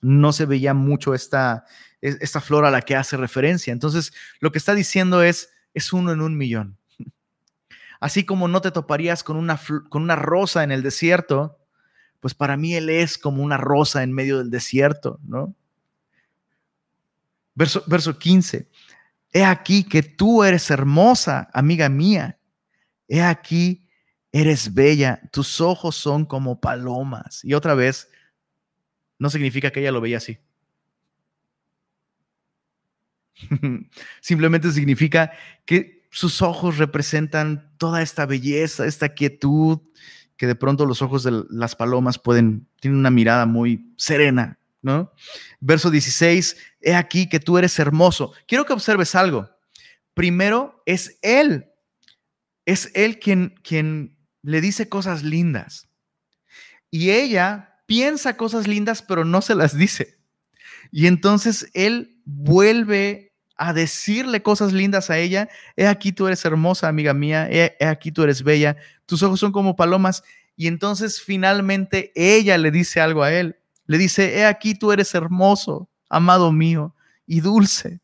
no 0.00 0.32
se 0.32 0.46
veía 0.46 0.74
mucho 0.74 1.14
esta, 1.14 1.64
esta 2.00 2.40
flor 2.40 2.64
a 2.64 2.70
la 2.70 2.82
que 2.82 2.96
hace 2.96 3.16
referencia. 3.16 3.72
Entonces, 3.72 4.12
lo 4.40 4.50
que 4.52 4.58
está 4.58 4.74
diciendo 4.74 5.22
es, 5.22 5.50
es 5.72 5.92
uno 5.92 6.12
en 6.12 6.20
un 6.20 6.36
millón. 6.36 6.78
Así 8.04 8.26
como 8.26 8.48
no 8.48 8.60
te 8.60 8.70
toparías 8.70 9.24
con 9.24 9.38
una, 9.38 9.58
con 9.88 10.02
una 10.02 10.14
rosa 10.14 10.62
en 10.62 10.72
el 10.72 10.82
desierto, 10.82 11.58
pues 12.20 12.34
para 12.34 12.58
mí 12.58 12.74
Él 12.74 12.90
es 12.90 13.16
como 13.16 13.42
una 13.42 13.56
rosa 13.56 14.02
en 14.02 14.12
medio 14.12 14.36
del 14.36 14.50
desierto, 14.50 15.18
¿no? 15.24 15.54
Verso, 17.54 17.82
verso 17.86 18.18
15. 18.18 18.68
he 19.32 19.42
aquí 19.42 19.84
que 19.84 20.02
tú 20.02 20.44
eres 20.44 20.70
hermosa, 20.70 21.48
amiga 21.54 21.88
mía. 21.88 22.38
He 23.08 23.22
aquí, 23.22 23.88
eres 24.32 24.74
bella, 24.74 25.22
tus 25.32 25.62
ojos 25.62 25.96
son 25.96 26.26
como 26.26 26.60
palomas. 26.60 27.42
Y 27.42 27.54
otra 27.54 27.72
vez, 27.72 28.10
no 29.18 29.30
significa 29.30 29.70
que 29.70 29.80
ella 29.80 29.92
lo 29.92 30.02
veía 30.02 30.18
así. 30.18 30.38
Simplemente 34.20 34.70
significa 34.72 35.32
que 35.64 35.93
sus 36.14 36.42
ojos 36.42 36.78
representan 36.78 37.74
toda 37.76 38.00
esta 38.00 38.24
belleza, 38.24 38.86
esta 38.86 39.08
quietud, 39.08 39.80
que 40.36 40.46
de 40.46 40.54
pronto 40.54 40.86
los 40.86 41.02
ojos 41.02 41.24
de 41.24 41.42
las 41.50 41.74
palomas 41.74 42.20
pueden, 42.20 42.68
tienen 42.78 43.00
una 43.00 43.10
mirada 43.10 43.46
muy 43.46 43.92
serena, 43.96 44.60
¿no? 44.80 45.12
Verso 45.58 45.90
16, 45.90 46.56
he 46.80 46.94
aquí 46.94 47.28
que 47.28 47.40
tú 47.40 47.58
eres 47.58 47.76
hermoso. 47.80 48.32
Quiero 48.46 48.64
que 48.64 48.72
observes 48.72 49.16
algo. 49.16 49.50
Primero 50.14 50.84
es 50.86 51.18
Él, 51.20 51.66
es 52.64 52.92
Él 52.94 53.18
quien, 53.18 53.56
quien 53.64 54.16
le 54.42 54.60
dice 54.60 54.88
cosas 54.88 55.24
lindas. 55.24 55.88
Y 56.92 57.10
ella 57.10 57.80
piensa 57.86 58.36
cosas 58.36 58.68
lindas, 58.68 59.02
pero 59.02 59.24
no 59.24 59.42
se 59.42 59.56
las 59.56 59.76
dice. 59.76 60.16
Y 60.92 61.08
entonces 61.08 61.72
Él 61.74 62.20
vuelve 62.24 63.23
a 63.56 63.72
decirle 63.72 64.42
cosas 64.42 64.72
lindas 64.72 65.10
a 65.10 65.18
ella. 65.18 65.48
He 65.76 65.86
aquí 65.86 66.12
tú 66.12 66.26
eres 66.26 66.44
hermosa, 66.44 66.88
amiga 66.88 67.14
mía. 67.14 67.48
He, 67.50 67.76
aquí 67.84 68.10
tú 68.10 68.22
eres 68.22 68.42
bella. 68.42 68.76
Tus 69.06 69.22
ojos 69.22 69.40
son 69.40 69.52
como 69.52 69.76
palomas. 69.76 70.22
Y 70.56 70.66
entonces 70.66 71.20
finalmente 71.20 72.12
ella 72.14 72.58
le 72.58 72.70
dice 72.70 73.00
algo 73.00 73.22
a 73.22 73.32
él. 73.32 73.56
Le 73.86 73.98
dice, 73.98 74.38
he 74.38 74.46
aquí 74.46 74.74
tú 74.74 74.92
eres 74.92 75.14
hermoso, 75.14 75.88
amado 76.08 76.52
mío, 76.52 76.94
y 77.26 77.40
dulce. 77.40 78.00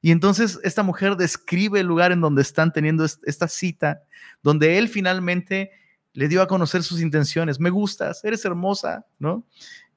Y 0.00 0.10
entonces 0.10 0.58
esta 0.62 0.82
mujer 0.82 1.16
describe 1.16 1.80
el 1.80 1.86
lugar 1.86 2.12
en 2.12 2.20
donde 2.20 2.42
están 2.42 2.72
teniendo 2.72 3.04
esta 3.04 3.48
cita, 3.48 4.02
donde 4.42 4.78
él 4.78 4.88
finalmente 4.88 5.70
le 6.12 6.28
dio 6.28 6.42
a 6.42 6.46
conocer 6.46 6.82
sus 6.82 7.00
intenciones. 7.00 7.58
Me 7.58 7.70
gustas, 7.70 8.24
eres 8.24 8.44
hermosa, 8.44 9.06
¿no? 9.18 9.44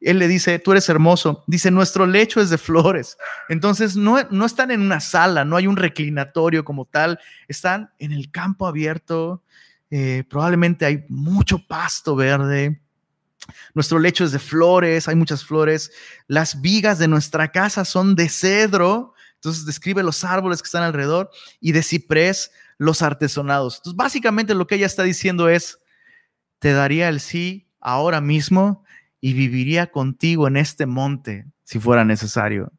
Él 0.02 0.20
le 0.20 0.28
dice, 0.28 0.60
tú 0.60 0.72
eres 0.72 0.88
hermoso. 0.90 1.44
Dice, 1.48 1.72
nuestro 1.72 2.06
lecho 2.06 2.40
es 2.40 2.50
de 2.50 2.58
flores. 2.58 3.18
Entonces, 3.50 3.96
no, 3.96 4.18
no 4.30 4.46
están 4.46 4.72
en 4.72 4.82
una 4.82 5.00
sala, 5.00 5.46
no 5.46 5.56
hay 5.56 5.68
un 5.68 5.78
reclinatorio 5.78 6.64
como 6.64 6.86
tal. 6.86 7.20
Están 7.48 7.92
en 8.00 8.12
el 8.12 8.32
campo 8.32 8.68
abierto. 8.68 9.44
Eh, 9.90 10.24
probablemente 10.30 10.86
hay 10.86 11.06
mucho 11.10 11.60
pasto 11.68 12.16
verde. 12.16 12.82
Nuestro 13.74 14.00
lecho 14.00 14.24
es 14.24 14.32
de 14.32 14.40
flores, 14.40 15.08
hay 15.08 15.16
muchas 15.16 15.44
flores. 15.44 15.92
Las 16.28 16.62
vigas 16.62 17.00
de 17.00 17.08
nuestra 17.08 17.52
casa 17.52 17.86
son 17.86 18.16
de 18.16 18.30
cedro. 18.30 19.14
Entonces 19.36 19.66
describe 19.66 20.04
los 20.04 20.24
árboles 20.24 20.62
que 20.62 20.68
están 20.68 20.84
alrededor 20.84 21.30
y 21.60 21.72
de 21.72 21.84
ciprés 21.84 22.52
los 22.78 23.02
artesonados. 23.02 23.78
Entonces 23.78 23.98
básicamente 23.98 24.54
lo 24.54 24.68
que 24.68 24.76
ella 24.76 24.86
está 24.86 25.04
diciendo 25.04 25.50
es, 25.50 25.80
te 26.60 26.74
daría 26.74 27.08
el 27.08 27.20
sí 27.20 27.70
ahora 27.80 28.20
mismo 28.20 28.84
y 29.20 29.34
viviría 29.34 29.88
contigo 29.92 30.48
en 30.48 30.58
este 30.58 30.86
monte 30.86 31.46
si 31.64 31.80
fuera 31.80 32.06
necesario. 32.06 32.72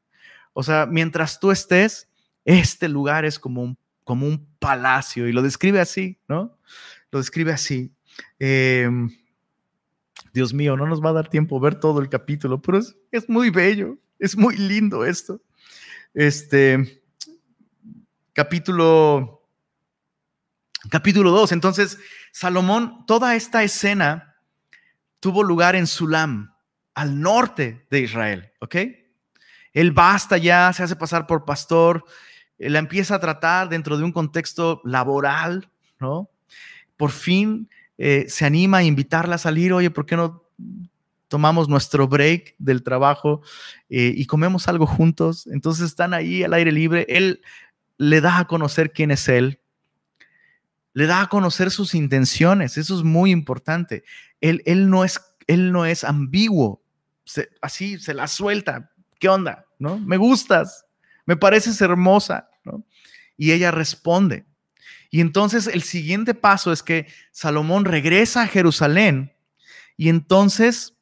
O 0.53 0.63
sea, 0.63 0.87
mientras 0.87 1.41
tú 1.41 1.51
estés, 1.51 2.09
este 2.45 2.89
lugar 2.89 3.25
es 3.25 3.39
como 3.39 3.63
un, 3.63 3.79
como 4.05 4.27
un 4.27 4.47
palacio 4.59 5.29
y 5.29 5.33
lo 5.33 5.43
describe 5.43 5.81
así, 5.81 6.19
¿no? 6.29 6.59
Lo 7.11 7.19
describe 7.19 7.53
así. 7.53 7.93
Em, 8.39 9.11
Dios 10.33 10.55
mío, 10.55 10.77
no 10.77 10.87
nos 10.87 11.05
va 11.05 11.11
a 11.11 11.15
dar 11.15 11.29
tiempo 11.29 11.61
ver 11.61 11.75
todo 11.77 12.01
el 12.01 12.09
capítulo, 12.09 12.61
pero 12.61 12.79
es, 13.11 13.29
muy 13.29 13.51
bello, 13.51 13.99
es 14.19 14.37
muy 14.37 14.57
lindo 14.57 15.05
esto. 15.05 15.41
Este 16.15 17.03
capítulo 18.33 19.47
capítulo 20.91 21.31
2. 21.31 21.53
Entonces, 21.53 21.99
Salomón, 22.33 23.05
toda 23.07 23.35
esta 23.35 23.63
escena 23.63 24.28
tuvo 25.21 25.43
lugar 25.43 25.77
en 25.77 25.87
Sulam, 25.87 26.55
al 26.95 27.21
norte 27.21 27.87
de 27.91 28.01
Israel, 28.01 28.53
¿ok? 28.61 28.77
Él 29.73 29.93
basta 29.93 30.37
ya, 30.37 30.73
se 30.73 30.83
hace 30.83 30.97
pasar 30.97 31.27
por 31.27 31.45
pastor, 31.45 32.05
la 32.59 32.79
empieza 32.81 33.15
a 33.15 33.21
tratar 33.21 33.69
dentro 33.69 33.97
de 33.97 34.05
un 34.05 34.13
contexto 34.13 34.81
laboral, 34.85 35.71
¿no? 36.01 36.29
Por 36.97 37.11
fin 37.11 37.69
eh, 37.97 38.27
se 38.29 38.45
anima 38.45 38.79
a 38.79 38.83
invitarla 38.83 39.37
a 39.37 39.39
salir, 39.39 39.73
oye, 39.73 39.91
¿por 39.91 40.07
qué 40.07 40.17
no 40.17 40.45
tomamos 41.29 41.69
nuestro 41.69 42.09
break 42.09 42.57
del 42.59 42.83
trabajo 42.83 43.43
eh, 43.89 44.13
y 44.17 44.27
comemos 44.27 44.67
algo 44.67 44.87
juntos? 44.87 45.47
Entonces 45.47 45.87
están 45.87 46.15
ahí 46.15 46.43
al 46.43 46.55
aire 46.55 46.73
libre, 46.73 47.07
él 47.09 47.43
le 47.97 48.21
da 48.21 48.39
a 48.39 48.47
conocer 48.47 48.93
quién 48.93 49.11
es 49.11 49.29
él, 49.29 49.61
le 50.95 51.07
da 51.07 51.23
a 51.23 51.29
conocer 51.29 51.71
sus 51.71 51.95
intenciones, 51.95 52.77
eso 52.77 52.97
es 52.97 53.05
muy 53.05 53.31
importante. 53.31 54.03
Él, 54.41 54.63
él, 54.67 54.91
no, 54.91 55.05
es, 55.05 55.21
él 55.47 55.73
no 55.73 55.85
es 55.87 56.05
ambiguo, 56.05 56.83
así 57.61 57.99
se 57.99 58.15
la 58.15 58.29
suelta, 58.29 58.91
¿qué 59.19 59.29
onda? 59.29 59.67
¿No? 59.79 59.99
Me 59.99 60.17
gustas, 60.17 60.87
me 61.27 61.37
pareces 61.37 61.81
hermosa, 61.81 62.49
¿no? 62.65 62.85
Y 63.37 63.53
ella 63.53 63.71
responde. 63.71 64.47
Y 65.11 65.21
entonces 65.21 65.67
el 65.67 65.83
siguiente 65.83 66.35
paso 66.35 66.73
es 66.73 66.83
que 66.83 67.07
Salomón 67.31 67.85
regresa 67.85 68.43
a 68.43 68.47
Jerusalén 68.47 69.33
y 69.97 70.09
entonces 70.09 70.95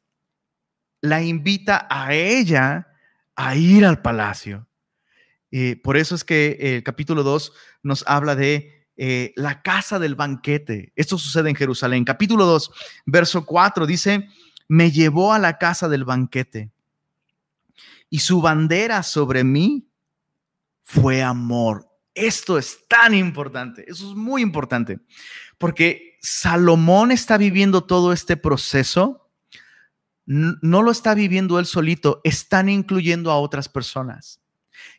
la 1.01 1.21
invita 1.21 1.87
a 1.89 2.13
ella 2.13 2.87
a 3.35 3.55
ir 3.55 3.85
al 3.85 4.01
palacio. 4.01 4.67
Eh, 5.51 5.79
por 5.81 5.97
eso 5.97 6.15
es 6.15 6.23
que 6.23 6.57
el 6.59 6.83
capítulo 6.83 7.23
2 7.23 7.53
nos 7.83 8.03
habla 8.07 8.35
de 8.35 8.76
eh, 8.97 9.31
la 9.35 9.61
casa 9.61 9.99
del 9.99 10.15
banquete. 10.15 10.91
Esto 10.95 11.17
sucede 11.17 11.49
en 11.49 11.55
Jerusalén. 11.55 12.03
Capítulo 12.03 12.45
2, 12.45 12.71
verso 13.05 13.45
4 13.45 13.85
dice, 13.85 14.27
me 14.67 14.91
llevó 14.91 15.33
a 15.33 15.39
la 15.39 15.57
casa 15.57 15.87
del 15.87 16.03
banquete 16.03 16.71
y 18.09 18.19
su 18.19 18.41
bandera 18.41 19.03
sobre 19.03 19.43
mí 19.43 19.87
fue 20.81 21.21
amor. 21.21 21.87
Esto 22.15 22.57
es 22.57 22.87
tan 22.87 23.13
importante, 23.13 23.85
eso 23.87 24.09
es 24.09 24.15
muy 24.15 24.41
importante, 24.41 24.99
porque 25.59 26.17
Salomón 26.19 27.11
está 27.11 27.37
viviendo 27.37 27.83
todo 27.83 28.11
este 28.11 28.37
proceso, 28.37 29.29
no 30.25 30.81
lo 30.81 30.91
está 30.91 31.13
viviendo 31.13 31.59
él 31.59 31.67
solito, 31.67 32.19
están 32.23 32.67
incluyendo 32.69 33.31
a 33.31 33.39
otras 33.39 33.69
personas. 33.69 34.41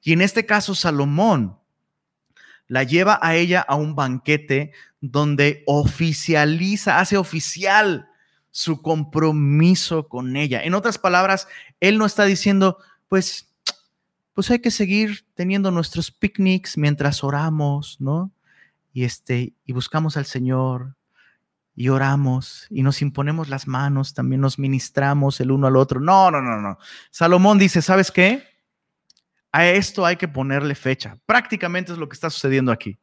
Y 0.03 0.13
en 0.13 0.23
este 0.23 0.47
caso, 0.47 0.75
Salomón 0.75 1.59
la 2.69 2.85
lleva 2.85 3.19
a 3.21 3.35
ella 3.35 3.65
a 3.67 3.75
un 3.75 3.95
banquete 3.97 4.73
donde 5.01 5.65
oficializa, 5.67 7.01
hace 7.01 7.17
oficial 7.17 8.09
su 8.51 8.83
compromiso 8.83 10.09
con 10.09 10.37
ella. 10.37 10.63
En 10.63 10.75
otras 10.75 10.99
palabras, 10.99 11.49
él 11.81 11.99
no 11.99 12.07
está 12.07 12.25
diciendo, 12.25 12.79
pues, 13.09 13.49
pues 14.35 14.51
hay 14.51 14.61
que 14.61 14.71
seguir 14.71 15.25
teniendo 15.35 15.71
nuestros 15.71 16.11
picnics 16.11 16.77
mientras 16.77 17.25
oramos, 17.25 17.97
¿no? 18.01 18.31
Y 18.93 19.05
este, 19.05 19.55
y 19.65 19.73
buscamos 19.73 20.17
al 20.17 20.27
Señor 20.27 20.97
y 21.75 21.89
oramos 21.91 22.67
y 22.71 22.83
nos 22.83 23.03
imponemos 23.03 23.49
las 23.49 23.69
manos, 23.69 24.13
también 24.13 24.41
nos 24.41 24.59
ministramos 24.59 25.41
el 25.41 25.53
uno 25.53 25.69
al 25.69 25.77
otro. 25.77 26.01
No, 26.01 26.31
no, 26.31 26.43
no, 26.43 26.61
no. 26.61 26.79
Salomón 27.11 27.59
dice, 27.59 27.83
¿sabes 27.83 28.11
qué? 28.11 28.58
A 29.53 29.67
esto 29.67 30.05
hay 30.05 30.17
que 30.17 30.29
ponerle 30.29 30.75
fecha. 30.75 31.19
Prácticamente 31.27 31.93
es 31.93 31.99
lo 31.99 32.09
que 32.09 32.15
está 32.15 32.31
sucediendo 32.31 32.71
aquí. 32.71 32.99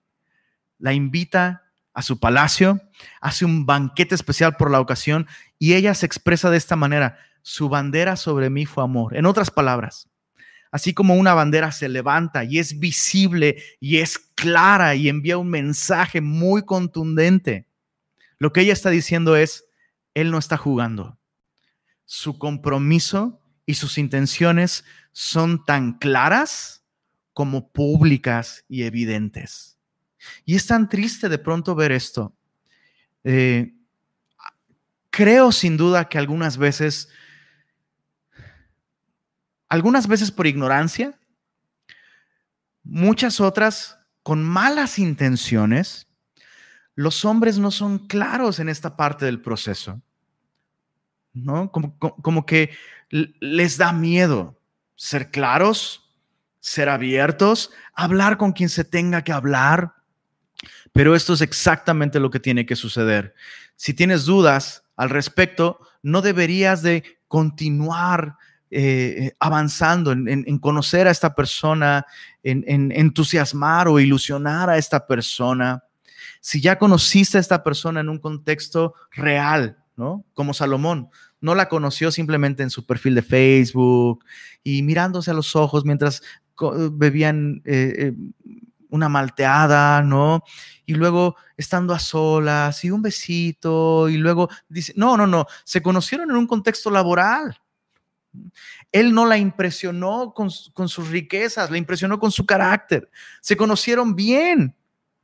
La 0.77 0.93
invita 0.93 1.63
a 1.93 2.01
su 2.01 2.19
palacio, 2.19 2.81
hace 3.21 3.45
un 3.45 3.65
banquete 3.65 4.15
especial 4.15 4.57
por 4.57 4.69
la 4.69 4.81
ocasión 4.81 5.27
y 5.57 5.73
ella 5.73 5.93
se 5.93 6.05
expresa 6.05 6.49
de 6.49 6.57
esta 6.57 6.75
manera, 6.75 7.17
su 7.41 7.69
bandera 7.69 8.17
sobre 8.17 8.49
mí 8.49 8.65
fue 8.65 8.83
amor. 8.83 9.15
En 9.15 9.25
otras 9.25 9.49
palabras, 9.49 10.09
así 10.71 10.93
como 10.93 11.15
una 11.15 11.33
bandera 11.33 11.71
se 11.71 11.87
levanta 11.87 12.43
y 12.43 12.59
es 12.59 12.79
visible 12.79 13.63
y 13.79 13.97
es 13.97 14.19
clara 14.19 14.93
y 14.95 15.07
envía 15.07 15.37
un 15.37 15.49
mensaje 15.49 16.19
muy 16.19 16.63
contundente, 16.63 17.65
lo 18.39 18.51
que 18.51 18.61
ella 18.61 18.73
está 18.73 18.89
diciendo 18.89 19.37
es, 19.37 19.65
él 20.13 20.31
no 20.31 20.37
está 20.37 20.57
jugando. 20.57 21.17
Su 22.03 22.37
compromiso 22.37 23.41
y 23.65 23.75
sus 23.75 23.97
intenciones 23.97 24.85
son 25.11 25.63
tan 25.65 25.97
claras 25.97 26.83
como 27.33 27.69
públicas 27.71 28.63
y 28.67 28.83
evidentes. 28.83 29.77
Y 30.45 30.55
es 30.55 30.65
tan 30.67 30.89
triste 30.89 31.29
de 31.29 31.37
pronto 31.37 31.75
ver 31.75 31.91
esto. 31.91 32.33
Eh, 33.23 33.73
creo 35.09 35.51
sin 35.51 35.77
duda 35.77 36.09
que 36.09 36.17
algunas 36.17 36.57
veces, 36.57 37.09
algunas 39.69 40.07
veces 40.07 40.31
por 40.31 40.47
ignorancia, 40.47 41.17
muchas 42.83 43.39
otras 43.39 43.97
con 44.23 44.43
malas 44.43 44.99
intenciones, 44.99 46.07
los 46.95 47.25
hombres 47.25 47.57
no 47.59 47.71
son 47.71 48.07
claros 48.07 48.59
en 48.59 48.69
esta 48.69 48.95
parte 48.95 49.25
del 49.25 49.41
proceso. 49.41 50.01
¿No? 51.33 51.69
Como, 51.69 51.97
como 51.97 52.45
que 52.45 52.71
les 53.39 53.77
da 53.77 53.93
miedo 53.93 54.59
ser 54.95 55.31
claros, 55.31 56.09
ser 56.59 56.89
abiertos, 56.89 57.71
hablar 57.93 58.37
con 58.37 58.51
quien 58.51 58.69
se 58.69 58.83
tenga 58.83 59.23
que 59.23 59.31
hablar. 59.31 59.93
Pero 60.91 61.15
esto 61.15 61.33
es 61.33 61.41
exactamente 61.41 62.19
lo 62.19 62.29
que 62.29 62.39
tiene 62.39 62.65
que 62.65 62.75
suceder. 62.75 63.35
Si 63.75 63.93
tienes 63.93 64.25
dudas 64.25 64.83
al 64.95 65.09
respecto, 65.09 65.79
no 66.01 66.21
deberías 66.21 66.81
de 66.81 67.03
continuar 67.27 68.37
eh, 68.71 69.33
avanzando 69.39 70.11
en, 70.11 70.59
conocer 70.59 71.07
a 71.07 71.11
esta 71.11 71.35
persona, 71.35 72.05
en, 72.43 72.91
entusiasmar 72.91 73.87
o 73.87 73.99
ilusionar 73.99 74.69
a 74.69 74.77
esta 74.77 75.05
persona. 75.05 75.83
Si 76.41 76.61
ya 76.61 76.77
conociste 76.77 77.37
a 77.37 77.41
esta 77.41 77.63
persona 77.63 77.99
en 77.99 78.09
un 78.09 78.19
contexto 78.19 78.93
real, 79.11 79.77
¿no? 79.95 80.25
Como 80.33 80.53
Salomón, 80.53 81.09
no 81.45 81.53
la 81.53 81.69
conoció 81.69 82.11
simplemente 82.11 82.63
en 82.63 82.71
su 82.71 82.87
perfil 82.87 83.13
de 83.13 83.21
Facebook 83.21 84.25
y 84.63 84.81
mirándose 84.81 85.29
a 85.29 85.35
los 85.35 85.55
ojos 85.55 85.85
mientras 85.85 86.23
bebían 86.91 87.61
eh, 87.65 87.93
eh, 87.97 88.13
una 88.89 89.09
malteada, 89.09 90.01
¿no? 90.01 90.43
Y 90.87 90.95
luego 90.95 91.35
estando 91.55 91.93
a 91.93 91.99
solas 91.99 92.83
y 92.83 92.89
un 92.89 93.03
besito 93.03 94.09
y 94.09 94.17
luego 94.17 94.49
dice, 94.67 94.93
no, 94.95 95.17
no, 95.17 95.27
no, 95.27 95.45
se 95.63 95.83
conocieron 95.83 96.31
en 96.31 96.35
un 96.35 96.47
contexto 96.47 96.89
laboral. 96.89 97.61
Él 98.91 99.13
no 99.13 99.27
la 99.27 99.37
impresionó 99.37 100.33
con, 100.33 100.49
con 100.73 100.89
sus 100.89 101.09
riquezas, 101.09 101.69
la 101.69 101.77
impresionó 101.77 102.19
con 102.19 102.31
su 102.31 102.43
carácter. 102.47 103.07
Se 103.39 103.55
conocieron 103.55 104.15
bien. 104.15 104.75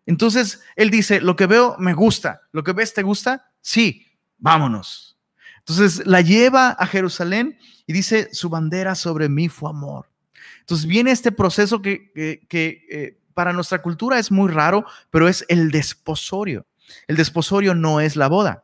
Entonces, 0.06 0.62
él 0.76 0.92
dice, 0.92 1.20
lo 1.20 1.36
que 1.36 1.48
veo 1.48 1.78
me 1.80 1.94
gusta, 1.96 2.42
lo 2.52 2.64
que 2.64 2.74
ves 2.74 2.94
te 2.94 3.02
gusta, 3.02 3.52
sí, 3.60 4.06
vámonos. 4.38 5.11
Entonces, 5.62 6.06
la 6.06 6.22
lleva 6.22 6.70
a 6.70 6.88
Jerusalén 6.88 7.58
y 7.86 7.94
dice, 7.94 8.30
su 8.34 8.50
bandera 8.50 8.96
sobre 8.96 9.30
mí 9.30 9.48
fue 9.48 9.70
amor. 9.70 10.10
Entonces 10.62 10.88
viene 10.88 11.12
este 11.12 11.32
proceso 11.32 11.82
que, 11.82 12.12
eh, 12.16 13.18
para 13.34 13.54
nuestra 13.54 13.82
cultura 13.82 14.20
es 14.20 14.32
muy 14.32 14.52
raro, 14.52 14.86
pero 15.10 15.28
es 15.28 15.46
el 15.50 15.72
desposorio. 15.72 16.66
El 17.08 17.16
desposorio 17.16 17.76
no 17.76 18.00
es 18.00 18.16
la 18.16 18.28
boda. 18.28 18.64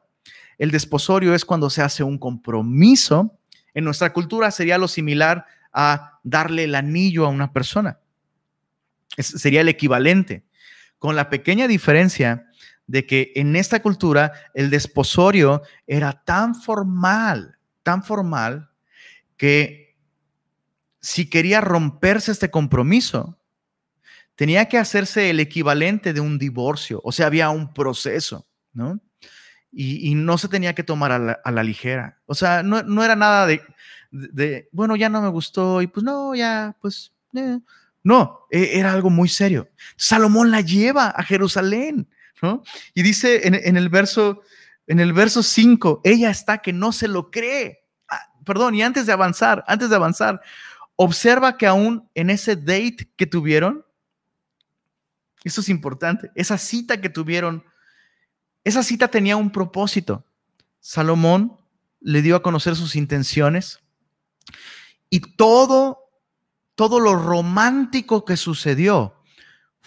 El 0.57 0.71
desposorio 0.71 1.33
es 1.33 1.45
cuando 1.45 1.69
se 1.69 1.81
hace 1.81 2.03
un 2.03 2.17
compromiso. 2.17 3.37
En 3.73 3.83
nuestra 3.83 4.11
cultura 4.11 4.51
sería 4.51 4.77
lo 4.77 4.87
similar 4.87 5.45
a 5.71 6.19
darle 6.23 6.63
el 6.63 6.75
anillo 6.75 7.25
a 7.25 7.29
una 7.29 7.53
persona. 7.53 7.99
sería 9.17 9.61
el 9.61 9.69
equivalente, 9.69 10.43
con 10.99 11.15
la 11.15 11.29
pequeña 11.29 11.67
diferencia 11.67 12.46
de 12.87 13.05
que 13.05 13.33
en 13.35 13.55
esta 13.55 13.81
cultura 13.81 14.31
el 14.53 14.69
desposorio 14.69 15.61
era 15.85 16.23
tan 16.23 16.55
formal, 16.55 17.57
tan 17.83 18.03
formal, 18.03 18.71
que 19.35 19.97
si 20.99 21.29
quería 21.29 21.61
romperse 21.61 22.31
este 22.31 22.49
compromiso, 22.49 23.37
tenía 24.35 24.65
que 24.65 24.77
hacerse 24.77 25.29
el 25.29 25.39
equivalente 25.39 26.13
de 26.13 26.21
un 26.21 26.37
divorcio, 26.37 27.01
o 27.03 27.11
sea, 27.11 27.27
había 27.27 27.49
un 27.49 27.73
proceso, 27.73 28.47
¿no? 28.73 28.99
Y, 29.71 30.15
no 30.15 30.37
se 30.39 30.47
tenía 30.47 30.73
que 30.73 30.83
tomar 30.83 31.11
a 31.11 31.51
la, 31.51 31.63
ligera. 31.63 32.19
O 32.25 32.33
sea, 32.33 32.63
no, 32.63 33.03
era 33.03 33.15
nada 33.15 33.45
de, 33.45 34.69
bueno, 34.71 34.95
ya 34.95 35.07
no 35.07 35.21
me 35.21 35.27
gustó 35.27 35.81
y 35.83 35.87
pues 35.87 36.03
no, 36.03 36.33
ya, 36.33 36.75
pues, 36.81 37.13
eh". 37.35 37.59
no, 38.01 38.39
e, 38.49 38.79
era 38.79 38.93
algo 38.93 39.11
muy 39.11 39.29
serio. 39.29 39.69
Salomón 39.97 40.49
la 40.49 40.61
lleva 40.61 41.09
a 41.09 41.21
Jerusalén, 41.21 42.07
Y 42.93 43.03
dice 43.03 43.47
en, 43.47 43.77
el 43.77 43.89
verso, 43.89 44.41
en 44.87 44.99
el 44.99 45.13
verso 45.13 45.43
5, 45.43 46.01
ella 46.03 46.29
está 46.29 46.59
que 46.59 46.73
no 46.73 46.91
se 46.91 47.07
lo 47.07 47.31
cree. 47.31 47.85
Ah, 48.07 48.21
perdón, 48.45 48.75
y 48.75 48.83
antes 48.83 49.05
de 49.05 49.13
avanzar, 49.13 49.63
antes 49.67 49.89
de 49.89 49.95
avanzar, 49.95 50.41
Observa 50.99 51.57
que 51.57 51.67
aún 51.67 52.09
en 52.15 52.31
ese 52.31 52.55
date 52.55 53.07
que 53.15 53.27
tuvieron, 53.27 53.85
eso 55.43 55.61
es 55.61 55.69
importante, 55.69 56.31
esa 56.33 56.57
cita 56.57 56.99
que 56.99 57.09
tuvieron, 57.09 57.63
esa 58.63 58.81
cita 58.81 59.07
tenía 59.07 59.37
un 59.37 59.51
propósito. 59.51 60.25
Salomón 60.79 61.55
le 62.01 62.23
dio 62.23 62.35
a 62.35 62.41
conocer 62.41 62.75
sus 62.75 62.95
intenciones 62.95 63.79
y 65.11 65.19
todo, 65.19 66.09
todo 66.73 66.99
lo 66.99 67.15
romántico 67.15 68.25
que 68.25 68.35
sucedió 68.35 69.16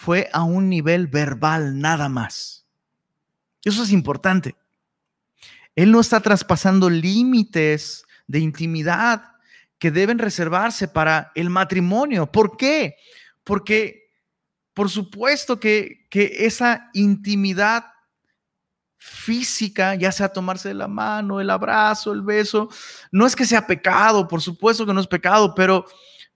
fue 0.00 0.30
a 0.32 0.44
un 0.44 0.70
nivel 0.70 1.08
verbal 1.08 1.78
nada 1.78 2.08
más. 2.08 2.64
Eso 3.62 3.82
es 3.82 3.92
importante. 3.92 4.56
Él 5.76 5.92
no 5.92 6.00
está 6.00 6.20
traspasando 6.20 6.88
límites 6.88 8.06
de 8.26 8.38
intimidad 8.38 9.22
que 9.78 9.90
deben 9.90 10.18
reservarse 10.18 10.88
para 10.88 11.32
el 11.34 11.50
matrimonio. 11.50 12.32
¿Por 12.32 12.56
qué? 12.56 12.96
Porque 13.44 14.08
por 14.72 14.88
supuesto 14.88 15.60
que, 15.60 16.08
esa 16.10 16.88
intimidad 16.94 17.84
física, 18.96 19.96
ya 19.96 20.12
sea 20.12 20.32
tomarse 20.32 20.72
la 20.72 20.88
mano, 20.88 21.42
el 21.42 21.50
abrazo, 21.50 22.14
el 22.14 22.22
beso, 22.22 22.70
no 23.12 23.26
es 23.26 23.36
que 23.36 23.44
sea 23.44 23.66
pecado, 23.66 24.26
por 24.26 24.40
supuesto 24.40 24.86
que 24.86 24.94
no 24.94 25.00
es 25.02 25.06
pecado, 25.06 25.54
pero, 25.54 25.84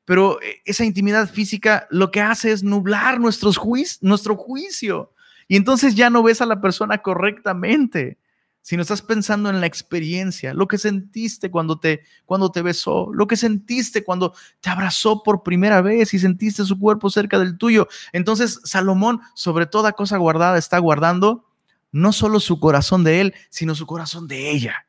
pero 0.04 0.38
esa 0.64 0.84
intimidad 0.84 1.30
física 1.30 1.86
lo 1.90 2.10
que 2.10 2.20
hace 2.20 2.52
es 2.52 2.62
nublar 2.62 3.20
nuestros 3.20 3.60
nuestro 4.00 4.36
juicio. 4.36 5.12
Y 5.48 5.56
entonces 5.56 5.94
ya 5.94 6.10
no 6.10 6.22
ves 6.22 6.40
a 6.40 6.46
la 6.46 6.60
persona 6.60 6.98
correctamente 6.98 8.18
sino 8.64 8.80
estás 8.80 9.02
pensando 9.02 9.50
en 9.50 9.60
la 9.60 9.66
experiencia, 9.66 10.54
lo 10.54 10.66
que 10.66 10.78
sentiste 10.78 11.50
cuando 11.50 11.78
te, 11.78 12.02
cuando 12.24 12.50
te 12.50 12.62
besó, 12.62 13.10
lo 13.12 13.26
que 13.26 13.36
sentiste 13.36 14.02
cuando 14.02 14.34
te 14.62 14.70
abrazó 14.70 15.22
por 15.22 15.42
primera 15.42 15.82
vez 15.82 16.14
y 16.14 16.18
sentiste 16.18 16.64
su 16.64 16.78
cuerpo 16.78 17.10
cerca 17.10 17.38
del 17.38 17.58
tuyo. 17.58 17.88
Entonces, 18.14 18.60
Salomón, 18.64 19.20
sobre 19.34 19.66
toda 19.66 19.92
cosa 19.92 20.16
guardada, 20.16 20.56
está 20.56 20.78
guardando 20.78 21.44
no 21.92 22.10
solo 22.14 22.40
su 22.40 22.58
corazón 22.58 23.04
de 23.04 23.20
él, 23.20 23.34
sino 23.50 23.74
su 23.74 23.84
corazón 23.84 24.26
de 24.28 24.50
ella. 24.50 24.86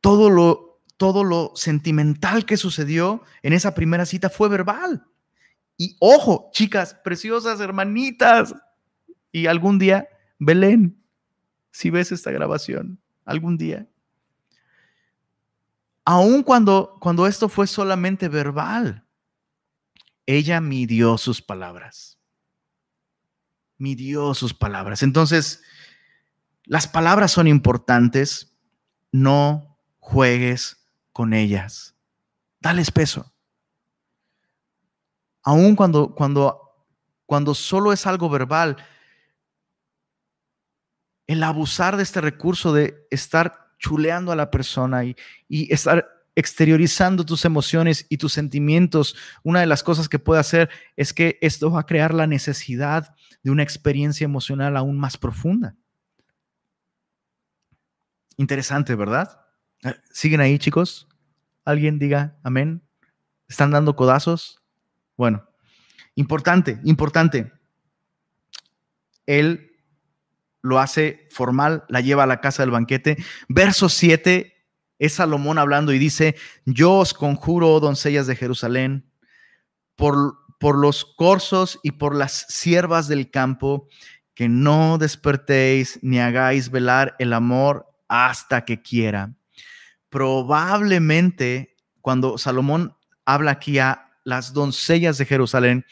Todo 0.00 0.30
lo, 0.30 0.73
todo 0.96 1.24
lo 1.24 1.52
sentimental 1.54 2.46
que 2.46 2.56
sucedió 2.56 3.22
en 3.42 3.52
esa 3.52 3.74
primera 3.74 4.06
cita 4.06 4.30
fue 4.30 4.48
verbal. 4.48 5.06
Y 5.76 5.96
ojo, 5.98 6.50
chicas 6.52 6.94
preciosas, 7.02 7.60
hermanitas, 7.60 8.54
y 9.32 9.46
algún 9.46 9.78
día 9.78 10.08
Belén 10.38 11.04
si 11.74 11.90
ves 11.90 12.12
esta 12.12 12.30
grabación 12.30 13.00
algún 13.24 13.58
día. 13.58 13.88
Aun 16.04 16.42
cuando, 16.42 16.96
cuando 17.00 17.26
esto 17.26 17.48
fue 17.48 17.66
solamente 17.66 18.28
verbal, 18.28 19.04
ella 20.26 20.60
midió 20.60 21.18
sus 21.18 21.42
palabras. 21.42 22.18
Midió 23.76 24.34
sus 24.34 24.54
palabras. 24.54 25.02
Entonces, 25.02 25.62
las 26.64 26.86
palabras 26.86 27.32
son 27.32 27.48
importantes. 27.48 28.54
No 29.10 29.78
juegues 29.98 30.83
con 31.14 31.32
ellas. 31.32 31.96
Dales 32.60 32.90
peso. 32.90 33.32
Aun 35.44 35.76
cuando, 35.76 36.14
cuando, 36.14 36.86
cuando 37.24 37.54
solo 37.54 37.92
es 37.92 38.06
algo 38.06 38.28
verbal, 38.28 38.76
el 41.26 41.42
abusar 41.42 41.96
de 41.96 42.02
este 42.02 42.20
recurso 42.20 42.74
de 42.74 43.06
estar 43.10 43.76
chuleando 43.78 44.32
a 44.32 44.36
la 44.36 44.50
persona 44.50 45.04
y, 45.04 45.16
estar 45.48 46.10
exteriorizando 46.34 47.24
tus 47.24 47.44
emociones 47.44 48.06
y 48.08 48.16
tus 48.16 48.32
sentimientos, 48.32 49.14
una 49.44 49.60
de 49.60 49.66
las 49.66 49.84
cosas 49.84 50.08
que 50.08 50.18
puede 50.18 50.40
hacer 50.40 50.68
es 50.96 51.14
que 51.14 51.38
esto 51.40 51.70
va 51.70 51.80
a 51.80 51.86
crear 51.86 52.12
la 52.12 52.26
necesidad 52.26 53.14
de 53.44 53.52
una 53.52 53.62
experiencia 53.62 54.24
emocional 54.24 54.76
aún 54.76 54.98
más 54.98 55.16
profunda. 55.16 55.76
Interesante, 58.36 58.96
¿verdad? 58.96 59.43
¿Siguen 60.10 60.40
ahí, 60.40 60.58
chicos? 60.58 61.08
¿Alguien 61.64 61.98
diga 61.98 62.36
amén? 62.42 62.82
¿Están 63.48 63.70
dando 63.70 63.96
codazos? 63.96 64.62
Bueno, 65.16 65.46
importante, 66.14 66.80
importante. 66.84 67.52
Él 69.26 69.72
lo 70.62 70.78
hace 70.78 71.26
formal, 71.30 71.84
la 71.88 72.00
lleva 72.00 72.22
a 72.22 72.26
la 72.26 72.40
casa 72.40 72.62
del 72.62 72.70
banquete. 72.70 73.16
Verso 73.48 73.88
7 73.88 74.54
es 74.98 75.12
Salomón 75.12 75.58
hablando 75.58 75.92
y 75.92 75.98
dice, 75.98 76.36
yo 76.64 76.94
os 76.94 77.12
conjuro, 77.12 77.72
oh 77.72 77.80
doncellas 77.80 78.26
de 78.26 78.36
Jerusalén, 78.36 79.10
por, 79.96 80.38
por 80.58 80.78
los 80.78 81.04
corzos 81.04 81.78
y 81.82 81.92
por 81.92 82.14
las 82.14 82.46
siervas 82.48 83.08
del 83.08 83.30
campo, 83.30 83.88
que 84.34 84.48
no 84.48 84.96
despertéis 84.98 85.98
ni 86.02 86.18
hagáis 86.18 86.70
velar 86.70 87.14
el 87.18 87.34
amor 87.34 87.86
hasta 88.08 88.64
que 88.64 88.80
quiera. 88.80 89.34
Probablemente 90.14 91.74
cuando 92.00 92.38
Salomón 92.38 92.96
habla 93.24 93.50
aquí 93.50 93.80
a 93.80 94.12
las 94.22 94.52
doncellas 94.52 95.18
de 95.18 95.24
Jerusalén, 95.24 95.86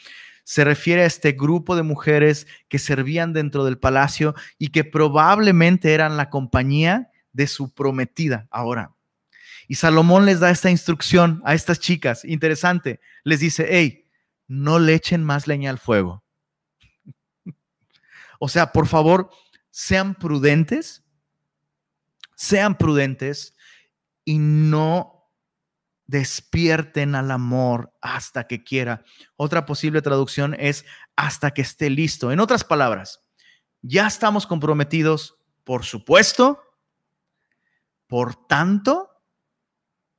se 0.45 0.63
refiere 0.63 1.01
a 1.01 1.07
este 1.07 1.33
grupo 1.33 1.75
de 1.75 1.83
mujeres 1.83 2.47
que 2.69 2.79
servían 2.79 3.33
dentro 3.33 3.65
del 3.65 3.77
palacio 3.77 4.33
y 4.57 4.69
que 4.69 4.85
probablemente 4.85 5.93
eran 5.93 6.15
la 6.15 6.29
compañía 6.29 7.11
de 7.33 7.47
su 7.47 7.73
prometida 7.73 8.47
ahora. 8.49 8.95
Y 9.67 9.75
Salomón 9.75 10.25
les 10.25 10.39
da 10.39 10.51
esta 10.51 10.71
instrucción 10.71 11.41
a 11.43 11.53
estas 11.53 11.81
chicas, 11.81 12.23
interesante, 12.23 13.01
les 13.25 13.41
dice, 13.41 13.67
hey, 13.71 14.09
no 14.47 14.79
le 14.79 14.93
echen 14.93 15.21
más 15.21 15.47
leña 15.47 15.69
al 15.69 15.79
fuego. 15.79 16.23
O 18.39 18.47
sea, 18.47 18.71
por 18.71 18.87
favor, 18.87 19.29
sean 19.69 20.15
prudentes, 20.15 21.03
sean 22.35 22.77
prudentes 22.77 23.53
y 24.25 24.37
no 24.39 25.31
despierten 26.05 27.15
al 27.15 27.31
amor 27.31 27.93
hasta 28.01 28.47
que 28.47 28.63
quiera. 28.63 29.03
Otra 29.35 29.65
posible 29.65 30.01
traducción 30.01 30.55
es 30.59 30.85
hasta 31.15 31.51
que 31.51 31.61
esté 31.61 31.89
listo. 31.89 32.31
En 32.31 32.39
otras 32.39 32.63
palabras, 32.63 33.21
ya 33.81 34.07
estamos 34.07 34.45
comprometidos, 34.45 35.37
por 35.63 35.83
supuesto, 35.85 36.61
por 38.07 38.35
tanto, 38.35 39.09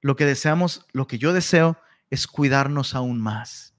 lo 0.01 0.17
que 0.17 0.27
deseamos, 0.27 0.87
lo 0.93 1.07
que 1.07 1.19
yo 1.19 1.33
deseo 1.33 1.79
es 2.11 2.27
cuidarnos 2.27 2.95
aún 2.95 3.21
más. 3.21 3.75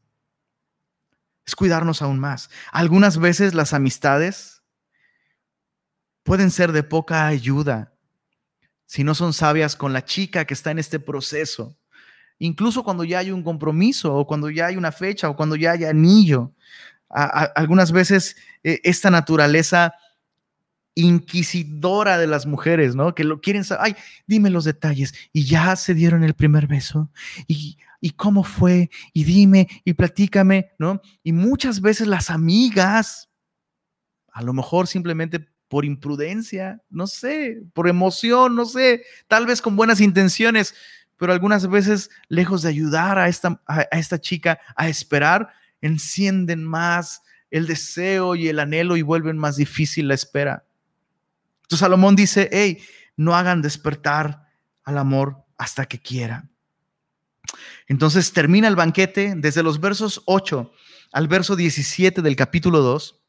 Es 1.45 1.55
cuidarnos 1.55 2.01
aún 2.01 2.19
más. 2.19 2.49
Algunas 2.71 3.19
veces 3.19 3.53
las 3.53 3.73
amistades 3.73 4.63
pueden 6.23 6.49
ser 6.49 6.71
de 6.71 6.81
poca 6.83 7.27
ayuda 7.27 7.94
si 8.85 9.03
no 9.03 9.15
son 9.15 9.33
sabias 9.33 9.75
con 9.75 9.93
la 9.93 10.05
chica 10.05 10.45
que 10.45 10.53
está 10.53 10.71
en 10.71 10.79
este 10.79 10.99
proceso. 10.99 11.75
Incluso 12.39 12.83
cuando 12.83 13.03
ya 13.03 13.19
hay 13.19 13.31
un 13.31 13.43
compromiso 13.43 14.13
o 14.13 14.27
cuando 14.27 14.49
ya 14.49 14.67
hay 14.67 14.77
una 14.77 14.91
fecha 14.91 15.29
o 15.29 15.35
cuando 15.35 15.55
ya 15.55 15.71
hay 15.71 15.85
anillo. 15.85 16.51
algunas 17.09 17.91
veces 17.91 18.35
eh, 18.63 18.81
esta 18.83 19.09
naturaleza 19.09 19.93
inquisidora 20.95 22.17
de 22.17 22.27
las 22.27 22.45
mujeres, 22.45 22.95
¿no? 22.95 23.13
Que 23.13 23.23
lo 23.25 23.41
quieren 23.41 23.63
saber, 23.63 23.85
ay, 23.85 23.95
dime 24.27 24.49
los 24.49 24.63
detalles, 24.63 25.13
y 25.33 25.45
ya 25.45 25.75
se 25.75 25.93
dieron 25.93 26.23
el 26.23 26.33
primer 26.33 26.67
beso, 26.67 27.11
y, 27.47 27.77
y 27.99 28.11
cómo 28.11 28.43
fue, 28.43 28.89
y 29.13 29.25
dime, 29.25 29.67
y 29.83 29.93
platícame, 29.93 30.71
¿no? 30.79 31.01
Y 31.21 31.33
muchas 31.33 31.81
veces 31.81 32.07
las 32.07 32.29
amigas, 32.29 33.29
a 34.31 34.41
lo 34.41 34.53
mejor 34.53 34.87
simplemente 34.87 35.49
por 35.75 35.83
imprudencia, 35.83 36.81
no 36.89 37.05
sé, 37.05 37.61
por 37.73 37.89
emoción, 37.89 38.55
no 38.55 38.63
sé, 38.63 39.03
tal 39.27 39.45
vez 39.45 39.61
con 39.61 39.75
buenas 39.75 39.99
intenciones, 39.99 40.73
pero 41.17 41.33
algunas 41.33 41.69
veces, 41.69 42.09
lejos 42.29 42.61
de 42.61 42.69
ayudar 42.69 43.19
a 43.19 43.27
esta, 43.27 43.61
a, 43.67 43.81
esta 43.91 44.21
chica 44.21 44.57
a 44.77 44.87
esperar, 44.87 45.49
encienden 45.81 46.63
más 46.63 47.23
el 47.51 47.67
deseo 47.67 48.35
y 48.35 48.47
el 48.47 48.59
anhelo 48.59 48.95
y 48.95 49.01
vuelven 49.01 49.37
más 49.37 49.57
difícil 49.57 50.07
la 50.07 50.13
espera. 50.13 50.65
Entonces 51.63 51.79
Salomón 51.79 52.15
dice, 52.15 52.47
hey, 52.53 52.81
no 53.17 53.35
hagan 53.35 53.61
despertar 53.61 54.47
al 54.85 54.97
amor 54.97 55.43
hasta 55.57 55.87
que 55.87 55.99
quiera. 55.99 56.47
Entonces 57.85 58.31
termina 58.31 58.69
el 58.69 58.77
banquete 58.77 59.33
desde 59.35 59.61
los 59.61 59.81
versos 59.81 60.21
8 60.23 60.71
al 61.11 61.27
verso 61.27 61.57
17 61.57 62.21
del 62.21 62.37
capítulo 62.37 62.79
2. 62.79 63.19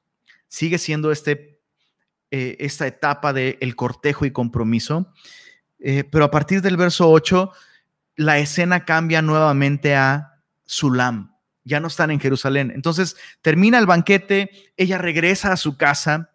Sigue 0.46 0.78
siendo 0.78 1.10
este, 1.10 1.55
eh, 2.30 2.56
esta 2.60 2.86
etapa 2.86 3.32
del 3.32 3.56
el 3.60 3.76
cortejo 3.76 4.26
y 4.26 4.30
compromiso. 4.30 5.12
Eh, 5.78 6.04
pero 6.04 6.24
a 6.24 6.30
partir 6.30 6.62
del 6.62 6.76
verso 6.76 7.10
8, 7.10 7.52
la 8.16 8.38
escena 8.38 8.84
cambia 8.84 9.22
nuevamente 9.22 9.94
a 9.94 10.40
Sulam. 10.64 11.34
Ya 11.64 11.80
no 11.80 11.88
están 11.88 12.10
en 12.10 12.20
Jerusalén. 12.20 12.72
Entonces 12.74 13.16
termina 13.42 13.78
el 13.78 13.86
banquete, 13.86 14.50
ella 14.76 14.98
regresa 14.98 15.52
a 15.52 15.56
su 15.56 15.76
casa 15.76 16.30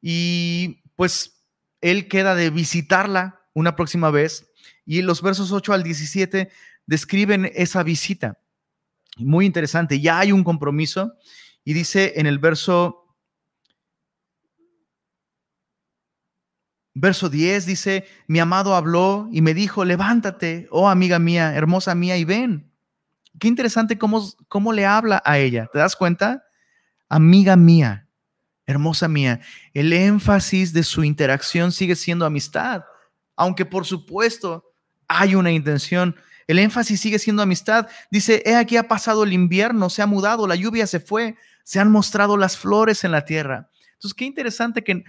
y 0.00 0.82
pues 0.96 1.42
él 1.80 2.08
queda 2.08 2.34
de 2.34 2.50
visitarla 2.50 3.40
una 3.52 3.76
próxima 3.76 4.10
vez 4.10 4.50
y 4.84 5.02
los 5.02 5.22
versos 5.22 5.52
8 5.52 5.72
al 5.72 5.82
17 5.82 6.50
describen 6.86 7.50
esa 7.54 7.82
visita. 7.82 8.38
Muy 9.16 9.46
interesante, 9.46 10.00
ya 10.00 10.18
hay 10.18 10.32
un 10.32 10.44
compromiso 10.44 11.14
y 11.64 11.72
dice 11.72 12.14
en 12.16 12.26
el 12.26 12.38
verso 12.38 13.03
Verso 16.94 17.28
10 17.28 17.66
dice, 17.66 18.06
mi 18.28 18.38
amado 18.38 18.74
habló 18.74 19.28
y 19.32 19.42
me 19.42 19.52
dijo, 19.52 19.84
levántate, 19.84 20.68
oh 20.70 20.88
amiga 20.88 21.18
mía, 21.18 21.54
hermosa 21.54 21.94
mía, 21.94 22.16
y 22.16 22.24
ven. 22.24 22.70
Qué 23.38 23.48
interesante 23.48 23.98
cómo, 23.98 24.32
cómo 24.48 24.72
le 24.72 24.86
habla 24.86 25.20
a 25.24 25.38
ella. 25.38 25.68
¿Te 25.72 25.80
das 25.80 25.96
cuenta? 25.96 26.44
Amiga 27.08 27.56
mía 27.56 28.04
hermosa 28.66 29.08
mía, 29.08 29.40
el 29.72 29.92
énfasis 29.92 30.72
de 30.72 30.82
su 30.82 31.04
interacción 31.04 31.72
sigue 31.72 31.96
siendo 31.96 32.24
amistad, 32.24 32.84
aunque 33.36 33.64
por 33.64 33.84
supuesto 33.84 34.72
hay 35.08 35.34
una 35.34 35.52
intención. 35.52 36.16
El 36.46 36.58
énfasis 36.58 37.00
sigue 37.00 37.18
siendo 37.18 37.42
amistad. 37.42 37.88
Dice, 38.10 38.42
he 38.44 38.54
aquí 38.54 38.76
ha 38.76 38.88
pasado 38.88 39.24
el 39.24 39.32
invierno, 39.32 39.90
se 39.90 40.02
ha 40.02 40.06
mudado, 40.06 40.46
la 40.46 40.56
lluvia 40.56 40.86
se 40.86 41.00
fue, 41.00 41.36
se 41.62 41.80
han 41.80 41.90
mostrado 41.90 42.36
las 42.36 42.58
flores 42.58 43.04
en 43.04 43.12
la 43.12 43.24
tierra. 43.24 43.70
Entonces, 43.94 44.14
qué 44.14 44.24
interesante 44.24 44.84
que 44.84 45.04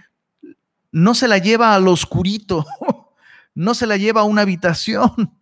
no 0.96 1.14
se 1.14 1.28
la 1.28 1.36
lleva 1.36 1.74
al 1.74 1.88
oscurito, 1.88 2.64
no 3.54 3.74
se 3.74 3.86
la 3.86 3.98
lleva 3.98 4.22
a 4.22 4.24
una 4.24 4.40
habitación. 4.40 5.38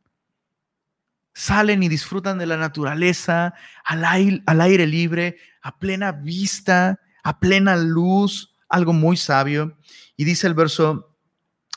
Salen 1.33 1.85
y 1.85 1.89
disfrutan 1.89 2.39
de 2.39 2.47
la 2.47 2.57
naturaleza, 2.57 3.55
al 3.85 4.05
aire, 4.05 4.43
al 4.47 4.61
aire 4.61 4.85
libre, 4.89 5.37
a 5.63 5.79
plena 5.79 6.11
vista, 6.11 6.99
a 7.23 7.39
plena 7.39 7.77
luz, 7.77 8.57
algo 8.69 8.93
muy 8.93 9.17
sabio. 9.17 9.79
Y 10.17 10.25
dice 10.25 10.49
el 10.49 10.55
verso, 10.55 11.17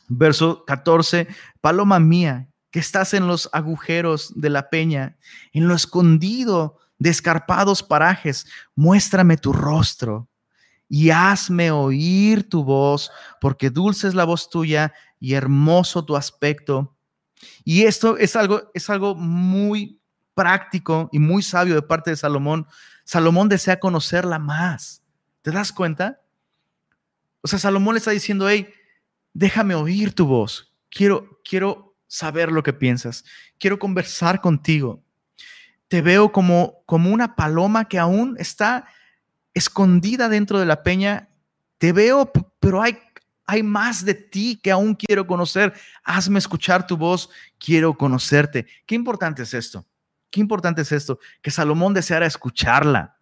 verso 0.07 0.65
14, 0.65 1.27
paloma 1.61 1.99
mía, 1.99 2.49
que 2.71 2.79
estás 2.79 3.13
en 3.13 3.27
los 3.27 3.47
agujeros 3.53 4.33
de 4.35 4.49
la 4.49 4.71
peña, 4.71 5.17
en 5.53 5.67
lo 5.67 5.75
escondido 5.75 6.79
de 6.97 7.11
escarpados 7.11 7.83
parajes, 7.83 8.47
muéstrame 8.73 9.37
tu 9.37 9.53
rostro 9.53 10.29
y 10.89 11.09
hazme 11.09 11.71
oír 11.71 12.47
tu 12.47 12.63
voz, 12.63 13.11
porque 13.41 13.69
dulce 13.69 14.07
es 14.07 14.15
la 14.15 14.25
voz 14.25 14.49
tuya 14.49 14.93
y 15.19 15.33
hermoso 15.33 16.05
tu 16.05 16.15
aspecto. 16.15 16.95
Y 17.63 17.83
esto 17.83 18.17
es 18.17 18.35
algo, 18.35 18.71
es 18.73 18.89
algo 18.89 19.15
muy 19.15 20.01
práctico 20.33 21.09
y 21.11 21.19
muy 21.19 21.43
sabio 21.43 21.75
de 21.75 21.81
parte 21.81 22.11
de 22.11 22.15
Salomón. 22.15 22.67
Salomón 23.03 23.49
desea 23.49 23.79
conocerla 23.79 24.39
más. 24.39 25.03
¿Te 25.41 25.51
das 25.51 25.71
cuenta? 25.71 26.21
O 27.41 27.47
sea, 27.47 27.59
Salomón 27.59 27.95
le 27.95 27.99
está 27.99 28.11
diciendo, 28.11 28.49
hey, 28.49 28.67
déjame 29.33 29.75
oír 29.75 30.13
tu 30.13 30.25
voz. 30.25 30.73
Quiero, 30.89 31.39
quiero 31.43 31.95
saber 32.07 32.51
lo 32.51 32.63
que 32.63 32.73
piensas. 32.73 33.23
Quiero 33.57 33.79
conversar 33.79 34.41
contigo. 34.41 35.03
Te 35.87 36.01
veo 36.01 36.31
como, 36.31 36.83
como 36.85 37.11
una 37.11 37.35
paloma 37.35 37.87
que 37.87 37.99
aún 37.99 38.35
está 38.39 38.87
escondida 39.57 40.29
dentro 40.29 40.59
de 40.59 40.65
la 40.65 40.83
peña. 40.83 41.29
Te 41.77 41.91
veo, 41.91 42.31
pero 42.59 42.81
hay, 42.81 42.97
hay 43.45 43.63
más 43.63 44.05
de 44.05 44.13
ti 44.13 44.59
que 44.61 44.71
aún 44.71 44.95
quiero 44.95 45.27
conocer. 45.27 45.73
Hazme 46.03 46.39
escuchar 46.39 46.87
tu 46.87 46.97
voz. 46.97 47.29
Quiero 47.59 47.97
conocerte. 47.97 48.65
Qué 48.85 48.95
importante 48.95 49.43
es 49.43 49.53
esto. 49.53 49.85
Qué 50.29 50.39
importante 50.39 50.81
es 50.81 50.91
esto. 50.91 51.19
Que 51.41 51.51
Salomón 51.51 51.93
deseara 51.93 52.25
escucharla 52.25 53.17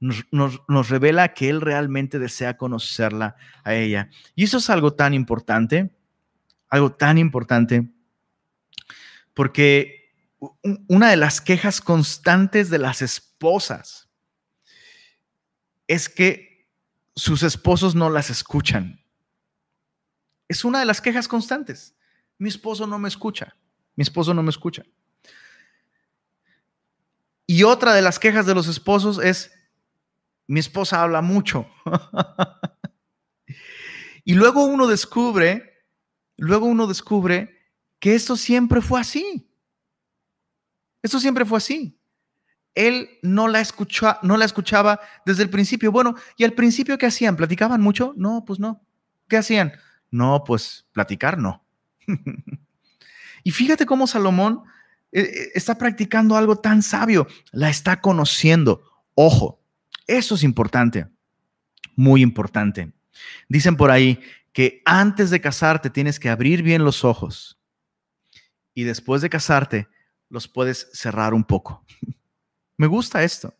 nos, 0.00 0.88
revela 0.88 1.34
que 1.34 1.48
Él 1.50 1.60
realmente 1.60 2.18
desea 2.18 2.56
conocerla 2.56 3.36
a 3.62 3.74
ella. 3.74 4.08
Y 4.34 4.44
eso 4.44 4.58
es 4.58 4.70
algo 4.70 4.94
tan 4.94 5.14
importante, 5.14 5.90
algo 6.68 6.92
tan 6.92 7.18
importante, 7.18 7.90
porque 9.34 10.12
una 10.88 11.10
de 11.10 11.16
las 11.16 11.40
quejas 11.40 11.80
constantes 11.80 12.70
de 12.70 12.78
las 12.78 13.02
esposas 13.02 14.08
es 15.90 16.08
que 16.08 16.68
sus 17.16 17.42
esposos 17.42 17.96
no 17.96 18.10
las 18.10 18.30
escuchan. 18.30 19.04
Es 20.46 20.64
una 20.64 20.78
de 20.78 20.84
las 20.84 21.00
quejas 21.00 21.26
constantes. 21.26 21.96
Mi 22.38 22.48
esposo 22.48 22.86
no 22.86 22.96
me 23.00 23.08
escucha. 23.08 23.56
Mi 23.96 24.02
esposo 24.02 24.32
no 24.32 24.40
me 24.40 24.50
escucha. 24.50 24.84
Y 27.44 27.64
otra 27.64 27.92
de 27.92 28.02
las 28.02 28.20
quejas 28.20 28.46
de 28.46 28.54
los 28.54 28.68
esposos 28.68 29.18
es, 29.18 29.50
mi 30.46 30.60
esposa 30.60 31.02
habla 31.02 31.22
mucho. 31.22 31.66
y 34.24 34.34
luego 34.34 34.66
uno 34.66 34.86
descubre, 34.86 35.88
luego 36.36 36.66
uno 36.66 36.86
descubre 36.86 37.68
que 37.98 38.14
esto 38.14 38.36
siempre 38.36 38.80
fue 38.80 39.00
así. 39.00 39.52
Esto 41.02 41.18
siempre 41.18 41.44
fue 41.44 41.58
así. 41.58 41.99
Él 42.74 43.18
no 43.22 43.48
la, 43.48 43.60
escuchó, 43.60 44.16
no 44.22 44.36
la 44.36 44.44
escuchaba 44.44 45.00
desde 45.26 45.42
el 45.42 45.50
principio. 45.50 45.90
Bueno, 45.92 46.14
¿y 46.36 46.44
al 46.44 46.52
principio 46.52 46.98
qué 46.98 47.06
hacían? 47.06 47.36
¿Platicaban 47.36 47.80
mucho? 47.80 48.14
No, 48.16 48.44
pues 48.44 48.60
no. 48.60 48.82
¿Qué 49.28 49.36
hacían? 49.36 49.72
No, 50.10 50.44
pues 50.44 50.86
platicar 50.92 51.38
no. 51.38 51.64
y 53.44 53.50
fíjate 53.50 53.86
cómo 53.86 54.06
Salomón 54.06 54.62
eh, 55.12 55.22
eh, 55.22 55.50
está 55.54 55.76
practicando 55.76 56.36
algo 56.36 56.56
tan 56.56 56.82
sabio. 56.82 57.26
La 57.52 57.70
está 57.70 58.00
conociendo. 58.00 58.82
Ojo, 59.14 59.60
eso 60.06 60.34
es 60.34 60.42
importante, 60.42 61.06
muy 61.96 62.22
importante. 62.22 62.92
Dicen 63.48 63.76
por 63.76 63.90
ahí 63.90 64.20
que 64.52 64.82
antes 64.84 65.30
de 65.30 65.40
casarte 65.40 65.90
tienes 65.90 66.18
que 66.18 66.28
abrir 66.28 66.62
bien 66.62 66.84
los 66.84 67.04
ojos 67.04 67.60
y 68.74 68.84
después 68.84 69.22
de 69.22 69.30
casarte 69.30 69.88
los 70.28 70.48
puedes 70.48 70.88
cerrar 70.92 71.34
un 71.34 71.44
poco. 71.44 71.84
Me 72.80 72.86
gusta 72.86 73.22
esto, 73.22 73.54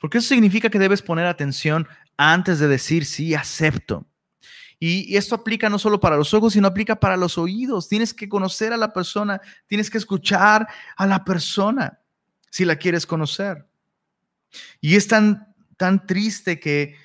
porque 0.00 0.18
eso 0.18 0.26
significa 0.30 0.68
que 0.68 0.80
debes 0.80 1.00
poner 1.00 1.26
atención 1.26 1.86
antes 2.16 2.58
de 2.58 2.66
decir 2.66 3.06
sí, 3.06 3.32
acepto. 3.32 4.04
Y, 4.80 5.16
esto 5.16 5.36
aplica 5.36 5.70
no 5.70 5.78
solo 5.78 6.00
para 6.00 6.16
los 6.16 6.34
ojos, 6.34 6.54
sino 6.54 6.66
aplica 6.66 6.98
para 6.98 7.16
los 7.16 7.38
oídos. 7.38 7.88
Tienes 7.88 8.12
que 8.12 8.28
conocer 8.28 8.72
a 8.72 8.76
la 8.76 8.92
persona, 8.92 9.40
tienes 9.68 9.88
que 9.88 9.98
escuchar 9.98 10.66
a 10.96 11.06
la 11.06 11.24
persona 11.24 12.00
si 12.50 12.64
la 12.64 12.74
quieres 12.74 13.06
conocer. 13.06 13.64
Y 14.80 14.96
es 14.96 15.06
tan, 15.06 15.54
tan 15.76 16.04
triste 16.04 16.58
que 16.58 16.96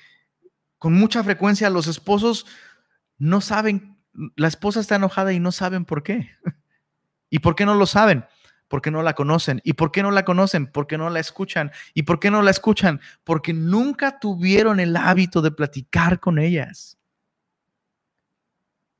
con 0.80 0.93
mucha 0.93 1.24
frecuencia 1.24 1.70
los 1.70 1.86
esposos 1.86 2.47
no 3.20 3.41
saben, 3.41 3.95
la 4.36 4.47
esposa 4.47 4.80
está 4.80 4.95
enojada 4.95 5.34
y 5.34 5.39
no 5.39 5.51
saben 5.51 5.86
por 5.86 6.01
qué. 6.01 6.32
¿Y 7.30 7.38
por 7.38 7.54
qué 7.54 7.68
no 7.68 7.76
lo 7.76 7.86
saben? 7.86 8.26
Porque 8.68 8.91
no 8.91 9.03
la 9.03 9.14
conocen. 9.14 9.61
¿Y 9.64 9.74
por 9.74 9.91
qué 9.91 10.01
no 10.01 10.11
la 10.11 10.26
conocen? 10.26 10.68
Porque 10.68 10.97
no 10.97 11.09
la 11.09 11.20
escuchan. 11.20 11.72
¿Y 11.93 12.03
por 12.03 12.20
qué 12.20 12.32
no 12.32 12.41
la 12.41 12.51
escuchan? 12.51 13.01
Porque 13.24 13.53
nunca 13.53 14.20
tuvieron 14.20 14.80
el 14.80 14.95
hábito 14.95 15.41
de 15.41 15.51
platicar 15.51 16.20
con 16.20 16.39
ellas. 16.39 16.97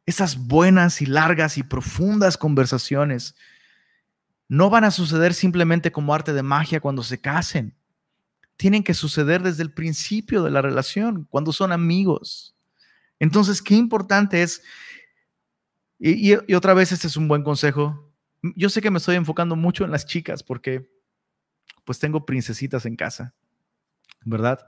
Esas 0.06 0.38
buenas 0.38 1.02
y 1.02 1.06
largas 1.06 1.58
y 1.58 1.64
profundas 1.64 2.38
conversaciones 2.38 3.36
no 4.48 4.70
van 4.70 4.84
a 4.84 4.92
suceder 4.92 5.34
simplemente 5.34 5.92
como 5.92 6.14
arte 6.14 6.34
de 6.34 6.44
magia 6.44 6.80
cuando 6.80 7.02
se 7.02 7.20
casen. 7.20 7.76
Tienen 8.58 8.84
que 8.84 8.94
suceder 8.94 9.42
desde 9.42 9.64
el 9.64 9.74
principio 9.74 10.44
de 10.44 10.52
la 10.52 10.62
relación, 10.62 11.26
cuando 11.30 11.52
son 11.52 11.72
amigos. 11.72 12.56
Entonces, 13.20 13.62
qué 13.62 13.76
importante 13.76 14.44
es, 14.44 14.62
y, 15.98 16.34
otra 16.54 16.74
vez 16.74 16.92
este 16.92 17.08
es 17.08 17.18
un 17.18 17.28
buen 17.28 17.44
consejo, 17.44 18.13
yo 18.56 18.70
sé 18.70 18.82
que 18.82 18.92
me 18.92 18.98
estoy 18.98 19.16
enfocando 19.16 19.56
mucho 19.56 19.86
en 19.86 19.92
las 19.92 20.06
chicas 20.06 20.44
porque 20.44 20.90
pues 21.84 22.00
tengo 22.00 22.26
princesitas 22.26 22.86
en 22.86 22.96
casa, 22.96 23.34
¿verdad? 24.24 24.66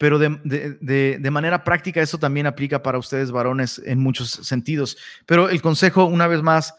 pero 0.00 0.18
de, 0.18 1.28
manera 1.30 1.62
práctica 1.62 2.00
eso 2.00 2.16
también 2.16 2.46
aplica 2.46 2.82
para 2.82 2.96
ustedes 2.96 3.30
varones 3.30 3.82
en 3.84 3.98
muchos 3.98 4.30
sentidos. 4.30 4.96
Pero 5.26 5.50
el 5.50 5.60
consejo, 5.60 6.06
una 6.06 6.26
vez 6.26 6.40
más, 6.40 6.74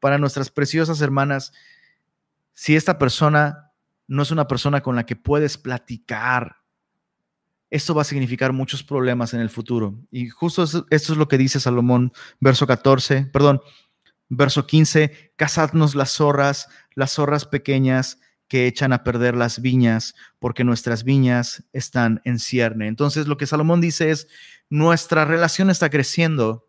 para 0.00 0.18
nuestras 0.18 0.50
preciosas 0.50 1.00
hermanas, 1.00 1.52
si 2.52 2.74
esta 2.74 2.98
persona 2.98 3.70
no 4.08 4.22
es 4.22 4.32
una 4.32 4.48
persona 4.48 4.80
con 4.80 4.96
la 4.96 5.06
que 5.06 5.14
puedes 5.14 5.56
platicar, 5.56 6.56
esto 7.70 7.94
va 7.94 8.02
a 8.02 8.06
significar 8.06 8.52
muchos 8.52 8.82
problemas 8.82 9.34
en 9.34 9.40
el 9.40 9.50
futuro. 9.50 9.94
Y 10.10 10.28
justo 10.30 10.64
esto 10.64 10.84
es 10.90 11.16
lo 11.16 11.28
que 11.28 11.38
dice 11.38 11.60
Salomón, 11.60 12.12
verso 12.40 12.66
14, 12.66 13.26
perdón, 13.26 13.60
verso 14.36 14.66
15, 14.66 15.32
cazadnos 15.36 15.94
las 15.94 16.12
zorras, 16.12 16.68
las 16.94 17.12
zorras 17.12 17.46
pequeñas, 17.46 18.18
que 18.48 18.66
echan 18.66 18.92
a 18.92 19.02
perder 19.02 19.34
las 19.34 19.60
viñas, 19.60 20.14
porque 20.38 20.64
nuestras 20.64 21.02
viñas 21.02 21.64
están 21.72 22.20
en 22.24 22.38
cierne. 22.38 22.88
Entonces 22.88 23.26
lo 23.26 23.36
que 23.36 23.46
Salomón 23.46 23.80
dice 23.80 24.10
es, 24.10 24.28
nuestra 24.68 25.24
relación 25.24 25.70
está 25.70 25.90
creciendo 25.90 26.68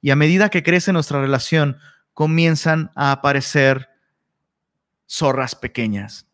y 0.00 0.10
a 0.10 0.16
medida 0.16 0.48
que 0.48 0.62
crece 0.62 0.92
nuestra 0.92 1.20
relación, 1.20 1.78
comienzan 2.14 2.90
a 2.94 3.12
aparecer 3.12 3.88
zorras 5.08 5.54
pequeñas. 5.54 6.26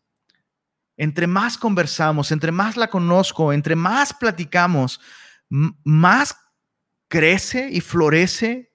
Entre 0.97 1.27
más 1.27 1.57
conversamos, 1.57 2.31
entre 2.31 2.51
más 2.51 2.77
la 2.77 2.89
conozco, 2.89 3.53
entre 3.53 3.75
más 3.75 4.13
platicamos, 4.13 4.99
más 5.49 6.37
crece 7.07 7.69
y 7.71 7.81
florece 7.81 8.66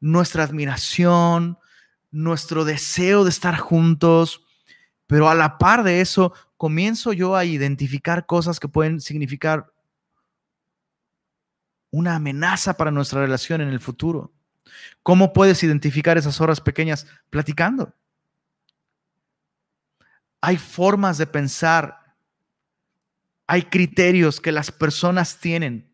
nuestra 0.00 0.44
admiración, 0.44 1.58
nuestro 2.10 2.64
deseo 2.64 3.24
de 3.24 3.30
estar 3.30 3.56
juntos, 3.58 4.42
pero 5.06 5.28
a 5.28 5.34
la 5.34 5.58
par 5.58 5.82
de 5.82 6.00
eso, 6.00 6.32
comienzo 6.56 7.12
yo 7.12 7.36
a 7.36 7.44
identificar 7.44 8.26
cosas 8.26 8.60
que 8.60 8.68
pueden 8.68 9.00
significar 9.00 9.72
una 11.90 12.16
amenaza 12.16 12.76
para 12.76 12.90
nuestra 12.90 13.20
relación 13.20 13.60
en 13.60 13.68
el 13.68 13.80
futuro. 13.80 14.32
¿Cómo 15.02 15.32
puedes 15.32 15.62
identificar 15.62 16.18
esas 16.18 16.40
horas 16.40 16.60
pequeñas? 16.60 17.06
Platicando. 17.30 17.94
Hay 20.40 20.56
formas 20.56 21.18
de 21.18 21.26
pensar, 21.26 22.14
hay 23.46 23.62
criterios 23.62 24.40
que 24.40 24.52
las 24.52 24.70
personas 24.70 25.38
tienen 25.38 25.87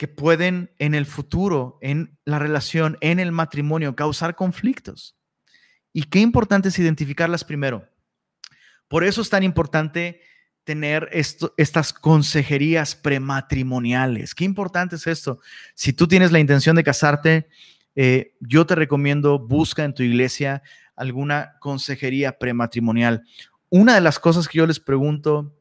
que 0.00 0.08
pueden 0.08 0.70
en 0.78 0.94
el 0.94 1.04
futuro, 1.04 1.76
en 1.82 2.18
la 2.24 2.38
relación, 2.38 2.96
en 3.02 3.20
el 3.20 3.32
matrimonio, 3.32 3.94
causar 3.94 4.34
conflictos. 4.34 5.14
Y 5.92 6.04
qué 6.04 6.20
importante 6.20 6.70
es 6.70 6.78
identificarlas 6.78 7.44
primero. 7.44 7.86
Por 8.88 9.04
eso 9.04 9.20
es 9.20 9.28
tan 9.28 9.42
importante 9.42 10.22
tener 10.64 11.10
estas 11.12 11.92
consejerías 11.92 12.94
prematrimoniales. 12.94 14.34
Qué 14.34 14.44
importante 14.44 14.96
es 14.96 15.06
esto. 15.06 15.38
Si 15.74 15.92
tú 15.92 16.08
tienes 16.08 16.32
la 16.32 16.40
intención 16.40 16.76
de 16.76 16.84
casarte, 16.84 17.50
eh, 17.94 18.38
yo 18.40 18.64
te 18.64 18.76
recomiendo 18.76 19.38
busca 19.38 19.84
en 19.84 19.92
tu 19.92 20.02
iglesia 20.02 20.62
alguna 20.96 21.58
consejería 21.60 22.38
prematrimonial. 22.38 23.22
Una 23.68 23.96
de 23.96 24.00
las 24.00 24.18
cosas 24.18 24.48
que 24.48 24.56
yo 24.56 24.66
les 24.66 24.80
pregunto 24.80 25.54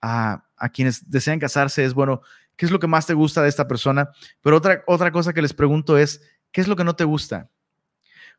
a, 0.00 0.44
quienes 0.72 1.10
desean 1.10 1.40
casarse 1.40 1.84
es, 1.84 1.92
bueno, 1.92 2.22
¿qué 2.56 2.66
es 2.66 2.72
lo 2.72 2.78
que 2.78 2.86
más 2.86 3.06
te 3.06 3.14
gusta 3.14 3.42
de 3.42 3.48
esta 3.48 3.66
persona? 3.68 4.10
Pero 4.40 4.56
otra, 4.56 4.82
otra 4.86 5.10
cosa 5.12 5.32
que 5.32 5.42
les 5.42 5.52
pregunto 5.52 5.98
es, 5.98 6.22
¿qué 6.52 6.60
es 6.60 6.68
lo 6.68 6.76
que 6.76 6.84
no 6.84 6.96
te 6.96 7.04
gusta? 7.04 7.50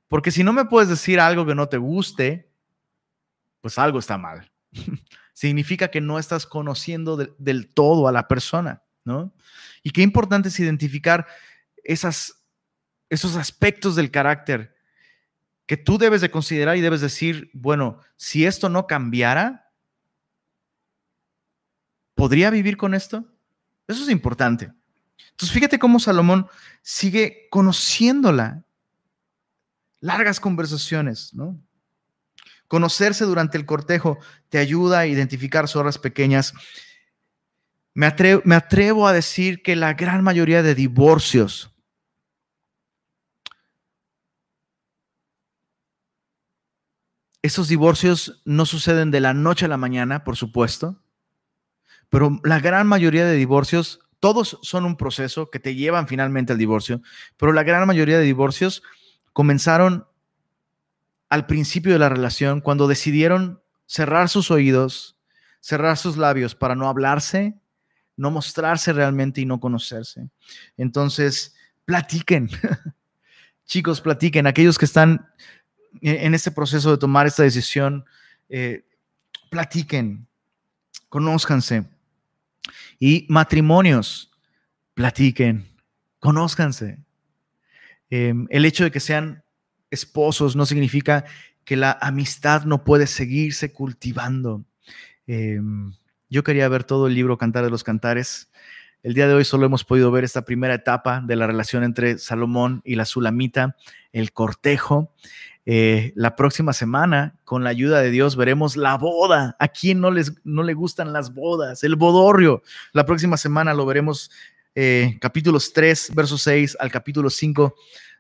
Porque 0.08 0.32
si 0.32 0.44
no 0.44 0.54
me 0.54 0.66
puedes 0.66 0.90
decir 0.90 1.20
algo 1.20 1.46
que 1.46 1.56
no 1.56 1.68
te 1.68 1.78
guste, 1.78 2.52
pues 3.62 3.78
algo 3.80 4.00
está 4.00 4.18
mal. 4.18 4.52
Significa 5.34 5.90
que 5.90 6.02
no 6.02 6.20
estás 6.20 6.46
conociendo 6.46 7.18
del 7.18 7.68
todo 7.74 8.08
a 8.08 8.12
la 8.12 8.28
persona, 8.28 8.84
¿no? 9.04 9.34
Y 9.84 9.92
qué 9.92 10.02
importante 10.02 10.50
es 10.50 10.60
identificar 10.60 11.28
esos 11.84 12.36
aspectos 13.36 13.96
del 13.96 14.12
carácter 14.12 14.76
que 15.66 15.78
tú 15.78 15.98
debes 15.98 16.22
de 16.22 16.32
considerar 16.32 16.78
y 16.78 16.82
debes 16.82 17.02
decir, 17.02 17.50
bueno, 17.54 18.00
si 18.16 18.46
esto 18.46 18.70
no 18.70 18.88
cambiara, 18.88 19.72
¿podría 22.14 22.50
vivir 22.50 22.78
con 22.78 22.94
esto? 22.94 23.26
Eso 23.88 24.04
es 24.04 24.10
importante. 24.10 24.72
Entonces, 25.32 25.52
fíjate 25.52 25.80
cómo 25.80 26.00
Salomón 26.00 26.48
sigue 26.82 27.48
conociéndola. 27.50 28.64
Largas 30.00 30.40
conversaciones, 30.40 31.34
¿no? 31.34 31.60
Conocerse 32.68 33.26
durante 33.26 33.58
el 33.58 33.66
cortejo 33.66 34.18
te 34.50 34.58
ayuda 34.58 35.00
a 35.00 35.08
identificar 35.08 35.68
zorras 35.68 35.98
pequeñas. 35.98 36.54
Me 37.94 38.06
atrevo, 38.06 38.42
me 38.46 38.56
atrevo 38.56 39.08
a 39.08 39.14
decir 39.14 39.62
que 39.62 39.76
la 39.76 39.94
gran 39.94 40.24
mayoría 40.24 40.64
de 40.64 40.76
divorcios 40.76 41.76
Esos 47.46 47.68
divorcios 47.68 48.42
no 48.44 48.66
suceden 48.66 49.12
de 49.12 49.20
la 49.20 49.36
noche 49.36 49.66
a 49.66 49.68
la 49.68 49.78
mañana, 49.78 50.24
por 50.24 50.36
supuesto, 50.36 51.00
pero 52.10 52.40
la 52.44 52.60
gran 52.60 52.88
mayoría 52.88 53.26
de 53.26 53.36
divorcios, 53.36 54.00
todos 54.20 54.60
son 54.62 54.86
un 54.86 54.98
proceso 54.98 55.50
que 55.50 55.60
te 55.60 55.76
llevan 55.76 56.08
finalmente 56.08 56.54
al 56.54 56.60
divorcio, 56.60 57.02
pero 57.38 57.54
la 57.54 57.64
gran 57.64 57.86
mayoría 57.88 58.18
de 58.18 58.24
divorcios 58.24 58.84
comenzaron 59.34 60.08
al 61.30 61.46
principio 61.46 61.94
de 61.94 62.00
la 62.00 62.10
relación, 62.10 62.62
cuando 62.62 62.88
decidieron 62.88 63.62
cerrar 63.86 64.30
sus 64.30 64.52
oídos, 64.52 65.18
cerrar 65.60 65.98
sus 65.98 66.18
labios 66.18 66.56
para 66.56 66.76
no 66.76 66.88
hablarse, 66.88 67.56
no 68.18 68.32
mostrarse 68.32 68.94
realmente 68.94 69.42
y 69.42 69.46
no 69.46 69.60
conocerse. 69.60 70.30
Entonces, 70.78 71.56
platiquen. 71.86 72.50
Chicos, 73.66 74.00
platiquen. 74.00 74.48
Aquellos 74.48 74.78
que 74.78 74.86
están 74.86 75.28
en 76.02 76.34
este 76.34 76.52
proceso 76.52 76.92
de 76.92 76.98
tomar 76.98 77.26
esta 77.26 77.44
decisión, 77.44 78.06
eh, 78.50 78.86
platiquen, 79.50 80.28
conózcanse. 81.10 81.86
Y 83.00 83.26
matrimonios, 83.30 84.32
platiquen, 84.94 85.68
conózcanse. 86.20 87.00
Em, 88.10 88.48
el 88.50 88.66
hecho 88.66 88.84
de 88.84 88.92
que 88.92 89.00
sean 89.00 89.44
esposos 89.92 90.56
no 90.56 90.66
significa 90.66 91.26
que 91.64 91.76
la 91.76 91.98
amistad 92.02 92.64
no 92.64 92.84
puede 92.84 93.08
seguirse 93.08 93.74
cultivando. 93.74 94.64
Em, 95.28 95.94
yo 96.30 96.44
quería 96.44 96.70
ver 96.70 96.84
todo 96.84 97.08
el 97.08 97.16
libro 97.16 97.38
Cantar 97.38 97.64
de 97.64 97.70
los 97.70 97.84
Cantares. 97.84 98.52
El 99.04 99.14
día 99.14 99.28
de 99.28 99.34
hoy 99.34 99.46
solo 99.46 99.66
hemos 99.66 99.84
podido 99.84 100.12
ver 100.12 100.24
esta 100.24 100.46
primera 100.46 100.74
etapa 100.74 101.22
de 101.22 101.36
la 101.36 101.48
relación 101.48 101.84
entre 101.84 102.18
Salomón 102.18 102.82
y 102.84 102.96
la 102.96 103.06
Sulamita, 103.06 103.76
el 104.12 104.32
cortejo. 104.32 105.14
Eh, 105.66 106.14
la 106.16 106.36
próxima 106.36 106.74
semana, 106.74 107.36
con 107.44 107.64
la 107.64 107.72
ayuda 107.72 108.02
de 108.02 108.12
Dios, 108.12 108.36
veremos 108.36 108.78
la 108.78 108.98
boda. 108.98 109.56
¿A 109.60 109.68
quién 109.68 110.00
no, 110.00 110.12
les, 110.12 110.34
no 110.44 110.64
le 110.64 110.74
gustan 110.74 111.14
las 111.14 111.34
bodas? 111.34 111.84
El 111.84 111.96
bodorrio. 111.96 112.62
La 112.94 113.06
próxima 113.06 113.38
semana 113.38 113.74
lo 113.74 113.86
veremos 113.86 114.30
eh, 114.76 115.18
capítulos 115.22 115.74
3, 115.74 116.12
verso 116.14 116.38
6 116.38 116.78
al 116.80 116.92
capítulo 116.92 117.30
5 117.30 117.76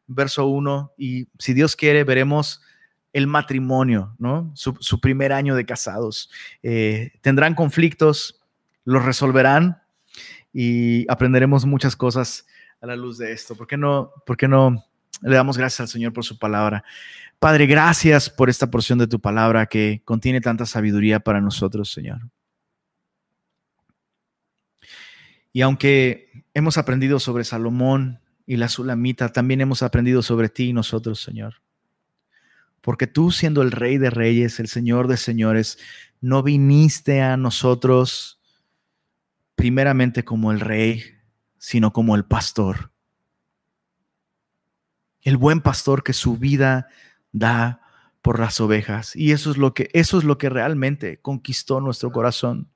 verso 0.07 0.47
1, 0.47 0.93
y 0.97 1.27
si 1.39 1.53
Dios 1.53 1.75
quiere, 1.75 2.03
veremos 2.03 2.61
el 3.13 3.27
matrimonio, 3.27 4.13
¿no? 4.19 4.51
Su, 4.55 4.99
primer 4.99 5.31
año 5.31 5.55
de 5.55 5.65
casados. 5.65 6.29
Eh, 6.63 7.13
tendrán 7.21 7.55
conflictos, 7.55 8.41
los 8.83 9.05
resolverán 9.05 9.81
y 10.51 11.09
aprenderemos 11.09 11.65
muchas 11.65 11.95
cosas 11.95 12.45
a 12.81 12.87
la 12.87 12.95
luz 12.95 13.17
de 13.17 13.31
esto. 13.31 13.55
¿Por 13.55 13.67
qué 13.67 13.77
no, 13.77 14.11
por 14.25 14.35
qué 14.35 14.47
no 14.47 14.83
le 15.21 15.35
damos 15.35 15.57
gracias 15.57 15.81
al 15.81 15.87
Señor 15.87 16.13
por 16.13 16.23
su 16.23 16.37
palabra? 16.37 16.83
Padre, 17.39 17.65
gracias 17.65 18.29
por 18.29 18.49
esta 18.49 18.71
porción 18.71 18.99
de 18.99 19.07
tu 19.07 19.19
palabra 19.19 19.65
que 19.65 20.01
contiene 20.05 20.41
tanta 20.41 20.65
sabiduría 20.65 21.19
para 21.19 21.41
nosotros, 21.41 21.91
Señor. 21.91 22.21
Y 25.51 25.61
aunque 25.61 26.45
hemos 26.53 26.77
aprendido 26.77 27.19
sobre 27.19 27.43
Salomón 27.43 28.19
y 28.45 28.57
la 28.57 28.67
Sulamita, 28.67 29.31
también 29.31 29.61
hemos 29.61 29.83
aprendido 29.83 30.21
sobre 30.21 30.49
ti 30.49 30.69
y 30.69 30.73
nosotros, 30.73 31.21
Señor. 31.21 31.61
Porque 32.81 33.07
tú, 33.07 33.31
siendo 33.31 33.61
el 33.61 33.71
Rey 33.71 33.97
de 33.97 34.09
Reyes, 34.09 34.59
el 34.59 34.67
Señor 34.67 35.07
de 35.07 35.17
Señores, 35.17 35.79
no 36.21 36.43
viniste 36.43 37.21
a 37.21 37.37
nosotros 37.37 38.41
primeramente 39.55 40.23
como 40.23 40.51
el 40.51 40.59
Rey, 40.59 41.03
sino 41.57 41.93
como 41.93 42.15
el 42.15 42.25
pastor. 42.25 42.91
El 45.25 45.35
buen 45.35 45.59
pastor 45.59 46.03
que 46.03 46.13
su 46.13 46.37
vida 46.37 46.87
da 47.33 47.81
por 48.21 48.39
las 48.39 48.61
ovejas. 48.61 49.15
Y 49.15 49.33
eso 49.33 49.51
es 49.51 49.57
lo 49.57 49.73
que, 49.73 49.89
eso 49.91 50.17
es 50.17 50.23
lo 50.23 50.37
que 50.37 50.49
realmente 50.49 51.19
conquistó 51.21 51.81
nuestro 51.81 52.13
corazón 52.13 52.71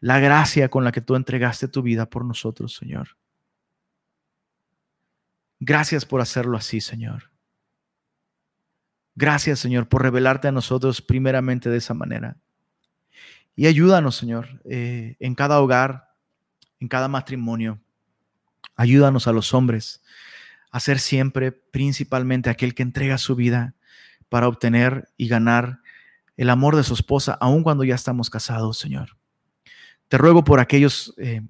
la 0.00 0.20
gracia 0.20 0.68
con 0.68 0.84
la 0.84 0.92
que 0.92 1.00
tú 1.00 1.16
entregaste 1.16 1.68
tu 1.68 1.82
vida 1.82 2.08
por 2.08 2.24
nosotros, 2.24 2.74
Señor. 2.74 3.16
Gracias 5.58 6.04
por 6.04 6.20
hacerlo 6.20 6.56
así, 6.56 6.80
Señor. 6.80 7.30
Gracias, 9.14 9.58
Señor, 9.58 9.88
por 9.88 10.02
revelarte 10.02 10.48
a 10.48 10.52
nosotros 10.52 11.00
primeramente 11.00 11.70
de 11.70 11.78
esa 11.78 11.94
manera. 11.94 12.36
Y 13.54 13.66
ayúdanos, 13.66 14.16
Señor, 14.16 14.60
eh, 14.64 15.16
en 15.18 15.34
cada 15.34 15.60
hogar, 15.60 16.14
en 16.78 16.88
cada 16.88 17.08
matrimonio. 17.08 17.80
Ayúdanos 18.74 19.26
a 19.26 19.32
los 19.32 19.54
hombres 19.54 20.02
a 20.70 20.80
ser 20.80 20.98
siempre 20.98 21.52
principalmente 21.52 22.50
aquel 22.50 22.74
que 22.74 22.82
entrega 22.82 23.18
su 23.18 23.34
vida 23.36 23.74
para 24.28 24.48
obtener 24.48 25.08
y 25.16 25.28
ganar 25.28 25.80
el 26.36 26.50
amor 26.50 26.76
de 26.76 26.84
su 26.84 26.94
esposa, 26.94 27.36
aun 27.40 27.62
cuando 27.62 27.84
ya 27.84 27.94
estamos 27.94 28.28
casados, 28.30 28.78
Señor. 28.78 29.16
Te 30.08 30.18
ruego 30.18 30.44
por 30.44 30.60
aquellos 30.60 31.14
eh, 31.16 31.42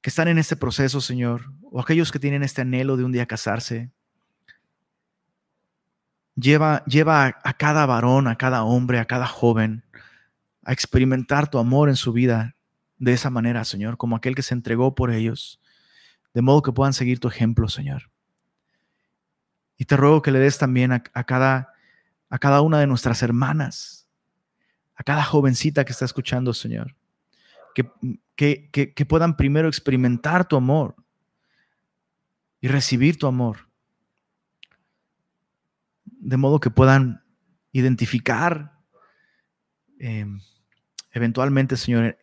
que 0.00 0.10
están 0.10 0.28
en 0.28 0.38
este 0.38 0.56
proceso, 0.56 1.00
Señor, 1.00 1.52
o 1.62 1.80
aquellos 1.80 2.12
que 2.12 2.18
tienen 2.18 2.42
este 2.42 2.62
anhelo 2.62 2.96
de 2.96 3.04
un 3.04 3.12
día 3.12 3.26
casarse. 3.26 3.90
Lleva, 6.34 6.84
lleva 6.84 7.26
a, 7.26 7.40
a 7.44 7.54
cada 7.54 7.86
varón, 7.86 8.28
a 8.28 8.36
cada 8.36 8.62
hombre, 8.62 8.98
a 8.98 9.06
cada 9.06 9.26
joven 9.26 9.84
a 10.66 10.72
experimentar 10.72 11.48
tu 11.48 11.58
amor 11.58 11.88
en 11.88 11.96
su 11.96 12.12
vida 12.12 12.56
de 12.98 13.12
esa 13.12 13.30
manera, 13.30 13.64
Señor, 13.64 13.96
como 13.96 14.16
aquel 14.16 14.34
que 14.34 14.42
se 14.42 14.52
entregó 14.52 14.94
por 14.94 15.12
ellos, 15.12 15.60
de 16.36 16.42
modo 16.42 16.60
que 16.60 16.70
puedan 16.70 16.92
seguir 16.92 17.18
tu 17.18 17.28
ejemplo, 17.28 17.66
Señor. 17.66 18.10
Y 19.78 19.86
te 19.86 19.96
ruego 19.96 20.20
que 20.20 20.30
le 20.30 20.38
des 20.38 20.58
también 20.58 20.92
a, 20.92 21.00
cada, 21.00 21.72
a 22.28 22.38
cada 22.38 22.60
una 22.60 22.78
de 22.78 22.86
nuestras 22.86 23.22
hermanas, 23.22 24.06
a 24.96 25.02
cada 25.02 25.24
jovencita 25.24 25.86
que 25.86 25.92
está 25.92 26.04
escuchando, 26.04 26.52
Señor, 26.52 26.94
que, 27.74 28.70
que, 28.70 29.06
puedan 29.06 29.38
primero 29.38 29.66
experimentar 29.66 30.46
tu 30.46 30.56
amor 30.56 30.94
y 32.60 32.68
recibir 32.68 33.16
tu 33.16 33.26
amor. 33.26 33.70
De 36.04 36.36
modo 36.36 36.60
que 36.60 36.68
puedan 36.68 37.24
identificar 37.72 38.78
em, 39.98 40.38
eventualmente, 41.12 41.78
Señor, 41.78 42.18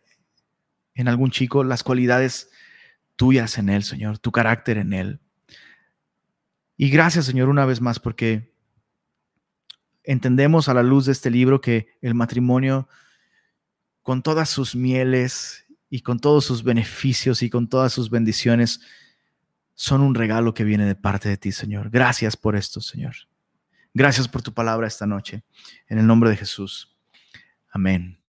en 0.94 1.08
algún 1.08 1.32
chico 1.32 1.64
las 1.64 1.82
cualidades 1.82 2.52
tuyas 3.16 3.58
en 3.58 3.68
él, 3.68 3.82
Señor, 3.82 4.18
tu 4.18 4.32
carácter 4.32 4.78
en 4.78 4.92
él. 4.92 5.20
Y 6.76 6.90
gracias, 6.90 7.26
Señor, 7.26 7.48
una 7.48 7.66
vez 7.66 7.80
más, 7.80 8.00
porque 8.00 8.52
entendemos 10.02 10.68
a 10.68 10.74
la 10.74 10.82
luz 10.82 11.06
de 11.06 11.12
este 11.12 11.30
libro 11.30 11.60
que 11.60 11.88
el 12.02 12.14
matrimonio 12.14 12.88
con 14.02 14.22
todas 14.22 14.50
sus 14.50 14.76
mieles 14.76 15.64
y 15.88 16.00
con 16.00 16.18
todos 16.18 16.44
sus 16.44 16.62
beneficios 16.62 17.42
y 17.42 17.48
con 17.48 17.68
todas 17.68 17.92
sus 17.92 18.10
bendiciones, 18.10 18.80
son 19.74 20.02
un 20.02 20.14
regalo 20.14 20.52
que 20.52 20.62
viene 20.62 20.86
de 20.86 20.94
parte 20.94 21.28
de 21.28 21.36
ti, 21.36 21.52
Señor. 21.52 21.90
Gracias 21.90 22.36
por 22.36 22.54
esto, 22.54 22.80
Señor. 22.80 23.14
Gracias 23.94 24.28
por 24.28 24.42
tu 24.42 24.52
palabra 24.52 24.86
esta 24.86 25.06
noche. 25.06 25.42
En 25.88 25.98
el 25.98 26.06
nombre 26.06 26.30
de 26.30 26.36
Jesús. 26.36 26.94
Amén. 27.70 28.18